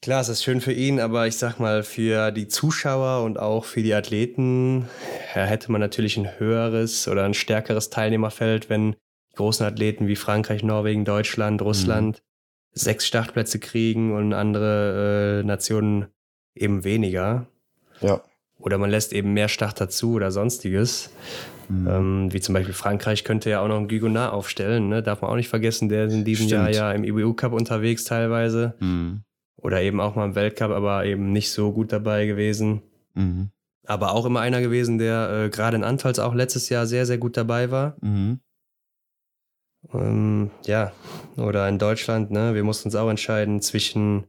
Klar, 0.02 0.20
es 0.20 0.28
ist 0.28 0.42
schön 0.42 0.60
für 0.60 0.72
ihn, 0.72 0.98
aber 0.98 1.28
ich 1.28 1.36
sag 1.36 1.60
mal, 1.60 1.84
für 1.84 2.32
die 2.32 2.48
Zuschauer 2.48 3.22
und 3.22 3.38
auch 3.38 3.64
für 3.64 3.84
die 3.84 3.94
Athleten 3.94 4.88
ja, 5.32 5.44
hätte 5.44 5.70
man 5.70 5.80
natürlich 5.80 6.16
ein 6.16 6.40
höheres 6.40 7.06
oder 7.06 7.24
ein 7.24 7.34
stärkeres 7.34 7.88
Teilnehmerfeld, 7.88 8.68
wenn 8.68 8.96
die 9.30 9.36
großen 9.36 9.64
Athleten 9.64 10.08
wie 10.08 10.16
Frankreich, 10.16 10.64
Norwegen, 10.64 11.04
Deutschland, 11.04 11.60
mhm. 11.60 11.66
Russland. 11.68 12.22
Sechs 12.72 13.06
Startplätze 13.06 13.58
kriegen 13.58 14.14
und 14.14 14.32
andere 14.32 15.40
äh, 15.40 15.46
Nationen 15.46 16.06
eben 16.54 16.84
weniger. 16.84 17.46
Ja. 18.00 18.20
Oder 18.58 18.78
man 18.78 18.90
lässt 18.90 19.12
eben 19.12 19.32
mehr 19.32 19.48
Starter 19.48 19.88
zu 19.88 20.14
oder 20.14 20.30
sonstiges. 20.30 21.10
Mhm. 21.68 21.88
Ähm, 21.88 22.32
wie 22.32 22.40
zum 22.40 22.54
Beispiel 22.54 22.74
Frankreich 22.74 23.24
könnte 23.24 23.50
ja 23.50 23.60
auch 23.60 23.68
noch 23.68 23.76
einen 23.76 23.88
Guigonat 23.88 24.32
aufstellen, 24.32 24.88
ne? 24.88 25.02
darf 25.02 25.22
man 25.22 25.30
auch 25.30 25.36
nicht 25.36 25.48
vergessen, 25.48 25.88
der 25.88 26.06
ist 26.06 26.12
in 26.12 26.24
diesem 26.24 26.46
Stimmt. 26.46 26.74
Jahr 26.74 26.92
ja 26.92 26.92
im 26.92 27.04
IBU 27.04 27.34
Cup 27.34 27.52
unterwegs 27.52 28.04
teilweise. 28.04 28.74
Mhm. 28.80 29.22
Oder 29.56 29.80
eben 29.82 30.00
auch 30.00 30.16
mal 30.16 30.24
im 30.24 30.34
Weltcup, 30.34 30.70
aber 30.70 31.04
eben 31.04 31.32
nicht 31.32 31.52
so 31.52 31.72
gut 31.72 31.92
dabei 31.92 32.26
gewesen. 32.26 32.82
Mhm. 33.14 33.50
Aber 33.86 34.12
auch 34.12 34.26
immer 34.26 34.40
einer 34.40 34.60
gewesen, 34.60 34.98
der 34.98 35.44
äh, 35.44 35.50
gerade 35.50 35.76
in 35.76 35.84
Antolz 35.84 36.18
auch 36.18 36.34
letztes 36.34 36.68
Jahr 36.68 36.86
sehr, 36.86 37.06
sehr 37.06 37.18
gut 37.18 37.36
dabei 37.36 37.70
war. 37.70 37.96
Mhm. 38.00 38.40
Ähm, 39.92 40.50
ja, 40.66 40.92
oder 41.36 41.68
in 41.68 41.78
Deutschland, 41.78 42.30
ne? 42.30 42.54
Wir 42.54 42.64
mussten 42.64 42.88
uns 42.88 42.94
auch 42.94 43.08
entscheiden 43.08 43.60
zwischen 43.60 44.26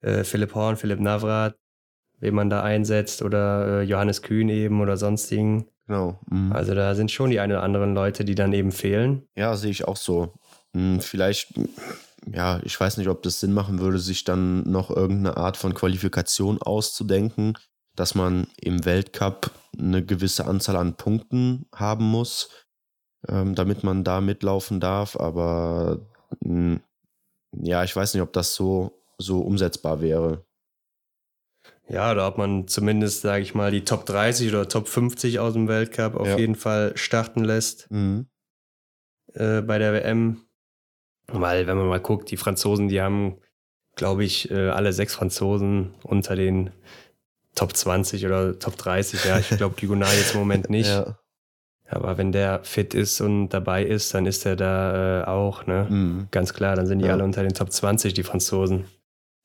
äh, 0.00 0.24
Philipp 0.24 0.54
Horn, 0.54 0.76
Philipp 0.76 1.00
Navrat, 1.00 1.56
wen 2.18 2.34
man 2.34 2.50
da 2.50 2.62
einsetzt, 2.62 3.22
oder 3.22 3.80
äh, 3.80 3.82
Johannes 3.82 4.22
Kühn 4.22 4.48
eben 4.48 4.80
oder 4.80 4.96
sonstigen. 4.96 5.68
Genau. 5.86 6.20
Mhm. 6.30 6.52
Also 6.52 6.74
da 6.74 6.94
sind 6.94 7.10
schon 7.10 7.30
die 7.30 7.40
ein 7.40 7.50
oder 7.50 7.62
anderen 7.62 7.94
Leute, 7.94 8.24
die 8.24 8.34
dann 8.34 8.52
eben 8.52 8.72
fehlen. 8.72 9.28
Ja, 9.34 9.56
sehe 9.56 9.70
ich 9.70 9.86
auch 9.86 9.96
so. 9.96 10.34
Hm, 10.74 11.00
vielleicht 11.00 11.54
ja, 12.30 12.60
ich 12.64 12.78
weiß 12.78 12.98
nicht, 12.98 13.08
ob 13.08 13.22
das 13.22 13.40
Sinn 13.40 13.52
machen 13.52 13.80
würde, 13.80 13.98
sich 13.98 14.24
dann 14.24 14.62
noch 14.70 14.90
irgendeine 14.90 15.36
Art 15.36 15.56
von 15.56 15.74
Qualifikation 15.74 16.60
auszudenken, 16.62 17.54
dass 17.96 18.14
man 18.14 18.46
im 18.60 18.84
Weltcup 18.84 19.50
eine 19.78 20.04
gewisse 20.04 20.46
Anzahl 20.46 20.76
an 20.76 20.96
Punkten 20.96 21.66
haben 21.74 22.04
muss, 22.04 22.50
ähm, 23.28 23.54
damit 23.54 23.84
man 23.84 24.04
da 24.04 24.20
mitlaufen 24.20 24.80
darf. 24.80 25.16
Aber 25.16 26.00
mh, 26.40 26.74
hm, 26.74 26.80
ja, 27.62 27.84
ich 27.84 27.94
weiß 27.94 28.14
nicht, 28.14 28.22
ob 28.22 28.32
das 28.32 28.54
so, 28.54 28.92
so 29.18 29.40
umsetzbar 29.40 30.00
wäre. 30.00 30.44
Ja, 31.88 32.14
da 32.14 32.26
hat 32.26 32.38
man 32.38 32.68
zumindest, 32.68 33.22
sage 33.22 33.42
ich 33.42 33.54
mal, 33.54 33.70
die 33.70 33.84
Top 33.84 34.06
30 34.06 34.48
oder 34.50 34.68
Top 34.68 34.88
50 34.88 35.38
aus 35.38 35.52
dem 35.52 35.68
Weltcup 35.68 36.14
auf 36.14 36.28
ja. 36.28 36.38
jeden 36.38 36.54
Fall 36.54 36.96
starten 36.96 37.44
lässt. 37.44 37.90
Mhm. 37.90 38.26
Äh, 39.34 39.60
bei 39.62 39.78
der 39.78 39.92
WM 39.92 40.46
weil, 41.32 41.66
wenn 41.66 41.76
man 41.76 41.88
mal 41.88 42.00
guckt, 42.00 42.30
die 42.30 42.36
Franzosen, 42.36 42.88
die 42.88 43.00
haben, 43.00 43.38
glaube 43.96 44.24
ich, 44.24 44.50
äh, 44.50 44.68
alle 44.68 44.92
sechs 44.92 45.14
Franzosen 45.14 45.94
unter 46.02 46.36
den 46.36 46.70
Top 47.54 47.76
20 47.76 48.26
oder 48.26 48.58
Top 48.58 48.76
30. 48.76 49.24
Ja, 49.24 49.38
ich 49.38 49.48
glaube, 49.48 49.76
Gugonal 49.80 50.14
jetzt 50.16 50.34
im 50.34 50.40
Moment 50.40 50.70
nicht. 50.70 50.88
Ja. 50.88 51.18
Aber 51.92 52.18
wenn 52.18 52.32
der 52.32 52.64
fit 52.64 52.94
ist 52.94 53.20
und 53.20 53.50
dabei 53.50 53.84
ist, 53.84 54.14
dann 54.14 54.26
ist 54.26 54.46
er 54.46 54.56
da 54.56 55.22
äh, 55.22 55.24
auch, 55.26 55.66
ne? 55.66 55.86
Mhm. 55.88 56.28
Ganz 56.30 56.54
klar, 56.54 56.76
dann 56.76 56.86
sind 56.86 57.00
die 57.00 57.06
ja. 57.06 57.12
alle 57.12 57.24
unter 57.24 57.42
den 57.42 57.54
Top 57.54 57.72
20, 57.72 58.14
die 58.14 58.22
Franzosen. 58.22 58.84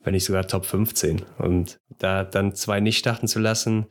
Wenn 0.03 0.13
nicht 0.13 0.25
sogar 0.25 0.47
Top 0.47 0.65
15. 0.65 1.23
Und 1.37 1.79
da 1.99 2.23
dann 2.23 2.55
zwei 2.55 2.79
nicht 2.79 2.97
starten 2.97 3.27
zu 3.27 3.39
lassen, 3.39 3.87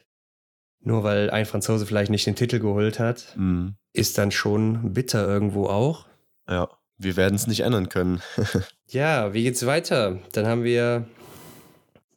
nur 0.81 1.05
weil 1.05 1.31
ein 1.31 1.47
Franzose 1.47 1.87
vielleicht 1.87 2.11
nicht 2.11 2.27
den 2.27 2.37
Titel 2.37 2.59
geholt 2.59 2.99
hat, 2.99 3.35
mhm. 3.37 3.75
ist 3.93 4.19
dann 4.19 4.31
schon 4.31 4.93
bitter 4.95 5.27
irgendwo 5.27 5.67
auch. 5.67 6.07
Ja 6.49 6.69
wir 6.99 7.17
werden 7.17 7.35
es 7.35 7.47
nicht 7.47 7.61
ändern 7.61 7.89
können. 7.89 8.23
ja, 8.89 9.33
wie 9.35 9.43
geht's 9.43 9.67
weiter? 9.67 10.19
Dann 10.33 10.47
haben 10.47 10.65
wir 10.65 11.07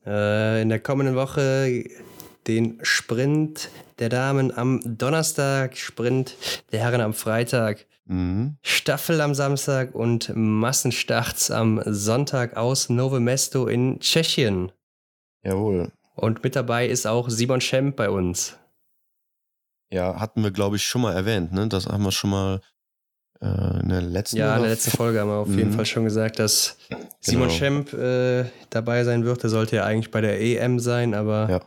äh, 0.06 0.62
in 0.62 0.70
der 0.70 0.80
kommenden 0.80 1.16
Woche 1.16 1.84
den 2.48 2.80
Sprint 2.82 3.70
der 4.00 4.10
Damen 4.10 4.56
am 4.56 4.82
Donnerstag, 4.84 5.78
Sprint 5.78 6.36
der 6.72 6.82
Herren 6.82 7.02
am 7.02 7.14
Freitag, 7.14 7.86
mhm. 8.06 8.58
Staffel 8.62 9.22
am 9.22 9.36
Samstag 9.36 9.94
und 9.94 10.32
Massenstarts 10.36 11.52
am 11.52 11.82
Sonntag 11.86 12.58
aus 12.58 12.90
Novo 12.90 13.20
Mesto 13.20 13.68
in 13.68 14.00
Tschechien. 14.00 14.72
Jawohl. 15.44 15.92
Und 16.16 16.44
mit 16.44 16.56
dabei 16.56 16.88
ist 16.88 17.08
auch 17.08 17.30
Simon 17.30 17.62
Schemp 17.62 17.96
bei 17.96 18.10
uns. 18.10 18.58
Ja, 19.92 20.20
hatten 20.20 20.44
wir, 20.44 20.52
glaube 20.52 20.76
ich, 20.76 20.84
schon 20.84 21.02
mal 21.02 21.14
erwähnt, 21.14 21.52
ne? 21.52 21.68
Das 21.68 21.88
haben 21.88 22.04
wir 22.04 22.12
schon 22.12 22.30
mal 22.30 22.62
äh, 23.42 23.80
in 23.82 23.90
der 23.90 24.02
letzten 24.02 24.38
Ja, 24.38 24.56
in 24.56 24.62
der 24.62 24.72
letzten 24.72 24.92
Folge 24.92 25.20
haben 25.20 25.30
wir 25.30 25.38
auf 25.38 25.50
jeden 25.50 25.72
mhm. 25.72 25.76
Fall 25.76 25.86
schon 25.86 26.04
gesagt, 26.04 26.40
dass 26.40 26.78
Simon 27.20 27.48
genau. 27.48 27.58
Schemp 27.58 27.94
äh, 27.94 28.46
dabei 28.70 29.04
sein 29.04 29.24
wird. 29.24 29.44
Der 29.44 29.50
sollte 29.50 29.78
ja 29.78 29.86
eigentlich 29.86 30.12
bei 30.12 30.22
der 30.22 30.40
EM 30.42 30.80
sein, 30.80 31.14
aber 31.14 31.50
ja. 31.50 31.62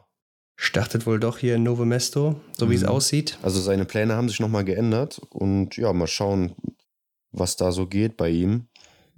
Startet 0.63 1.07
wohl 1.07 1.19
doch 1.19 1.39
hier 1.39 1.57
in 1.57 1.65
Novo 1.65 1.85
Mesto, 1.85 2.41
so 2.57 2.71
wie 2.71 2.77
es 2.77 2.83
mhm. 2.83 2.89
aussieht. 2.89 3.37
Also 3.43 3.61
seine 3.61 3.85
Pläne 3.85 4.15
haben 4.15 4.29
sich 4.29 4.39
nochmal 4.39 4.65
geändert 4.65 5.21
und 5.31 5.77
ja, 5.77 5.93
mal 5.93 6.07
schauen, 6.07 6.55
was 7.33 7.57
da 7.57 7.73
so 7.73 7.87
geht 7.87 8.17
bei 8.17 8.29
ihm. 8.29 8.69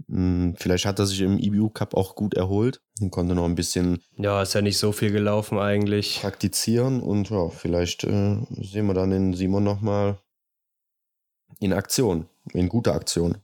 Hm, 0.09 0.55
vielleicht 0.59 0.87
hat 0.87 0.99
er 0.99 1.07
sich 1.07 1.21
im 1.21 1.39
IBU 1.39 1.69
Cup 1.69 1.95
auch 1.95 2.15
gut 2.15 2.33
erholt 2.33 2.81
und 2.99 3.11
konnte 3.11 3.35
noch 3.35 3.45
ein 3.45 3.55
bisschen. 3.57 4.01
Ja, 4.17 4.41
ist 4.43 4.55
ja 4.55 4.63
nicht 4.63 4.79
so 4.79 4.91
viel 4.93 5.13
gelaufen 5.13 5.59
eigentlich. 5.59 6.21
Praktizieren 6.23 7.01
und 7.01 7.29
ja, 7.29 7.51
vielleicht 7.51 8.05
äh, 8.05 8.39
sehen 8.49 8.87
wir 8.87 8.95
dann 8.95 9.11
den 9.11 9.35
Simon 9.35 9.65
nochmal 9.65 10.19
in 11.61 11.75
Aktion 11.75 12.27
in 12.55 12.71
guter 12.71 12.95
Aktion. 12.95 13.37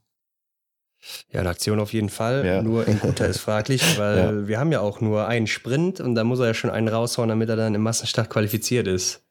Ja, 1.30 1.40
eine 1.40 1.48
Aktion 1.48 1.80
auf 1.80 1.92
jeden 1.92 2.08
Fall. 2.08 2.44
Ja. 2.44 2.62
Nur 2.62 2.86
in 2.86 2.98
guter 3.00 3.26
ist 3.26 3.40
fraglich, 3.40 3.82
weil 3.98 4.18
ja. 4.18 4.48
wir 4.48 4.58
haben 4.58 4.72
ja 4.72 4.80
auch 4.80 5.00
nur 5.00 5.26
einen 5.26 5.46
Sprint 5.46 6.00
und 6.00 6.14
da 6.14 6.24
muss 6.24 6.40
er 6.40 6.46
ja 6.46 6.54
schon 6.54 6.70
einen 6.70 6.88
raushauen, 6.88 7.28
damit 7.28 7.48
er 7.48 7.56
dann 7.56 7.74
im 7.74 7.82
Massenstart 7.82 8.30
qualifiziert 8.30 8.86
ist. 8.86 9.22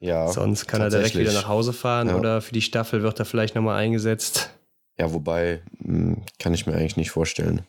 Ja. 0.00 0.28
Sonst 0.28 0.66
kann 0.66 0.80
er 0.80 0.90
direkt 0.90 1.16
wieder 1.16 1.32
nach 1.32 1.48
Hause 1.48 1.72
fahren 1.72 2.08
ja. 2.08 2.16
oder 2.16 2.40
für 2.40 2.52
die 2.52 2.62
Staffel 2.62 3.02
wird 3.02 3.18
er 3.18 3.24
vielleicht 3.24 3.54
nochmal 3.54 3.78
eingesetzt. 3.78 4.50
Ja, 4.98 5.12
wobei, 5.12 5.62
hm, 5.82 6.22
kann 6.38 6.54
ich 6.54 6.66
mir 6.66 6.74
eigentlich 6.74 6.96
nicht 6.96 7.10
vorstellen. 7.10 7.62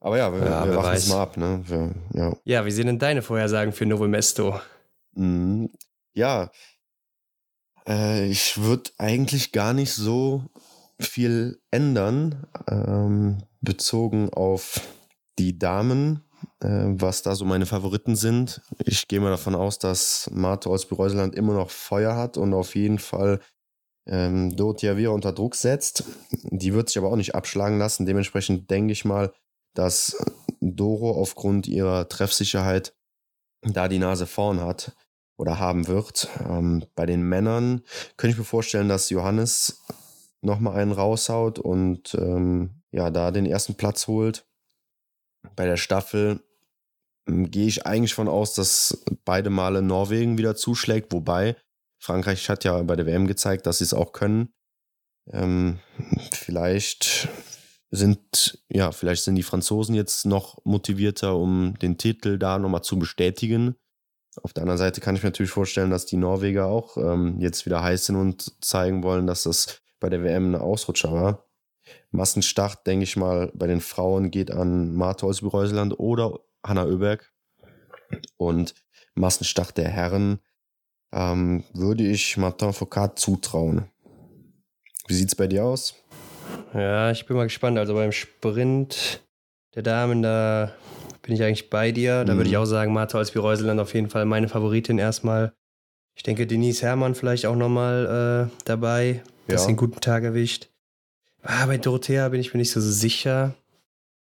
Aber 0.00 0.16
ja, 0.16 0.32
wir, 0.32 0.40
ja, 0.40 0.66
wir 0.66 0.76
warten 0.76 0.96
es 0.96 1.08
mal 1.08 1.22
ab. 1.22 1.36
Ne? 1.36 1.62
Wir, 1.66 1.94
ja. 2.14 2.36
ja, 2.44 2.64
wie 2.64 2.70
sehen 2.70 2.86
denn 2.86 2.98
deine 2.98 3.22
Vorhersagen 3.22 3.72
für 3.72 3.84
Novo 3.86 4.08
Mesto? 4.08 4.58
Mhm. 5.12 5.70
Ja, 6.14 6.50
äh, 7.86 8.26
ich 8.26 8.58
würde 8.58 8.90
eigentlich 8.98 9.52
gar 9.52 9.74
nicht 9.74 9.92
so 9.92 10.44
viel 11.00 11.60
ändern, 11.70 12.46
ähm, 12.68 13.38
bezogen 13.60 14.30
auf 14.30 14.80
die 15.38 15.58
Damen, 15.58 16.24
äh, 16.60 16.68
was 16.68 17.22
da 17.22 17.34
so 17.34 17.44
meine 17.44 17.66
Favoriten 17.66 18.16
sind. 18.16 18.60
Ich 18.84 19.08
gehe 19.08 19.20
mal 19.20 19.30
davon 19.30 19.54
aus, 19.54 19.78
dass 19.78 20.30
Marto 20.32 20.72
aus 20.72 20.86
Bereuseland 20.86 21.34
immer 21.34 21.54
noch 21.54 21.70
Feuer 21.70 22.16
hat 22.16 22.36
und 22.36 22.54
auf 22.54 22.74
jeden 22.74 22.98
Fall 22.98 23.40
ähm, 24.06 24.54
Dotia 24.56 24.96
wieder 24.96 25.12
unter 25.12 25.32
Druck 25.32 25.54
setzt. 25.54 26.04
Die 26.44 26.74
wird 26.74 26.88
sich 26.88 26.98
aber 26.98 27.10
auch 27.10 27.16
nicht 27.16 27.34
abschlagen 27.34 27.78
lassen. 27.78 28.06
Dementsprechend 28.06 28.70
denke 28.70 28.92
ich 28.92 29.04
mal, 29.04 29.32
dass 29.74 30.16
Doro 30.60 31.12
aufgrund 31.12 31.66
ihrer 31.66 32.08
Treffsicherheit 32.08 32.94
da 33.62 33.88
die 33.88 33.98
Nase 33.98 34.26
vorn 34.26 34.60
hat 34.60 34.96
oder 35.36 35.58
haben 35.58 35.86
wird. 35.86 36.28
Ähm, 36.48 36.84
bei 36.94 37.06
den 37.06 37.22
Männern 37.22 37.82
könnte 38.16 38.32
ich 38.32 38.38
mir 38.38 38.44
vorstellen, 38.44 38.88
dass 38.88 39.10
Johannes 39.10 39.82
nochmal 40.42 40.76
einen 40.76 40.92
raushaut 40.92 41.58
und 41.58 42.14
ähm, 42.14 42.82
ja, 42.92 43.10
da 43.10 43.30
den 43.30 43.46
ersten 43.46 43.74
Platz 43.74 44.06
holt. 44.06 44.46
Bei 45.56 45.66
der 45.66 45.76
Staffel 45.76 46.42
ähm, 47.28 47.50
gehe 47.50 47.66
ich 47.66 47.86
eigentlich 47.86 48.14
von 48.14 48.28
aus, 48.28 48.54
dass 48.54 49.04
beide 49.24 49.50
Male 49.50 49.82
Norwegen 49.82 50.38
wieder 50.38 50.56
zuschlägt, 50.56 51.12
wobei 51.12 51.56
Frankreich 51.98 52.48
hat 52.48 52.64
ja 52.64 52.82
bei 52.82 52.96
der 52.96 53.06
WM 53.06 53.26
gezeigt, 53.26 53.66
dass 53.66 53.78
sie 53.78 53.84
es 53.84 53.94
auch 53.94 54.12
können. 54.12 54.54
Ähm, 55.30 55.78
vielleicht 56.32 57.28
sind, 57.90 58.62
ja, 58.68 58.92
vielleicht 58.92 59.24
sind 59.24 59.34
die 59.34 59.42
Franzosen 59.42 59.94
jetzt 59.94 60.24
noch 60.24 60.64
motivierter, 60.64 61.36
um 61.36 61.74
den 61.80 61.98
Titel 61.98 62.38
da 62.38 62.58
nochmal 62.58 62.82
zu 62.82 62.98
bestätigen. 62.98 63.74
Auf 64.42 64.52
der 64.52 64.62
anderen 64.62 64.78
Seite 64.78 65.00
kann 65.00 65.16
ich 65.16 65.22
mir 65.22 65.28
natürlich 65.28 65.50
vorstellen, 65.50 65.90
dass 65.90 66.06
die 66.06 66.16
Norweger 66.16 66.66
auch 66.66 66.96
ähm, 66.96 67.40
jetzt 67.40 67.66
wieder 67.66 67.82
heiß 67.82 68.06
sind 68.06 68.16
und 68.16 68.64
zeigen 68.64 69.02
wollen, 69.02 69.26
dass 69.26 69.42
das 69.42 69.82
bei 70.00 70.08
der 70.08 70.24
WM 70.24 70.54
ein 70.54 70.60
Ausrutscher 70.60 71.12
war. 71.12 71.46
Massenstart, 72.10 72.86
denke 72.86 73.04
ich 73.04 73.16
mal, 73.16 73.50
bei 73.54 73.66
den 73.66 73.80
Frauen 73.80 74.30
geht 74.30 74.50
an 74.50 74.94
Martha 74.94 75.26
aus 75.26 75.42
Reuseland 75.42 75.98
oder 75.98 76.40
Hanna 76.64 76.84
Oeberg. 76.84 77.32
Und 78.36 78.74
Massenstart 79.14 79.76
der 79.76 79.88
Herren 79.88 80.40
ähm, 81.12 81.64
würde 81.72 82.04
ich 82.04 82.36
Martin 82.36 82.72
Foucault 82.72 83.18
zutrauen. 83.18 83.88
Wie 85.06 85.14
sieht 85.14 85.28
es 85.28 85.34
bei 85.34 85.46
dir 85.46 85.64
aus? 85.64 85.94
Ja, 86.74 87.10
ich 87.10 87.26
bin 87.26 87.36
mal 87.36 87.44
gespannt. 87.44 87.78
Also 87.78 87.94
beim 87.94 88.12
Sprint 88.12 89.22
der 89.74 89.82
Damen, 89.82 90.22
da 90.22 90.72
bin 91.22 91.34
ich 91.34 91.42
eigentlich 91.42 91.70
bei 91.70 91.92
dir. 91.92 92.24
Da 92.24 92.34
mhm. 92.34 92.38
würde 92.38 92.50
ich 92.50 92.56
auch 92.56 92.64
sagen, 92.64 92.92
Martha 92.92 93.18
als 93.18 93.34
Reuseland 93.36 93.80
auf 93.80 93.94
jeden 93.94 94.08
Fall 94.08 94.24
meine 94.24 94.48
Favoritin 94.48 94.98
erstmal. 94.98 95.52
Ich 96.20 96.22
denke, 96.22 96.46
Denise 96.46 96.82
Herrmann 96.82 97.14
vielleicht 97.14 97.46
auch 97.46 97.56
nochmal 97.56 98.50
äh, 98.52 98.60
dabei, 98.66 99.22
dass 99.46 99.54
ja. 99.54 99.58
sie 99.60 99.68
einen 99.68 99.78
guten 99.78 100.00
Tag 100.00 100.22
erwischt. 100.22 100.68
Ah, 101.42 101.64
bei 101.64 101.78
Dorothea 101.78 102.28
bin 102.28 102.42
ich 102.42 102.52
mir 102.52 102.58
nicht 102.58 102.72
so 102.72 102.80
sicher. 102.82 103.54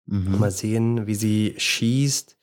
Mhm. 0.06 0.40
Mal 0.40 0.50
sehen, 0.50 1.06
wie 1.06 1.14
sie 1.14 1.54
schießt. 1.56 2.36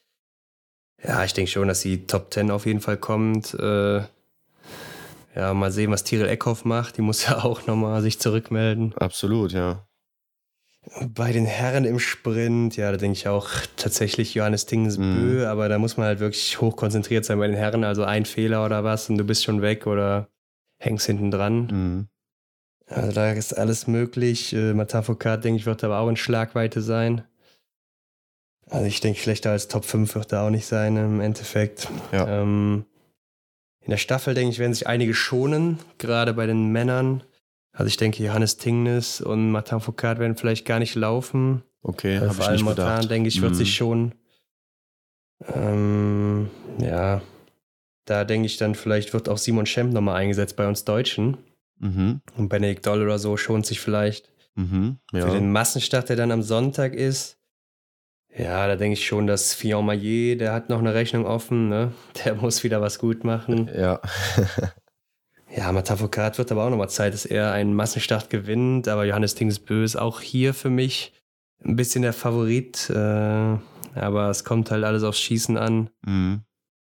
Ja, 1.03 1.25
ich 1.25 1.33
denke 1.33 1.51
schon, 1.51 1.67
dass 1.67 1.81
sie 1.81 2.07
Top 2.07 2.33
10 2.33 2.49
auf 2.49 2.65
jeden 2.65 2.79
Fall 2.79 2.95
kommt. 2.95 3.53
Äh, 3.55 4.03
ja, 5.35 5.53
mal 5.53 5.73
sehen, 5.73 5.91
was 5.91 6.05
Tiril 6.05 6.29
Eckhoff 6.29 6.63
macht. 6.63 6.95
Die 6.95 7.01
muss 7.01 7.25
ja 7.25 7.39
auch 7.43 7.67
nochmal 7.67 8.01
sich 8.01 8.19
zurückmelden. 8.19 8.93
Absolut, 8.95 9.51
ja. 9.51 9.85
Bei 11.13 11.32
den 11.32 11.45
Herren 11.45 11.86
im 11.86 11.99
Sprint, 11.99 12.75
ja, 12.75 12.91
da 12.91 12.97
denke 12.97 13.17
ich 13.17 13.27
auch 13.27 13.49
tatsächlich 13.75 14.34
Johannes 14.34 14.65
Tingsbö, 14.65 15.03
mhm. 15.03 15.45
aber 15.45 15.69
da 15.69 15.77
muss 15.77 15.95
man 15.97 16.07
halt 16.07 16.19
wirklich 16.19 16.59
hoch 16.59 16.75
konzentriert 16.75 17.23
sein 17.23 17.38
bei 17.38 17.47
den 17.47 17.55
Herren. 17.55 17.84
Also 17.84 18.03
ein 18.03 18.25
Fehler 18.25 18.65
oder 18.65 18.84
was 18.84 19.09
und 19.09 19.17
du 19.17 19.23
bist 19.23 19.43
schon 19.43 19.61
weg 19.61 19.86
oder 19.86 20.27
hängst 20.79 21.05
hinten 21.05 21.29
dran. 21.29 21.67
Mhm. 21.67 22.07
Also 22.88 23.11
da 23.13 23.32
ist 23.32 23.53
alles 23.53 23.88
möglich. 23.88 24.53
Äh, 24.53 24.73
Matafokat, 24.73 25.43
denke 25.43 25.59
ich, 25.59 25.65
wird 25.65 25.84
aber 25.84 25.99
auch 25.99 26.09
in 26.09 26.17
Schlagweite 26.17 26.82
sein. 26.82 27.23
Also 28.69 28.86
ich 28.86 29.01
denke, 29.01 29.19
schlechter 29.19 29.51
als 29.51 29.67
Top 29.67 29.86
5 29.86 30.15
wird 30.15 30.32
er 30.34 30.43
auch 30.43 30.49
nicht 30.49 30.65
sein 30.65 30.97
im 30.97 31.21
Endeffekt. 31.21 31.89
Ja. 32.11 32.41
Ähm, 32.41 32.86
in 33.82 33.89
der 33.89 33.97
Staffel, 33.97 34.34
denke 34.34 34.51
ich, 34.51 34.59
werden 34.59 34.73
sich 34.73 34.88
einige 34.88 35.13
schonen, 35.13 35.79
gerade 35.97 36.34
bei 36.34 36.47
den 36.47 36.71
Männern. 36.71 37.23
Also 37.74 37.88
ich 37.88 37.97
denke, 37.97 38.24
Johannes 38.24 38.57
Tingnes 38.57 39.22
und 39.22 39.51
Martin 39.51 39.80
Foucault 39.80 40.19
werden 40.19 40.36
vielleicht 40.36 40.65
gar 40.65 40.80
nicht 40.80 40.95
laufen. 40.95 41.63
Okay, 41.82 42.17
also 42.17 42.34
vor 42.34 42.47
allem 42.47 42.65
Martin, 42.65 43.09
denke 43.09 43.30
ich, 43.30 43.41
wird 43.41 43.53
mhm. 43.53 43.55
sich 43.55 43.74
schonen. 43.74 44.15
Ähm, 45.47 46.49
ja, 46.80 47.22
da 48.05 48.24
denke 48.26 48.45
ich 48.45 48.57
dann, 48.57 48.76
vielleicht 48.76 49.13
wird 49.13 49.30
auch 49.30 49.38
Simon 49.38 49.65
Schemp 49.65 49.93
nochmal 49.93 50.17
eingesetzt 50.17 50.55
bei 50.55 50.67
uns 50.67 50.84
Deutschen. 50.86 51.38
Mhm. 51.80 52.22
Und 52.38 52.49
Benedikt 52.49 52.86
Doll 52.86 53.01
oder 53.01 53.17
so 53.17 53.38
schont 53.38 53.65
sich 53.65 53.80
vielleicht. 53.80 54.32
Mhm, 54.55 54.97
ja. 55.13 55.28
Für 55.28 55.34
den 55.34 55.51
Massenstart, 55.51 56.09
der 56.09 56.15
dann 56.15 56.32
am 56.32 56.43
Sonntag 56.43 56.93
ist. 56.93 57.38
Ja, 58.38 58.67
da 58.67 58.76
denke 58.76 58.93
ich 58.93 59.05
schon, 59.05 59.28
dass 59.28 59.53
Fillon 59.53 59.86
Maillet, 59.86 60.39
der 60.39 60.53
hat 60.53 60.69
noch 60.69 60.80
eine 60.80 60.93
Rechnung 60.93 61.26
offen, 61.26 61.67
ne? 61.67 61.91
Der 62.24 62.36
muss 62.36 62.63
wieder 62.63 62.80
was 62.80 62.97
gut 62.97 63.24
machen. 63.24 63.69
Ja. 63.76 63.99
ja, 65.55 65.71
Matafokat 65.71 66.37
wird 66.37 66.51
aber 66.51 66.65
auch 66.65 66.69
nochmal 66.69 66.89
Zeit, 66.89 67.13
dass 67.13 67.25
er 67.25 67.51
einen 67.51 67.73
Massenstart 67.73 68.29
gewinnt. 68.29 68.87
Aber 68.87 69.05
Johannes 69.05 69.35
Tingsbö 69.35 69.83
ist 69.83 69.95
auch 69.95 70.21
hier 70.21 70.53
für 70.53 70.69
mich 70.69 71.13
ein 71.63 71.75
bisschen 71.75 72.01
der 72.01 72.13
Favorit. 72.13 72.89
Äh, 72.89 72.93
aber 73.93 74.29
es 74.29 74.43
kommt 74.43 74.71
halt 74.71 74.83
alles 74.83 75.03
aufs 75.03 75.19
Schießen 75.19 75.57
an. 75.57 75.89
Mhm. 76.05 76.41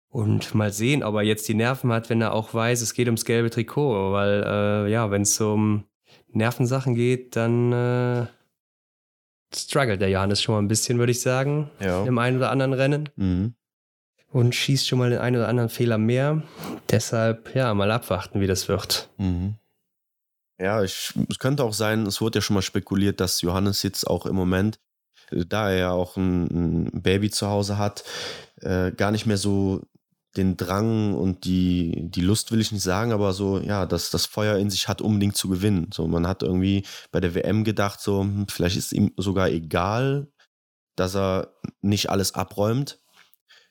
Und 0.08 0.54
mal 0.54 0.72
sehen, 0.72 1.02
ob 1.02 1.14
er 1.16 1.22
jetzt 1.22 1.46
die 1.48 1.54
Nerven 1.54 1.92
hat, 1.92 2.08
wenn 2.08 2.22
er 2.22 2.32
auch 2.32 2.54
weiß, 2.54 2.80
es 2.80 2.94
geht 2.94 3.06
ums 3.08 3.26
gelbe 3.26 3.50
Trikot. 3.50 4.12
Weil, 4.12 4.42
äh, 4.46 4.90
ja, 4.90 5.10
wenn 5.10 5.22
es 5.22 5.38
um 5.40 5.84
Nervensachen 6.28 6.94
geht, 6.94 7.36
dann 7.36 7.72
äh, 7.72 8.26
struggelt 9.54 10.00
der 10.00 10.08
Johannes 10.08 10.40
schon 10.40 10.54
mal 10.54 10.62
ein 10.62 10.68
bisschen, 10.68 10.98
würde 10.98 11.12
ich 11.12 11.20
sagen. 11.20 11.70
Ja. 11.80 12.04
Im 12.04 12.18
einen 12.18 12.38
oder 12.38 12.50
anderen 12.50 12.72
Rennen. 12.72 13.08
Mhm. 13.16 13.54
Und 14.32 14.54
schießt 14.54 14.86
schon 14.86 14.98
mal 14.98 15.10
den 15.10 15.20
einen 15.20 15.36
oder 15.36 15.48
anderen 15.48 15.70
Fehler 15.70 15.98
mehr. 15.98 16.42
Deshalb, 16.90 17.54
ja, 17.54 17.72
mal 17.74 17.90
abwarten, 17.90 18.40
wie 18.40 18.46
das 18.46 18.68
wird. 18.68 19.08
Mhm. 19.16 19.54
Ja, 20.58 20.82
ich, 20.82 21.12
es 21.28 21.38
könnte 21.38 21.64
auch 21.64 21.74
sein, 21.74 22.06
es 22.06 22.20
wurde 22.20 22.38
ja 22.38 22.42
schon 22.42 22.54
mal 22.54 22.62
spekuliert, 22.62 23.20
dass 23.20 23.42
Johannes 23.42 23.82
jetzt 23.82 24.06
auch 24.06 24.26
im 24.26 24.34
Moment, 24.34 24.78
äh, 25.30 25.44
da 25.46 25.70
er 25.70 25.76
ja 25.76 25.90
auch 25.90 26.16
ein, 26.16 26.86
ein 26.86 27.02
Baby 27.02 27.30
zu 27.30 27.46
Hause 27.48 27.78
hat, 27.78 28.04
äh, 28.62 28.92
gar 28.92 29.10
nicht 29.10 29.26
mehr 29.26 29.36
so 29.36 29.82
den 30.36 30.56
Drang 30.56 31.14
und 31.14 31.44
die, 31.44 32.10
die 32.10 32.20
Lust 32.20 32.52
will 32.52 32.60
ich 32.60 32.72
nicht 32.72 32.82
sagen, 32.82 33.12
aber 33.12 33.32
so, 33.32 33.58
ja, 33.58 33.86
dass 33.86 34.10
das 34.10 34.26
Feuer 34.26 34.56
in 34.58 34.70
sich 34.70 34.88
hat, 34.88 35.00
unbedingt 35.00 35.36
zu 35.36 35.48
gewinnen. 35.48 35.90
So, 35.92 36.06
man 36.06 36.26
hat 36.26 36.42
irgendwie 36.42 36.84
bei 37.10 37.20
der 37.20 37.34
WM 37.34 37.64
gedacht, 37.64 38.00
so, 38.00 38.20
hm, 38.20 38.46
vielleicht 38.48 38.76
ist 38.76 38.92
ihm 38.92 39.12
sogar 39.16 39.48
egal, 39.48 40.28
dass 40.94 41.16
er 41.16 41.54
nicht 41.80 42.10
alles 42.10 42.34
abräumt. 42.34 43.00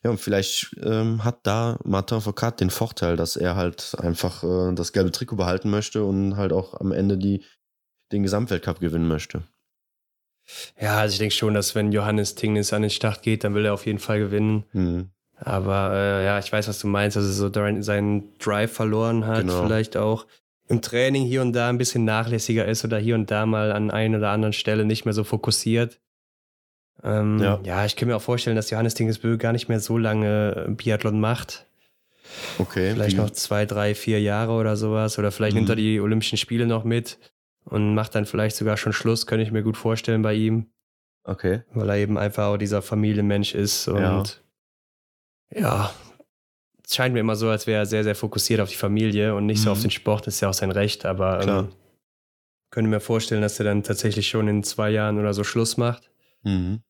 Ja, 0.06 0.12
und 0.12 0.20
vielleicht 0.20 0.76
ähm, 0.84 1.24
hat 1.24 1.40
da 1.48 1.80
Martin 1.84 2.22
Foucault 2.22 2.60
den 2.60 2.70
Vorteil, 2.70 3.18
dass 3.18 3.36
er 3.36 3.56
halt 3.56 3.96
einfach 3.98 4.44
äh, 4.44 4.76
das 4.76 4.94
gelbe 4.94 5.10
Trikot 5.10 5.36
behalten 5.36 5.72
möchte 5.72 6.04
und 6.04 6.38
halt 6.38 6.54
auch 6.54 6.80
am 6.80 6.92
Ende 6.92 7.18
die, 7.18 7.44
den 8.12 8.22
Gesamtweltcup 8.22 8.80
gewinnen 8.80 9.08
möchte. 9.08 9.42
Ja, 10.80 11.00
also 11.00 11.14
ich 11.14 11.18
denke 11.18 11.34
schon, 11.34 11.56
dass 11.56 11.74
wenn 11.74 11.92
Johannes 11.92 12.36
Tingnes 12.36 12.72
an 12.72 12.84
den 12.84 12.92
Start 12.92 13.24
geht, 13.24 13.44
dann 13.44 13.56
will 13.56 13.66
er 13.66 13.74
auf 13.74 13.88
jeden 13.88 13.98
Fall 13.98 14.20
gewinnen. 14.20 14.66
Mhm. 14.74 15.10
Aber 15.38 15.92
äh, 15.96 16.26
ja, 16.26 16.38
ich 16.38 16.54
weiß, 16.54 16.68
was 16.68 16.78
du 16.78 16.86
meinst, 16.86 17.18
dass 17.18 17.26
er 17.26 17.32
so 17.32 17.52
seinen 17.82 18.38
Drive 18.38 18.74
verloren 18.74 19.26
hat, 19.26 19.42
genau. 19.42 19.64
vielleicht 19.64 19.98
auch 19.98 20.28
im 20.68 20.84
Training 20.84 21.26
hier 21.26 21.42
und 21.42 21.54
da 21.54 21.68
ein 21.68 21.80
bisschen 21.80 22.06
nachlässiger 22.06 22.68
ist 22.68 22.86
oder 22.86 23.00
hier 23.00 23.16
und 23.16 23.32
da 23.32 23.48
mal 23.48 23.72
an 23.72 23.90
einer 23.90 24.20
oder 24.20 24.30
anderen 24.30 24.54
Stelle 24.54 24.86
nicht 24.86 25.06
mehr 25.06 25.16
so 25.16 25.24
fokussiert. 25.24 26.00
Ähm, 27.06 27.40
ja. 27.40 27.60
ja. 27.64 27.86
ich 27.86 27.96
kann 27.96 28.08
mir 28.08 28.16
auch 28.18 28.22
vorstellen, 28.22 28.56
dass 28.56 28.70
Johannes 28.70 28.96
Dingesbö 28.96 29.38
gar 29.38 29.54
nicht 29.54 29.70
mehr 29.70 29.80
so 29.80 29.98
lange 29.98 30.74
Biathlon 30.76 31.20
macht. 31.20 31.66
Okay. 32.58 32.92
Vielleicht 32.94 33.18
noch 33.18 33.30
zwei, 33.30 33.66
drei, 33.66 33.96
vier 33.96 34.20
Jahre 34.20 34.54
oder 34.54 34.76
sowas. 34.76 35.18
Oder 35.18 35.32
vielleicht 35.32 35.54
mhm. 35.54 35.62
nimmt 35.62 35.70
er 35.70 35.76
die 35.76 36.02
Olympischen 36.02 36.38
Spiele 36.38 36.66
noch 36.66 36.84
mit 36.84 37.18
und 37.64 37.94
macht 37.94 38.16
dann 38.16 38.26
vielleicht 38.26 38.56
sogar 38.56 38.76
schon 38.76 38.92
Schluss, 38.92 39.28
könnte 39.28 39.44
ich 39.44 39.52
mir 39.52 39.64
gut 39.64 39.78
vorstellen 39.78 40.22
bei 40.22 40.34
ihm. 40.34 40.68
Okay. 41.24 41.62
Weil 41.74 41.90
er 41.90 41.98
eben 41.98 42.18
einfach 42.18 42.48
auch 42.48 42.58
dieser 42.58 42.82
Familienmensch 42.82 43.56
ist 43.56 43.88
und 43.88 44.02
ja 44.02 44.24
ja, 45.54 45.94
es 46.86 46.96
scheint 46.96 47.14
mir 47.14 47.22
immer 47.22 47.36
so, 47.36 47.50
als 47.50 47.68
wäre 47.68 47.80
er 47.80 47.86
sehr, 47.86 48.04
sehr 48.04 48.16
fokussiert 48.16 48.60
auf 48.60 48.70
die 48.70 48.76
Familie 48.76 49.36
und 49.36 49.46
nicht 49.46 49.60
mhm. 49.60 49.64
so 49.64 49.72
auf 49.72 49.80
mhm. 49.80 49.84
den 49.84 49.92
Sport. 49.92 50.28
Das 50.28 50.36
ist 50.36 50.42
ja 50.42 50.50
auch 50.50 50.54
sein 50.54 50.72
Recht, 50.72 51.06
aber 51.06 51.42
ähm, 51.42 51.70
könnte 52.72 52.90
mir 52.90 53.00
vorstellen, 53.00 53.42
dass 53.42 53.60
er 53.60 53.66
dann 53.66 53.84
tatsächlich 53.84 54.28
schon 54.28 54.48
in 54.48 54.64
zwei 54.64 54.90
Jahren 54.90 55.20
oder 55.20 55.34
so 55.34 55.44
Schluss 55.44 55.78
macht. 55.78 56.12
Mhm. 56.44 56.82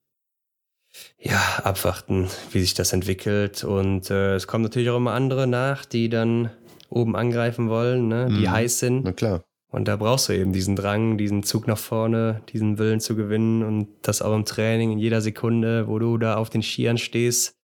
Ja, 1.19 1.61
abwarten, 1.63 2.27
wie 2.51 2.61
sich 2.61 2.73
das 2.73 2.93
entwickelt. 2.93 3.63
Und 3.63 4.09
äh, 4.09 4.35
es 4.35 4.47
kommen 4.47 4.63
natürlich 4.63 4.89
auch 4.89 4.97
immer 4.97 5.13
andere 5.13 5.47
nach, 5.47 5.85
die 5.85 6.09
dann 6.09 6.51
oben 6.89 7.15
angreifen 7.15 7.69
wollen, 7.69 8.07
ne? 8.07 8.27
die 8.29 8.47
mhm. 8.47 8.51
heiß 8.51 8.79
sind. 8.79 9.03
Na 9.03 9.11
klar. 9.11 9.43
Und 9.71 9.87
da 9.87 9.97
brauchst 9.97 10.29
du 10.29 10.33
eben 10.33 10.53
diesen 10.53 10.75
Drang, 10.75 11.17
diesen 11.17 11.43
Zug 11.43 11.67
nach 11.67 11.77
vorne, 11.77 12.41
diesen 12.53 12.77
Willen 12.77 13.01
zu 13.01 13.15
gewinnen 13.15 13.63
und 13.63 13.89
das 14.03 14.21
auch 14.21 14.33
im 14.33 14.45
Training, 14.45 14.93
in 14.93 14.99
jeder 14.99 15.19
Sekunde, 15.19 15.87
wo 15.87 15.99
du 15.99 16.17
da 16.17 16.35
auf 16.35 16.49
den 16.49 16.63
Skiern 16.63 16.97
stehst 16.97 17.55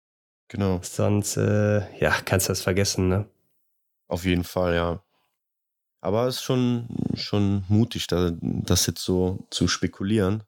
Genau. 0.51 0.81
Sonst, 0.83 1.37
äh, 1.37 1.97
ja, 1.97 2.11
kannst 2.25 2.49
du 2.49 2.51
das 2.51 2.61
vergessen, 2.61 3.07
ne? 3.07 3.25
Auf 4.09 4.25
jeden 4.25 4.43
Fall, 4.43 4.75
ja. 4.75 5.01
Aber 6.01 6.27
es 6.27 6.35
ist 6.35 6.41
schon, 6.41 6.89
schon 7.13 7.63
mutig, 7.69 8.07
da, 8.07 8.31
das 8.41 8.85
jetzt 8.85 9.01
so 9.01 9.47
zu 9.49 9.69
spekulieren, 9.69 10.43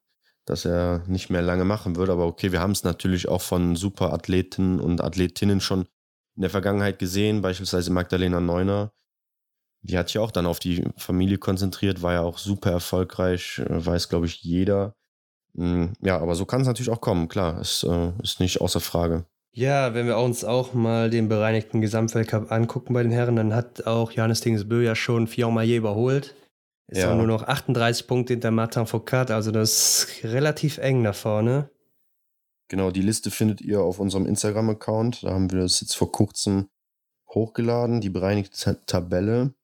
dass 0.45 0.65
er 0.65 1.03
nicht 1.07 1.29
mehr 1.29 1.41
lange 1.41 1.65
machen 1.65 1.95
würde. 1.95 2.11
Aber 2.11 2.25
okay, 2.25 2.51
wir 2.51 2.59
haben 2.59 2.71
es 2.71 2.83
natürlich 2.83 3.27
auch 3.27 3.41
von 3.41 3.75
Superathleten 3.75 4.79
und 4.79 5.01
Athletinnen 5.01 5.61
schon 5.61 5.85
in 6.35 6.41
der 6.41 6.49
Vergangenheit 6.49 6.99
gesehen, 6.99 7.41
beispielsweise 7.41 7.91
Magdalena 7.91 8.39
Neuner. 8.39 8.91
Die 9.81 9.97
hat 9.97 10.07
sich 10.07 10.17
auch 10.17 10.31
dann 10.31 10.45
auf 10.45 10.59
die 10.59 10.83
Familie 10.97 11.37
konzentriert, 11.37 12.01
war 12.01 12.13
ja 12.13 12.21
auch 12.21 12.37
super 12.37 12.71
erfolgreich, 12.71 13.59
äh, 13.59 13.85
weiß, 13.85 14.09
glaube 14.09 14.25
ich, 14.25 14.41
jeder. 14.41 14.95
Hm, 15.55 15.93
ja, 16.01 16.19
aber 16.19 16.35
so 16.35 16.45
kann 16.45 16.61
es 16.61 16.67
natürlich 16.67 16.89
auch 16.89 17.01
kommen, 17.01 17.27
klar, 17.27 17.59
ist, 17.59 17.83
äh, 17.83 18.11
ist 18.23 18.39
nicht 18.39 18.61
außer 18.61 18.79
Frage. 18.79 19.25
Ja, 19.55 19.93
wenn 19.93 20.07
wir 20.07 20.17
uns 20.17 20.43
auch 20.43 20.73
mal 20.73 21.11
den 21.11 21.29
bereinigten 21.29 21.79
Gesamtweltcup 21.79 22.51
angucken 22.51 22.93
bei 22.93 23.03
den 23.03 23.11
Herren, 23.11 23.35
dann 23.35 23.53
hat 23.53 23.85
auch 23.85 24.11
Johannes 24.11 24.41
Dingsbö 24.41 24.81
ja 24.81 24.95
schon 24.95 25.27
Fillon-Maillet 25.27 25.77
überholt. 25.77 26.33
Ist 26.93 26.99
ja. 26.99 27.11
auch 27.11 27.17
nur 27.17 27.25
noch 27.25 27.41
38 27.41 28.05
Punkte 28.05 28.33
hinter 28.33 28.51
Martin 28.51 28.85
Foucault, 28.85 29.31
also 29.31 29.49
das 29.49 29.71
ist 29.71 30.23
relativ 30.25 30.77
eng 30.77 31.03
da 31.03 31.11
vorne. 31.11 31.71
Genau, 32.67 32.91
die 32.91 33.01
Liste 33.01 33.31
findet 33.31 33.61
ihr 33.61 33.81
auf 33.81 33.99
unserem 33.99 34.27
Instagram-Account. 34.27 35.23
Da 35.23 35.31
haben 35.31 35.51
wir 35.51 35.61
das 35.61 35.81
jetzt 35.81 35.97
vor 35.97 36.11
kurzem 36.11 36.69
hochgeladen, 37.29 37.99
die 37.99 38.11
bereinigte 38.11 38.79
Tabelle. 38.85 39.55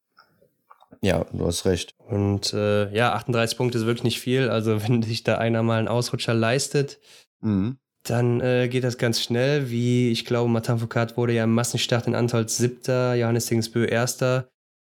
Ja, 1.02 1.24
du 1.32 1.46
hast 1.46 1.66
recht. 1.66 1.94
Und 2.00 2.52
äh, 2.54 2.92
ja, 2.92 3.14
38 3.14 3.60
Punkte 3.60 3.78
ist 3.78 3.86
wirklich 3.86 4.04
nicht 4.04 4.20
viel. 4.20 4.50
Also 4.50 4.82
wenn 4.88 5.04
sich 5.04 5.24
da 5.24 5.38
einer 5.38 5.62
mal 5.62 5.78
einen 5.78 5.88
Ausrutscher 5.88 6.34
leistet, 6.34 7.00
mhm. 7.42 7.78
dann 8.06 8.42
äh, 8.42 8.68
geht 8.70 8.84
das 8.84 8.98
ganz 8.98 9.22
schnell. 9.22 9.70
Wie 9.70 10.10
ich 10.10 10.26
glaube, 10.26 10.50
Martin 10.50 10.80
Foucault 10.80 11.16
wurde 11.16 11.34
ja 11.34 11.44
im 11.44 11.54
Massenstart 11.54 12.08
in 12.08 12.16
Antolz 12.16 12.58
siebter, 12.58 13.14
Johannes 13.14 13.46
Dingsbö 13.46 13.86
erster. 13.86 14.50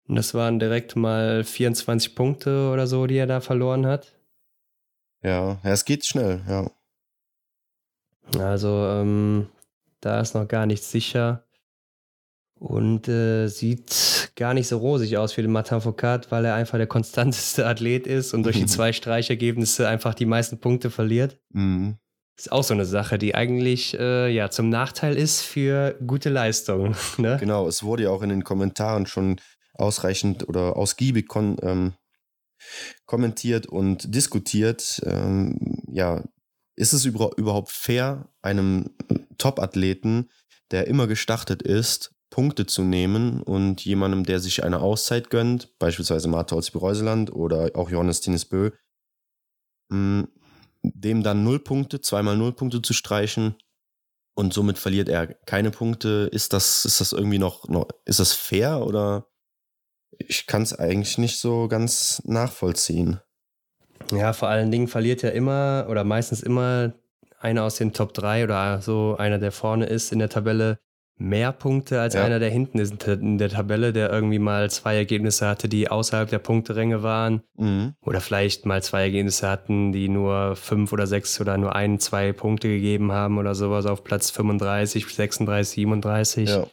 Und 0.08 0.16
das 0.16 0.32
waren 0.32 0.58
direkt 0.58 0.96
mal 0.96 1.44
24 1.44 2.14
Punkte 2.14 2.70
oder 2.72 2.86
so, 2.86 3.06
die 3.06 3.16
er 3.16 3.26
da 3.26 3.40
verloren 3.40 3.86
hat. 3.86 4.16
Ja, 5.22 5.60
ja 5.62 5.70
es 5.70 5.84
geht 5.84 6.06
schnell, 6.06 6.40
ja. 6.48 6.70
Also 8.38 8.68
ähm, 8.68 9.48
da 10.00 10.20
ist 10.20 10.34
noch 10.34 10.48
gar 10.48 10.66
nichts 10.66 10.90
sicher. 10.90 11.44
Und 12.58 13.06
äh, 13.06 13.46
sieht 13.46 14.32
gar 14.34 14.52
nicht 14.52 14.66
so 14.66 14.78
rosig 14.78 15.16
aus 15.16 15.32
für 15.32 15.42
den 15.42 15.52
Martin 15.52 15.80
Foucault, 15.80 16.30
weil 16.32 16.44
er 16.44 16.54
einfach 16.54 16.78
der 16.78 16.88
konstanteste 16.88 17.64
Athlet 17.66 18.06
ist 18.06 18.34
und 18.34 18.42
durch 18.42 18.56
die 18.56 18.66
zwei 18.66 18.92
Streichergebnisse 18.92 19.86
einfach 19.86 20.14
die 20.14 20.26
meisten 20.26 20.58
Punkte 20.58 20.90
verliert. 20.90 21.38
Mhm. 21.50 21.98
Ist 22.36 22.50
auch 22.50 22.64
so 22.64 22.74
eine 22.74 22.84
Sache, 22.84 23.18
die 23.18 23.34
eigentlich 23.34 23.98
äh, 23.98 24.28
ja 24.28 24.50
zum 24.50 24.70
Nachteil 24.70 25.16
ist 25.16 25.42
für 25.42 25.96
gute 26.04 26.30
Leistung. 26.30 26.96
Ne? 27.18 27.36
Genau, 27.38 27.68
es 27.68 27.82
wurde 27.82 28.04
ja 28.04 28.10
auch 28.10 28.22
in 28.22 28.28
den 28.28 28.44
Kommentaren 28.44 29.06
schon 29.06 29.40
ausreichend 29.78 30.48
oder 30.48 30.76
ausgiebig 30.76 31.28
ähm, 31.34 31.94
kommentiert 33.06 33.66
und 33.66 34.14
diskutiert. 34.14 35.00
Ähm, 35.04 35.82
ja, 35.90 36.24
ist 36.76 36.92
es 36.92 37.04
über 37.04 37.30
überhaupt 37.36 37.70
fair, 37.70 38.28
einem 38.42 38.90
Top-Athleten, 39.38 40.30
der 40.70 40.86
immer 40.86 41.06
gestartet 41.06 41.62
ist, 41.62 42.14
Punkte 42.30 42.66
zu 42.66 42.82
nehmen 42.82 43.42
und 43.42 43.84
jemandem, 43.84 44.24
der 44.24 44.40
sich 44.40 44.62
eine 44.62 44.80
Auszeit 44.80 45.30
gönnt, 45.30 45.78
beispielsweise 45.78 46.28
Martha 46.28 46.56
Olsby-Reuseland 46.56 47.32
oder 47.32 47.70
auch 47.74 47.90
Johannes 47.90 48.20
Tinesbö, 48.20 48.70
mm, 49.88 50.24
dem 50.82 51.22
dann 51.22 51.42
null 51.42 51.58
Punkte, 51.58 52.00
zweimal 52.00 52.36
null 52.36 52.52
Punkte 52.52 52.82
zu 52.82 52.92
streichen 52.92 53.56
und 54.34 54.52
somit 54.52 54.78
verliert 54.78 55.08
er 55.08 55.26
keine 55.26 55.70
Punkte. 55.70 56.28
Ist 56.30 56.52
das, 56.52 56.84
ist 56.84 57.00
das 57.00 57.12
irgendwie 57.12 57.38
noch, 57.38 57.68
noch 57.68 57.88
ist 58.04 58.20
das 58.20 58.32
fair 58.32 58.86
oder 58.86 59.26
ich 60.10 60.46
kann 60.46 60.62
es 60.62 60.78
eigentlich 60.78 61.18
nicht 61.18 61.38
so 61.38 61.68
ganz 61.68 62.22
nachvollziehen. 62.24 63.20
Ja, 64.12 64.32
vor 64.32 64.48
allen 64.48 64.70
Dingen 64.70 64.88
verliert 64.88 65.22
ja 65.22 65.30
immer 65.30 65.86
oder 65.88 66.04
meistens 66.04 66.42
immer 66.42 66.92
einer 67.40 67.64
aus 67.64 67.76
den 67.76 67.92
Top 67.92 68.14
3 68.14 68.44
oder 68.44 68.80
so 68.80 69.16
einer, 69.18 69.38
der 69.38 69.52
vorne 69.52 69.86
ist 69.86 70.12
in 70.12 70.18
der 70.18 70.28
Tabelle, 70.28 70.78
mehr 71.18 71.52
Punkte 71.52 72.00
als 72.00 72.14
ja. 72.14 72.24
einer, 72.24 72.38
der 72.38 72.50
hinten 72.50 72.78
ist 72.78 73.06
in 73.06 73.38
der 73.38 73.48
Tabelle, 73.48 73.92
der 73.92 74.10
irgendwie 74.10 74.38
mal 74.38 74.70
zwei 74.70 74.96
Ergebnisse 74.96 75.48
hatte, 75.48 75.68
die 75.68 75.90
außerhalb 75.90 76.30
der 76.30 76.38
Punkteränge 76.38 77.02
waren. 77.02 77.42
Mhm. 77.56 77.94
Oder 78.04 78.20
vielleicht 78.20 78.66
mal 78.66 78.82
zwei 78.82 79.02
Ergebnisse 79.02 79.48
hatten, 79.48 79.92
die 79.92 80.08
nur 80.08 80.54
fünf 80.54 80.92
oder 80.92 81.06
sechs 81.06 81.40
oder 81.40 81.58
nur 81.58 81.74
ein, 81.74 81.98
zwei 81.98 82.32
Punkte 82.32 82.68
gegeben 82.68 83.12
haben 83.12 83.38
oder 83.38 83.54
sowas 83.54 83.86
auf 83.86 84.04
Platz 84.04 84.30
35, 84.30 85.06
36, 85.06 85.74
37. 85.74 86.48
Ja. 86.48 86.66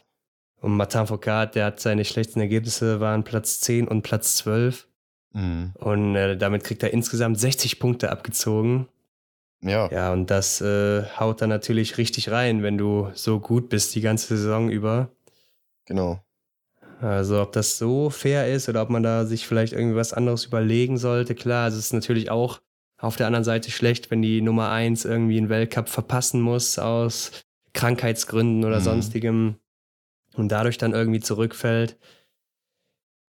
Und 0.66 0.76
Martin 0.76 1.06
Foucault, 1.06 1.54
der 1.54 1.66
hat 1.66 1.78
seine 1.78 2.04
schlechtesten 2.04 2.40
Ergebnisse, 2.40 2.98
waren 2.98 3.22
Platz 3.22 3.60
10 3.60 3.86
und 3.86 4.02
Platz 4.02 4.34
12. 4.38 4.88
Mhm. 5.32 5.70
Und 5.76 6.16
äh, 6.16 6.36
damit 6.36 6.64
kriegt 6.64 6.82
er 6.82 6.92
insgesamt 6.92 7.38
60 7.38 7.78
Punkte 7.78 8.10
abgezogen. 8.10 8.88
Ja. 9.62 9.88
Ja, 9.92 10.12
und 10.12 10.28
das 10.28 10.60
äh, 10.60 11.04
haut 11.20 11.40
dann 11.40 11.50
natürlich 11.50 11.98
richtig 11.98 12.32
rein, 12.32 12.64
wenn 12.64 12.78
du 12.78 13.12
so 13.14 13.38
gut 13.38 13.68
bist 13.68 13.94
die 13.94 14.00
ganze 14.00 14.36
Saison 14.36 14.68
über. 14.68 15.12
Genau. 15.84 16.18
Also 17.00 17.40
ob 17.40 17.52
das 17.52 17.78
so 17.78 18.10
fair 18.10 18.52
ist 18.52 18.68
oder 18.68 18.82
ob 18.82 18.90
man 18.90 19.04
da 19.04 19.24
sich 19.24 19.46
vielleicht 19.46 19.72
irgendwie 19.72 19.94
was 19.94 20.12
anderes 20.12 20.46
überlegen 20.46 20.98
sollte. 20.98 21.36
Klar, 21.36 21.68
es 21.68 21.76
ist 21.76 21.92
natürlich 21.92 22.28
auch 22.28 22.60
auf 22.98 23.14
der 23.14 23.28
anderen 23.28 23.44
Seite 23.44 23.70
schlecht, 23.70 24.10
wenn 24.10 24.20
die 24.20 24.42
Nummer 24.42 24.70
1 24.70 25.04
irgendwie 25.04 25.38
einen 25.38 25.48
Weltcup 25.48 25.88
verpassen 25.88 26.40
muss 26.40 26.76
aus 26.80 27.30
Krankheitsgründen 27.72 28.64
oder 28.64 28.80
mhm. 28.80 28.84
sonstigem 28.84 29.56
und 30.36 30.48
dadurch 30.48 30.78
dann 30.78 30.92
irgendwie 30.92 31.20
zurückfällt. 31.20 31.96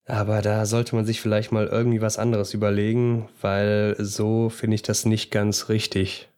Aber 0.07 0.41
da 0.41 0.67
sollte 0.67 0.95
man 0.95 1.05
sich 1.05 1.21
vielleicht 1.21 1.51
mal 1.51 1.67
irgendwie 1.67 2.01
was 2.01 2.19
anderes 2.19 2.55
überlegen, 2.55 3.29
weil 3.41 3.97
so 3.99 4.49
finde 4.51 4.77
ich 4.77 4.83
das 4.83 5.05
nicht 5.05 5.31
ganz 5.31 5.69
richtig. 5.69 6.29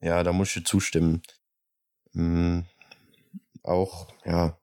Ja, 0.00 0.24
da 0.24 0.32
muss 0.32 0.56
ich 0.56 0.64
zustimmen. 0.64 1.22
Mhm. 2.12 2.64
Auch, 3.62 4.08
ja. 4.24 4.58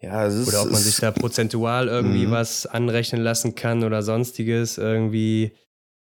Ja, 0.00 0.26
es 0.26 0.34
ist, 0.34 0.48
oder 0.48 0.62
ob 0.62 0.70
man 0.70 0.80
sich 0.80 0.96
da 0.98 1.10
prozentual 1.10 1.88
irgendwie 1.88 2.26
mhm. 2.26 2.30
was 2.30 2.66
anrechnen 2.66 3.22
lassen 3.22 3.56
kann 3.56 3.82
oder 3.82 4.02
sonstiges, 4.02 4.78
irgendwie 4.78 5.52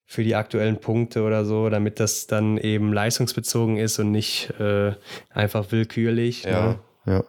für 0.04 0.24
die 0.24 0.34
aktuellen 0.34 0.80
Punkte 0.80 1.22
oder 1.22 1.44
so, 1.44 1.70
damit 1.70 2.00
das 2.00 2.26
dann 2.26 2.58
eben 2.58 2.92
leistungsbezogen 2.92 3.76
ist 3.78 3.98
und 3.98 4.10
nicht 4.10 4.50
äh, 4.58 4.94
einfach 5.30 5.70
willkürlich. 5.70 6.44
Ja, 6.44 6.66
ne? 6.66 6.78
Ja. 7.06 7.24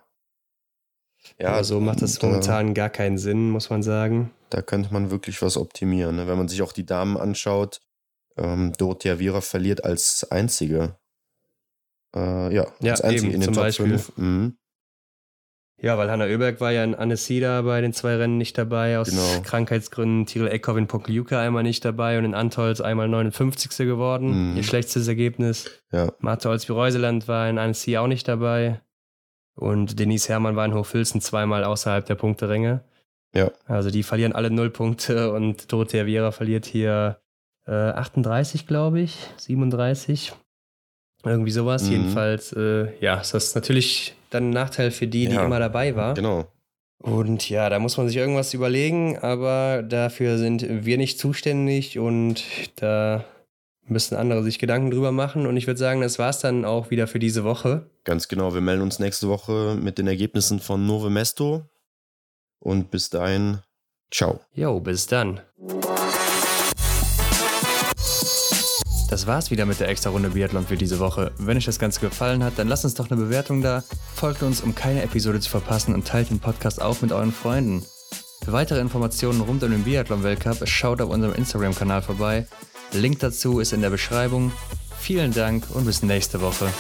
Ja, 1.38 1.54
also 1.54 1.80
macht 1.80 2.02
das 2.02 2.22
momentan 2.22 2.74
gar 2.74 2.90
keinen 2.90 3.18
Sinn, 3.18 3.50
muss 3.50 3.70
man 3.70 3.84
sagen. 3.84 4.32
Da 4.50 4.62
könnte 4.62 4.92
man 4.94 5.12
wirklich 5.12 5.42
was 5.42 5.58
optimieren. 5.58 6.16
Ne? 6.16 6.28
Wenn 6.28 6.38
man 6.38 6.48
sich 6.48 6.62
auch 6.62 6.72
die 6.72 6.86
Damen 6.86 7.18
anschaut, 7.18 7.82
ähm, 8.38 8.74
Dorothea 8.78 9.20
Viera 9.20 9.42
verliert 9.42 9.84
als 9.84 10.26
einzige. 10.32 10.98
Äh, 12.16 12.54
ja, 12.54 12.68
ja, 12.80 12.92
als 12.92 13.02
einzige 13.02 13.28
eben, 13.28 13.36
in 13.36 13.42
den 13.42 13.54
Top 13.54 13.64
Beispiel. 13.64 14.00
5. 14.00 14.18
Mhm. 14.18 14.58
Ja, 15.82 15.98
weil 15.98 16.12
Hanna 16.12 16.26
Oeberg 16.26 16.60
war 16.60 16.72
ja 16.72 16.84
in 16.84 16.94
Annesida 16.94 17.62
bei 17.62 17.80
den 17.80 17.94
zwei 17.94 18.18
Rennen 18.18 18.38
nicht 18.38 18.58
dabei, 18.58 19.00
aus 19.00 19.12
genau. 19.12 19.42
Krankheitsgründen. 19.44 20.26
Tyrell 20.26 20.52
Eckhoff 20.52 20.76
in 20.76 20.88
Pokljuka 20.88 21.40
einmal 21.40 21.64
nicht 21.64 21.86
dabei 21.86 22.18
und 22.18 22.26
in 22.26 22.34
Antolz 22.34 22.82
einmal 22.82 23.08
59. 23.08 23.78
geworden. 23.88 24.52
Mhm. 24.52 24.58
Ihr 24.58 24.64
schlechtestes 24.64 25.08
Ergebnis. 25.08 25.70
Ja. 25.94 26.12
Martha 26.20 26.50
Olsby-Reuseland 26.50 27.30
war 27.30 27.50
in 27.50 27.58
Annecy 27.58 27.98
auch 27.98 28.08
nicht 28.08 28.28
dabei. 28.28 28.82
Und 29.60 30.00
Denise 30.00 30.30
Herrmann 30.30 30.56
war 30.56 30.66
in 30.66 30.74
Hochfilzen 30.74 31.20
zweimal 31.20 31.66
außerhalb 31.66 32.06
der 32.06 32.16
Punkteränge. 32.16 32.82
Ja. 33.36 33.52
Also 33.68 33.92
die 33.92 34.04
verlieren 34.04 34.32
alle 34.32 34.50
null 34.50 34.70
Punkte 34.70 35.34
und 35.34 35.72
Dorothea 35.72 36.06
Viera 36.06 36.32
verliert 36.32 36.66
hier 36.66 37.20
äh, 37.68 37.72
38, 37.72 38.68
glaube 38.68 39.02
ich, 39.02 39.18
37. 39.38 40.34
Irgendwie 41.26 41.52
sowas. 41.52 41.84
Mhm. 41.84 41.92
Jedenfalls, 41.92 42.54
äh, 42.54 42.88
ja, 43.02 43.20
ist 43.20 43.34
das 43.34 43.54
natürlich 43.54 44.16
dann 44.30 44.50
ein 44.50 44.54
Nachteil 44.54 44.92
für 44.92 45.08
die, 45.08 45.28
die 45.28 45.36
ja, 45.36 45.46
immer 45.46 45.60
dabei 45.60 45.96
war. 45.96 46.14
Genau. 46.14 46.48
Und 47.02 47.50
ja, 47.50 47.70
da 47.70 47.80
muss 47.80 47.98
man 47.98 48.08
sich 48.08 48.18
irgendwas 48.18 48.54
überlegen, 48.54 49.18
aber 49.20 49.84
dafür 49.84 50.38
sind 50.38 50.86
wir 50.86 50.98
nicht 50.98 51.20
zuständig 51.20 52.00
und 52.00 52.44
da 52.78 53.26
müssen 53.90 54.16
andere 54.16 54.44
sich 54.44 54.60
Gedanken 54.60 54.92
drüber 54.92 55.12
machen. 55.12 55.46
Und 55.46 55.58
ich 55.58 55.68
würde 55.68 55.80
sagen, 55.80 56.02
das 56.02 56.20
war 56.20 56.30
es 56.30 56.40
dann 56.40 56.66
auch 56.66 56.90
wieder 56.90 57.08
für 57.08 57.20
diese 57.20 57.44
Woche. 57.44 57.90
Ganz 58.04 58.28
genau. 58.28 58.54
Wir 58.54 58.62
melden 58.62 58.82
uns 58.82 59.00
nächste 59.00 59.28
Woche 59.28 59.78
mit 59.82 59.98
den 59.98 60.08
Ergebnissen 60.08 60.60
von 60.60 60.86
Nove 60.86 61.10
Mesto. 61.10 61.64
Und 62.60 62.92
bis 62.92 63.10
dahin, 63.10 63.60
ciao. 64.12 64.42
Jo, 64.54 64.80
bis 64.80 65.08
dann. 65.08 65.42
Das 69.10 69.26
war's 69.26 69.50
wieder 69.50 69.66
mit 69.66 69.80
der 69.80 69.90
extra 69.90 70.12
Runde 70.12 70.30
Biathlon 70.30 70.68
für 70.68 70.78
diese 70.78 71.00
Woche. 71.00 71.32
Wenn 71.40 71.58
euch 71.58 71.66
das 71.66 71.80
Ganze 71.80 72.00
gefallen 72.00 72.44
hat, 72.44 72.60
dann 72.60 72.68
lasst 72.68 72.86
uns 72.86 72.94
doch 72.94 73.10
eine 73.10 73.20
Bewertung 73.20 73.64
da, 73.64 73.84
folgt 74.14 74.44
uns, 74.44 74.62
um 74.62 74.76
keine 74.76 75.02
Episode 75.02 75.40
zu 75.40 75.50
verpassen 75.50 75.96
und 75.96 76.08
teilt 76.08 76.30
den 76.30 76.40
Podcast 76.40 76.80
auch 76.80 77.02
mit 77.02 77.12
euren 77.12 77.32
Freunden. 77.32 77.84
Für 78.44 78.54
weitere 78.54 78.80
Informationen 78.80 79.42
rund 79.42 79.64
um 79.64 79.72
den 79.72 79.84
Biathlon-Weltcup 79.84 80.68
schaut 80.68 81.02
auf 81.02 81.10
unserem 81.10 81.34
Instagram-Kanal 81.34 82.04
vorbei 82.04 82.46
Link 82.92 83.20
dazu 83.20 83.60
ist 83.60 83.74
in 83.74 83.82
der 83.82 83.90
Beschreibung. 83.90 84.52
Vielen 85.00 85.34
Dank 85.34 85.66
und 85.74 85.86
bis 85.86 86.04
nächste 86.04 86.42
Woche. 86.42 86.72